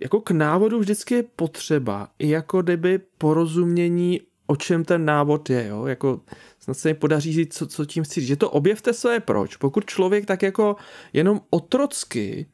jako 0.00 0.20
k 0.20 0.30
návodu 0.30 0.78
vždycky 0.78 1.14
je 1.14 1.22
potřeba 1.22 2.08
i 2.18 2.28
jako 2.28 2.62
kdyby 2.62 2.98
porozumění, 2.98 4.20
o 4.46 4.56
čem 4.56 4.84
ten 4.84 5.04
návod 5.04 5.50
je, 5.50 5.66
jo? 5.66 5.86
jako 5.86 6.20
snad 6.58 6.74
se 6.74 6.88
mi 6.88 6.94
podaří 6.94 7.32
říct, 7.32 7.54
co, 7.54 7.66
co 7.66 7.84
tím 7.84 8.04
chci 8.04 8.20
říct, 8.20 8.28
že 8.28 8.36
to 8.36 8.50
objevte 8.50 8.92
své 8.92 9.20
proč, 9.20 9.56
pokud 9.56 9.84
člověk 9.84 10.26
tak 10.26 10.42
jako 10.42 10.76
jenom 11.12 11.40
otrocky 11.50 12.46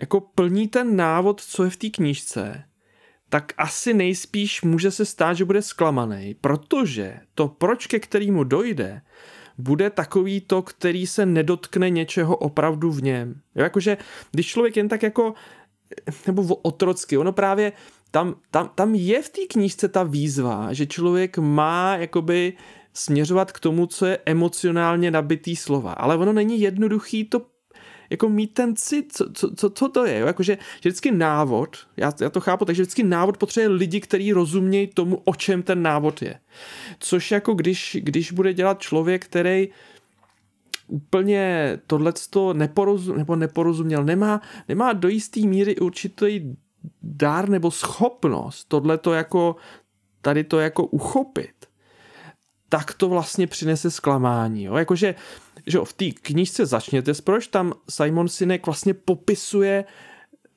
jako 0.00 0.20
plní 0.20 0.68
ten 0.68 0.96
návod, 0.96 1.40
co 1.40 1.64
je 1.64 1.70
v 1.70 1.76
té 1.76 1.90
knížce, 1.90 2.64
tak 3.32 3.52
asi 3.56 3.94
nejspíš 3.94 4.62
může 4.62 4.90
se 4.90 5.04
stát, 5.04 5.34
že 5.34 5.44
bude 5.44 5.62
zklamaný, 5.62 6.36
protože 6.40 7.20
to 7.34 7.48
proč, 7.48 7.86
ke 7.86 8.00
kterému 8.00 8.44
dojde, 8.44 9.02
bude 9.58 9.90
takový 9.90 10.40
to, 10.40 10.62
který 10.62 11.06
se 11.06 11.26
nedotkne 11.26 11.90
něčeho 11.90 12.36
opravdu 12.36 12.90
v 12.90 13.02
něm. 13.02 13.40
Jo, 13.54 13.62
jakože 13.62 13.96
když 14.30 14.46
člověk 14.46 14.76
jen 14.76 14.88
tak 14.88 15.02
jako, 15.02 15.34
nebo 16.26 16.54
otrocky, 16.54 17.18
ono 17.18 17.32
právě 17.32 17.72
tam, 18.10 18.34
tam, 18.50 18.70
tam 18.74 18.94
je 18.94 19.22
v 19.22 19.28
té 19.28 19.40
knížce 19.50 19.88
ta 19.88 20.02
výzva, 20.02 20.72
že 20.72 20.86
člověk 20.86 21.38
má 21.38 21.96
jakoby 21.96 22.52
směřovat 22.94 23.52
k 23.52 23.60
tomu, 23.60 23.86
co 23.86 24.06
je 24.06 24.18
emocionálně 24.26 25.10
nabitý 25.10 25.56
slova. 25.56 25.92
Ale 25.92 26.16
ono 26.16 26.32
není 26.32 26.60
jednoduchý 26.60 27.24
to 27.24 27.51
jako 28.12 28.28
mít 28.28 28.54
ten 28.54 28.76
cit, 28.76 29.12
co, 29.12 29.32
co, 29.32 29.54
co, 29.54 29.70
co 29.70 29.88
to 29.88 30.04
je, 30.04 30.18
jo? 30.18 30.26
Jakože, 30.26 30.58
že 30.80 30.88
vždycky 30.88 31.10
návod, 31.10 31.76
já, 31.96 32.12
já 32.20 32.30
to 32.30 32.40
chápu, 32.40 32.64
takže 32.64 32.82
vždycky 32.82 33.02
návod 33.02 33.36
potřebuje 33.36 33.68
lidi, 33.68 34.00
kteří 34.00 34.32
rozumějí 34.32 34.86
tomu, 34.86 35.22
o 35.24 35.34
čem 35.34 35.62
ten 35.62 35.82
návod 35.82 36.22
je. 36.22 36.38
Což 36.98 37.30
jako 37.30 37.54
když, 37.54 37.96
když 38.00 38.32
bude 38.32 38.54
dělat 38.54 38.80
člověk, 38.80 39.24
který 39.24 39.68
úplně 40.86 41.78
tohleto 41.86 42.54
neporozum, 42.54 43.16
nebo 43.16 43.36
neporozuměl, 43.36 44.04
nemá, 44.04 44.40
nemá 44.68 44.92
do 44.92 45.08
jisté 45.08 45.40
míry 45.40 45.76
určitý 45.76 46.56
dár 47.02 47.48
nebo 47.48 47.70
schopnost 47.70 48.64
tohleto 48.64 49.12
jako 49.12 49.56
tady 50.20 50.44
to 50.44 50.60
jako 50.60 50.86
uchopit, 50.86 51.66
tak 52.68 52.94
to 52.94 53.08
vlastně 53.08 53.46
přinese 53.46 53.90
zklamání. 53.90 54.64
Jo? 54.64 54.76
Jakože 54.76 55.14
že 55.66 55.78
v 55.84 55.92
té 55.92 56.10
knížce 56.10 56.66
začněte, 56.66 57.12
proč 57.24 57.46
tam 57.46 57.72
Simon 57.90 58.28
Sinek 58.28 58.66
vlastně 58.66 58.94
popisuje 58.94 59.84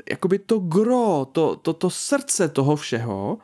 jakoby 0.10 0.40
to 0.40 0.60
gro, 0.60 1.28
to, 1.32 1.56
to, 1.56 1.74
to 1.74 1.90
srdce 1.90 2.50
toho 2.50 2.76
všeho, 2.76 3.38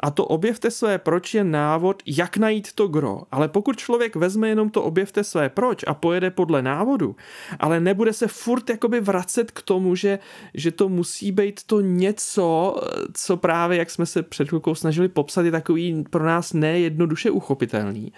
a 0.00 0.10
to 0.10 0.24
objevte 0.24 0.70
své 0.70 0.98
proč 0.98 1.34
je 1.34 1.44
návod, 1.44 2.02
jak 2.06 2.36
najít 2.36 2.72
to 2.72 2.88
gro. 2.88 3.22
Ale 3.30 3.48
pokud 3.48 3.76
člověk 3.76 4.16
vezme 4.16 4.48
jenom 4.48 4.70
to 4.70 4.82
objevte 4.82 5.24
své 5.24 5.48
proč 5.48 5.84
a 5.86 5.94
pojede 5.94 6.30
podle 6.30 6.62
návodu, 6.62 7.16
ale 7.58 7.80
nebude 7.80 8.12
se 8.12 8.28
furt 8.28 8.70
jakoby 8.70 9.00
vracet 9.00 9.50
k 9.50 9.62
tomu, 9.62 9.94
že, 9.94 10.18
že 10.54 10.70
to 10.70 10.88
musí 10.88 11.32
být 11.32 11.62
to 11.62 11.80
něco, 11.80 12.76
co 13.12 13.36
právě, 13.36 13.78
jak 13.78 13.90
jsme 13.90 14.06
se 14.06 14.22
před 14.22 14.48
chvilkou 14.48 14.74
snažili 14.74 15.08
popsat, 15.08 15.44
je 15.44 15.50
takový 15.50 16.04
pro 16.10 16.24
nás 16.24 16.52
nejednoduše 16.52 17.30
uchopitelný, 17.30 18.12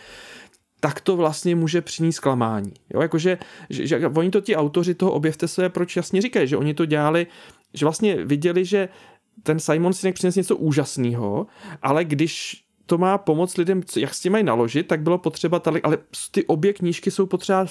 tak 0.80 1.00
to 1.00 1.16
vlastně 1.16 1.56
může 1.56 1.82
přinést 1.82 2.16
zklamání. 2.16 2.72
Jo, 2.94 3.00
jakože, 3.00 3.38
že, 3.70 3.86
že, 3.86 4.06
oni 4.08 4.30
to 4.30 4.40
ti 4.40 4.56
autoři 4.56 4.94
toho 4.94 5.12
objevte 5.12 5.48
své 5.48 5.68
proč 5.68 5.96
jasně 5.96 6.22
říkají, 6.22 6.48
že 6.48 6.56
oni 6.56 6.74
to 6.74 6.84
dělali, 6.84 7.26
že 7.74 7.86
vlastně 7.86 8.24
viděli, 8.24 8.64
že 8.64 8.88
ten 9.42 9.60
Simon 9.60 9.92
Sinek 9.92 10.14
přines 10.14 10.36
něco 10.36 10.56
úžasného, 10.56 11.46
ale 11.82 12.04
když 12.04 12.64
to 12.86 12.98
má 12.98 13.18
pomoct 13.18 13.56
lidem, 13.56 13.82
jak 13.96 14.14
s 14.14 14.20
tím 14.20 14.32
mají 14.32 14.44
naložit, 14.44 14.86
tak 14.86 15.00
bylo 15.00 15.18
potřeba 15.18 15.58
tady, 15.58 15.82
ale 15.82 15.98
ty 16.30 16.46
obě 16.46 16.72
knížky 16.72 17.10
jsou 17.10 17.26
potřeba 17.26 17.66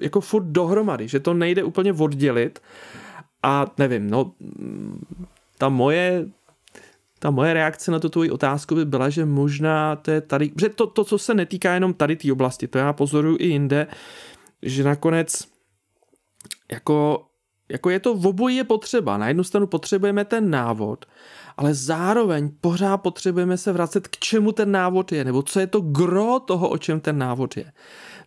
jako 0.00 0.20
furt 0.20 0.44
dohromady, 0.44 1.08
že 1.08 1.20
to 1.20 1.34
nejde 1.34 1.64
úplně 1.64 1.92
oddělit 1.92 2.62
a 3.42 3.66
nevím, 3.78 4.10
no 4.10 4.32
ta 5.58 5.68
moje 5.68 6.26
ta 7.20 7.30
moje 7.30 7.54
reakce 7.54 7.90
na 7.90 7.98
tu 7.98 8.08
tvoji 8.08 8.30
otázku 8.30 8.74
by 8.74 8.84
byla, 8.84 9.08
že 9.08 9.24
možná 9.24 9.96
to 9.96 10.10
je 10.10 10.20
tady, 10.20 10.52
že 10.60 10.68
to, 10.68 10.86
to, 10.86 11.04
co 11.04 11.18
se 11.18 11.34
netýká 11.34 11.74
jenom 11.74 11.94
tady 11.94 12.16
té 12.16 12.32
oblasti, 12.32 12.68
to 12.68 12.78
já 12.78 12.92
pozoruju 12.92 13.36
i 13.40 13.46
jinde, 13.46 13.86
že 14.62 14.84
nakonec 14.84 15.44
jako 16.72 17.26
jako 17.70 17.90
je 17.90 18.00
to 18.00 18.14
v 18.14 18.26
obojí 18.26 18.56
je 18.56 18.64
potřeba. 18.64 19.18
Na 19.18 19.28
jednu 19.28 19.44
stranu 19.44 19.66
potřebujeme 19.66 20.24
ten 20.24 20.50
návod, 20.50 21.06
ale 21.56 21.74
zároveň 21.74 22.50
pořád 22.60 22.96
potřebujeme 22.96 23.56
se 23.56 23.72
vracet 23.72 24.08
k 24.08 24.16
čemu 24.16 24.52
ten 24.52 24.72
návod 24.72 25.12
je, 25.12 25.24
nebo 25.24 25.42
co 25.42 25.60
je 25.60 25.66
to 25.66 25.80
gro 25.80 26.40
toho, 26.40 26.68
o 26.68 26.78
čem 26.78 27.00
ten 27.00 27.18
návod 27.18 27.56
je. 27.56 27.72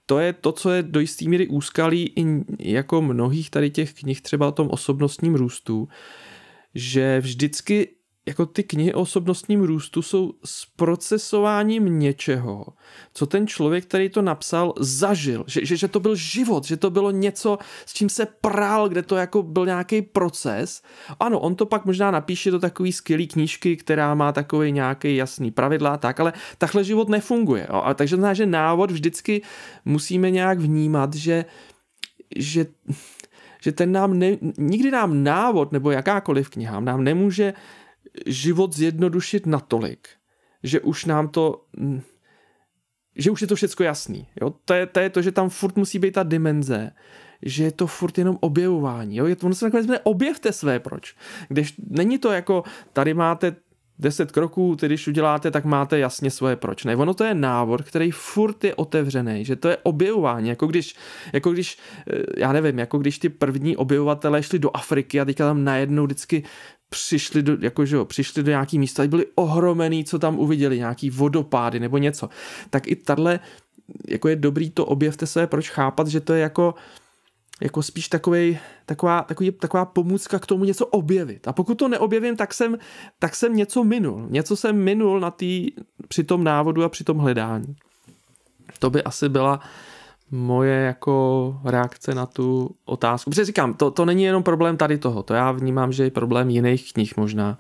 To 0.06 0.20
je 0.20 0.34
to, 0.34 0.52
co 0.52 0.70
je 0.70 0.84
do 0.84 1.00
jisté 1.00 1.26
míry 1.26 1.48
úskalí 1.48 2.04
i 2.04 2.44
jako 2.60 3.02
mnohých 3.02 3.50
tady 3.50 3.70
těch 3.70 3.94
knih 3.94 4.22
třeba 4.22 4.48
o 4.48 4.52
tom 4.52 4.70
osobnostním 4.72 5.36
růstu, 5.36 5.88
že 6.76 7.20
vždycky 7.20 7.96
jako 8.26 8.46
ty 8.46 8.64
knihy 8.64 8.94
o 8.94 9.02
osobnostním 9.02 9.62
růstu 9.62 10.02
jsou 10.02 10.34
s 10.46 10.66
procesováním 10.66 12.00
něčeho, 12.00 12.66
co 13.14 13.26
ten 13.26 13.48
člověk, 13.48 13.86
který 13.86 14.10
to 14.10 14.22
napsal, 14.22 14.74
zažil. 14.80 15.44
Že, 15.48 15.66
že, 15.66 15.78
že 15.78 15.88
to 15.88 16.00
byl 16.00 16.16
život, 16.16 16.66
že 16.66 16.78
to 16.78 16.90
bylo 16.90 17.12
něco, 17.12 17.58
s 17.86 17.94
čím 17.94 18.10
se 18.10 18.28
prál, 18.42 18.90
kde 18.90 19.02
to 19.02 19.16
jako 19.16 19.44
byl 19.44 19.66
nějaký 19.66 20.02
proces. 20.02 20.82
Ano, 21.20 21.40
on 21.40 21.56
to 21.56 21.66
pak 21.66 21.86
možná 21.86 22.12
napíše 22.12 22.52
do 22.52 22.60
takový 22.60 22.94
skvělý 22.94 23.28
knížky, 23.28 23.78
která 23.78 24.16
má 24.16 24.32
takový 24.32 24.72
nějaký 24.72 25.16
jasný 25.16 25.52
pravidla 25.52 25.98
tak, 25.98 26.20
ale 26.20 26.34
takhle 26.58 26.84
život 26.84 27.10
nefunguje. 27.10 27.68
Jo? 27.70 27.82
A 27.86 27.94
takže 27.94 28.16
zná, 28.16 28.34
že 28.34 28.46
návod 28.46 28.92
vždycky 28.92 29.42
musíme 29.86 30.32
nějak 30.32 30.60
vnímat, 30.60 31.14
že, 31.14 31.46
že 32.36 32.66
že 33.64 33.72
ten 33.72 33.92
nám 33.92 34.20
ne, 34.20 34.38
nikdy 34.58 34.92
nám 34.92 35.24
návod 35.24 35.72
nebo 35.72 35.92
jakákoliv 35.92 36.50
kniha 36.50 36.80
nám 36.80 37.04
nemůže 37.04 37.54
život 38.26 38.76
zjednodušit 38.76 39.46
natolik, 39.46 40.08
že 40.64 40.82
už 40.82 41.06
nám 41.06 41.28
to 41.30 41.66
že 43.16 43.32
už 43.32 43.42
je 43.42 43.48
to 43.48 43.56
všechno 43.56 43.86
jasný. 43.86 44.28
Jo? 44.42 44.54
To, 44.66 44.74
je, 44.74 44.86
to 44.86 45.00
je 45.00 45.10
to, 45.10 45.22
že 45.22 45.32
tam 45.32 45.50
furt 45.50 45.78
musí 45.78 46.00
být 46.00 46.12
ta 46.12 46.24
dimenze, 46.24 46.92
že 47.42 47.64
je 47.64 47.72
to 47.72 47.88
furt 47.88 48.18
jenom 48.18 48.38
objevování. 48.42 49.16
Jo? 49.16 49.26
Je 49.26 49.36
to, 49.36 49.46
ono 49.46 49.56
se 49.56 49.66
nakonec 49.66 50.02
objevte 50.04 50.54
své 50.54 50.80
proč. 50.80 51.16
Když 51.50 51.76
není 51.78 52.18
to 52.18 52.32
jako, 52.32 52.64
tady 52.94 53.14
máte 53.14 53.56
deset 54.00 54.32
kroků, 54.32 54.76
ty 54.76 54.86
když 54.86 55.08
uděláte, 55.08 55.52
tak 55.52 55.66
máte 55.66 56.00
jasně 56.00 56.32
svoje 56.32 56.56
proč. 56.56 56.84
Ne, 56.84 56.96
ono 56.96 57.14
to 57.14 57.24
je 57.24 57.34
návod, 57.34 57.82
který 57.82 58.12
furt 58.12 58.64
je 58.64 58.76
otevřený, 58.76 59.46
že 59.46 59.56
to 59.56 59.70
je 59.70 59.78
objevování, 59.84 60.50
jako 60.50 60.68
když, 60.68 60.96
jako 61.34 61.52
když, 61.52 61.78
eh, 62.10 62.24
já 62.38 62.54
nevím, 62.54 62.80
jako 62.80 62.98
když 62.98 63.20
ty 63.20 63.30
první 63.30 63.78
objevovatelé 63.78 64.44
šli 64.44 64.60
do 64.60 64.70
Afriky 64.74 65.20
a 65.20 65.26
teďka 65.26 65.46
tam 65.46 65.64
najednou 65.64 66.06
vždycky 66.06 66.44
přišli 66.90 67.44
do, 67.44 67.58
jako, 67.62 67.86
že 67.86 67.96
jo, 67.96 68.06
přišli 68.06 68.44
do 68.44 68.52
nějaký 68.52 68.80
místa, 68.80 69.08
byli 69.08 69.26
ohromený, 69.36 70.06
co 70.06 70.20
tam 70.20 70.40
uviděli, 70.40 70.78
nějaký 70.78 71.10
vodopády 71.10 71.80
nebo 71.80 71.98
něco. 71.98 72.30
Tak 72.70 72.88
i 72.88 72.96
tahle, 72.96 73.40
jako 74.08 74.28
je 74.28 74.36
dobrý 74.36 74.70
to 74.70 74.86
objevte 74.86 75.28
se, 75.28 75.48
proč 75.48 75.70
chápat, 75.70 76.08
že 76.08 76.20
to 76.20 76.34
je 76.34 76.42
jako, 76.42 76.76
jako 77.64 77.84
spíš 77.84 78.08
takový, 78.08 78.60
taková, 78.86 79.22
takový, 79.22 79.52
taková 79.52 79.86
pomůcka 79.86 80.40
k 80.40 80.46
tomu 80.46 80.66
něco 80.66 80.86
objevit. 80.86 81.48
A 81.48 81.54
pokud 81.54 81.76
to 81.76 81.88
neobjevím, 81.88 82.36
tak 82.36 82.54
jsem, 82.54 82.78
tak 83.20 83.36
jsem 83.36 83.56
něco 83.56 83.84
minul. 83.84 84.28
Něco 84.30 84.56
jsem 84.56 84.84
minul 84.84 85.20
na 85.20 85.32
tý, 85.32 85.72
při 86.08 86.24
tom 86.24 86.44
návodu 86.44 86.84
a 86.84 86.90
při 86.90 87.04
tom 87.04 87.18
hledání. 87.18 87.76
To 88.80 88.90
by 88.90 89.04
asi 89.04 89.30
byla 89.30 89.60
moje 90.32 90.76
jako 90.76 91.56
reakce 91.66 92.16
na 92.16 92.26
tu 92.26 92.76
otázku. 92.86 93.30
Protože 93.30 93.46
říkám, 93.46 93.74
to, 93.74 93.92
to 93.92 94.06
není 94.06 94.24
jenom 94.24 94.44
problém 94.44 94.78
tady 94.78 94.98
toho, 94.98 95.24
to 95.24 95.34
já 95.34 95.52
vnímám, 95.52 95.92
že 95.92 96.04
je 96.04 96.12
problém 96.12 96.50
jiných 96.50 96.94
knih 96.94 97.18
možná, 97.18 97.60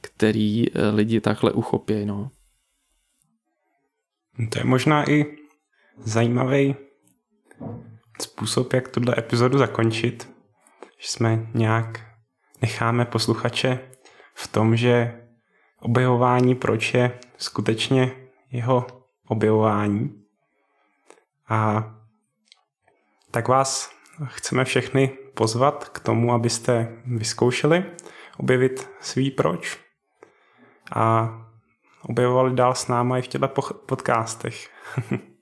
který 0.00 0.64
eh, 0.68 0.88
lidi 0.88 1.20
takhle 1.20 1.52
uchopí. 1.52 2.06
No. 2.06 2.30
To 4.50 4.58
je 4.58 4.64
možná 4.64 5.10
i 5.10 5.36
zajímavý 6.04 6.74
způsob, 8.22 8.72
jak 8.72 8.88
tuhle 8.88 9.14
epizodu 9.18 9.58
zakončit, 9.58 10.30
že 10.98 11.08
jsme 11.08 11.46
nějak 11.54 12.00
necháme 12.62 13.04
posluchače 13.04 13.78
v 14.34 14.48
tom, 14.48 14.76
že 14.76 15.20
objevování 15.80 16.54
proč 16.54 16.94
je 16.94 17.18
skutečně 17.36 18.12
jeho 18.50 18.86
objevování 19.28 20.22
a 21.48 21.90
tak 23.30 23.48
vás 23.48 23.90
chceme 24.24 24.64
všechny 24.64 25.08
pozvat 25.34 25.88
k 25.88 25.98
tomu, 26.00 26.32
abyste 26.32 26.88
vyzkoušeli 27.04 27.84
objevit 28.36 28.90
svý 29.00 29.30
proč 29.30 29.78
a 30.94 31.30
objevovali 32.02 32.54
dál 32.54 32.74
s 32.74 32.88
náma 32.88 33.18
i 33.18 33.22
v 33.22 33.28
těchto 33.28 33.48
podcastech. 33.86 34.70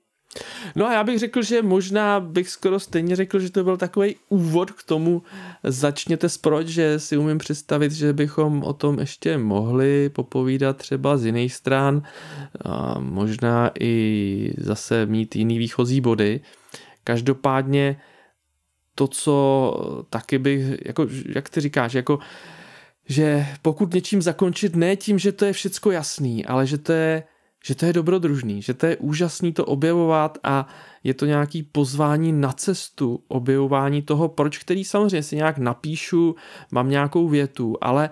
No 0.75 0.87
a 0.87 0.93
já 0.93 1.03
bych 1.03 1.19
řekl, 1.19 1.41
že 1.41 1.61
možná 1.61 2.19
bych 2.19 2.49
skoro 2.49 2.79
stejně 2.79 3.15
řekl, 3.15 3.39
že 3.39 3.51
to 3.51 3.63
byl 3.63 3.77
takový 3.77 4.15
úvod 4.29 4.71
k 4.71 4.83
tomu 4.83 5.23
začněte 5.63 6.29
s 6.29 6.37
proč, 6.37 6.67
že 6.67 6.99
si 6.99 7.17
umím 7.17 7.37
představit, 7.37 7.91
že 7.91 8.13
bychom 8.13 8.63
o 8.63 8.73
tom 8.73 8.99
ještě 8.99 9.37
mohli 9.37 10.09
popovídat 10.09 10.77
třeba 10.77 11.17
z 11.17 11.25
jiných 11.25 11.53
stran, 11.53 12.01
a 12.65 12.99
možná 12.99 13.71
i 13.79 14.53
zase 14.57 15.05
mít 15.05 15.35
jiný 15.35 15.57
výchozí 15.57 16.01
body. 16.01 16.41
Každopádně 17.03 17.97
to, 18.95 19.07
co 19.07 20.05
taky 20.09 20.39
bych, 20.39 20.63
jako, 20.85 21.07
jak 21.35 21.49
ty 21.49 21.61
říkáš, 21.61 21.93
jako 21.93 22.19
že 23.07 23.45
pokud 23.61 23.93
něčím 23.93 24.21
zakončit 24.21 24.75
ne 24.75 24.95
tím, 24.95 25.19
že 25.19 25.31
to 25.31 25.45
je 25.45 25.53
všecko 25.53 25.91
jasný, 25.91 26.45
ale 26.45 26.67
že 26.67 26.77
to 26.77 26.91
je 26.91 27.23
že 27.65 27.75
to 27.75 27.85
je 27.85 27.93
dobrodružný, 27.93 28.61
že 28.61 28.73
to 28.73 28.85
je 28.85 28.97
úžasný 28.97 29.53
to 29.53 29.65
objevovat 29.65 30.37
a 30.43 30.67
je 31.03 31.13
to 31.13 31.25
nějaký 31.25 31.63
pozvání 31.63 32.31
na 32.31 32.51
cestu, 32.51 33.23
objevování 33.27 34.01
toho, 34.01 34.27
proč 34.27 34.57
který 34.57 34.85
samozřejmě 34.85 35.23
si 35.23 35.35
nějak 35.35 35.57
napíšu, 35.57 36.35
mám 36.71 36.89
nějakou 36.89 37.27
větu, 37.27 37.77
ale 37.81 38.09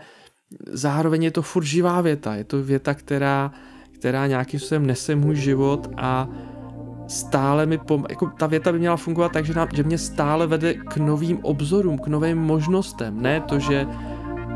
zároveň 0.67 1.23
je 1.23 1.31
to 1.31 1.41
furt 1.41 1.63
živá 1.63 2.01
věta, 2.01 2.35
je 2.35 2.43
to 2.43 2.63
věta, 2.63 2.93
která, 2.93 3.51
která 3.91 4.27
nějakým 4.27 4.59
způsobem 4.59 4.87
nese 4.87 5.15
můj 5.15 5.35
život 5.35 5.87
a 5.97 6.29
stále 7.07 7.65
mi 7.65 7.77
pom- 7.77 8.05
jako 8.09 8.31
ta 8.39 8.47
věta 8.47 8.71
by 8.71 8.79
měla 8.79 8.97
fungovat 8.97 9.31
tak, 9.31 9.45
že, 9.45 9.53
nám, 9.53 9.67
že 9.73 9.83
mě 9.83 9.97
stále 9.97 10.47
vede 10.47 10.73
k 10.73 10.97
novým 10.97 11.39
obzorům, 11.45 11.97
k 11.97 12.07
novým 12.07 12.37
možnostem, 12.37 13.21
ne 13.21 13.41
to, 13.41 13.59
že 13.59 13.87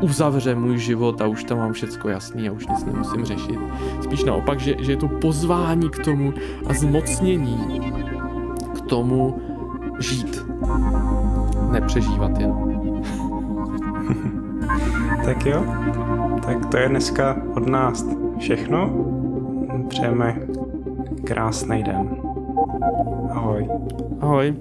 uzavře 0.00 0.54
můj 0.54 0.78
život 0.78 1.20
a 1.20 1.26
už 1.26 1.44
tam 1.44 1.58
mám 1.58 1.72
všecko 1.72 2.08
jasný 2.08 2.48
a 2.48 2.52
už 2.52 2.66
nic 2.66 2.84
nemusím 2.84 3.24
řešit. 3.24 3.58
Spíš 4.02 4.24
naopak, 4.24 4.60
že, 4.60 4.74
že 4.78 4.92
je 4.92 4.96
to 4.96 5.08
pozvání 5.08 5.90
k 5.90 6.04
tomu 6.04 6.32
a 6.66 6.74
zmocnění 6.74 7.80
k 8.74 8.80
tomu 8.80 9.38
žít. 9.98 10.46
Nepřežívat 11.70 12.40
jen. 12.40 12.54
tak 15.24 15.46
jo, 15.46 15.64
tak 16.46 16.66
to 16.66 16.76
je 16.76 16.88
dneska 16.88 17.36
od 17.56 17.66
nás 17.66 18.06
všechno. 18.38 18.90
Přejeme 19.88 20.40
krásný 21.24 21.82
den. 21.82 22.10
Ahoj. 23.30 23.68
Ahoj. 24.20 24.54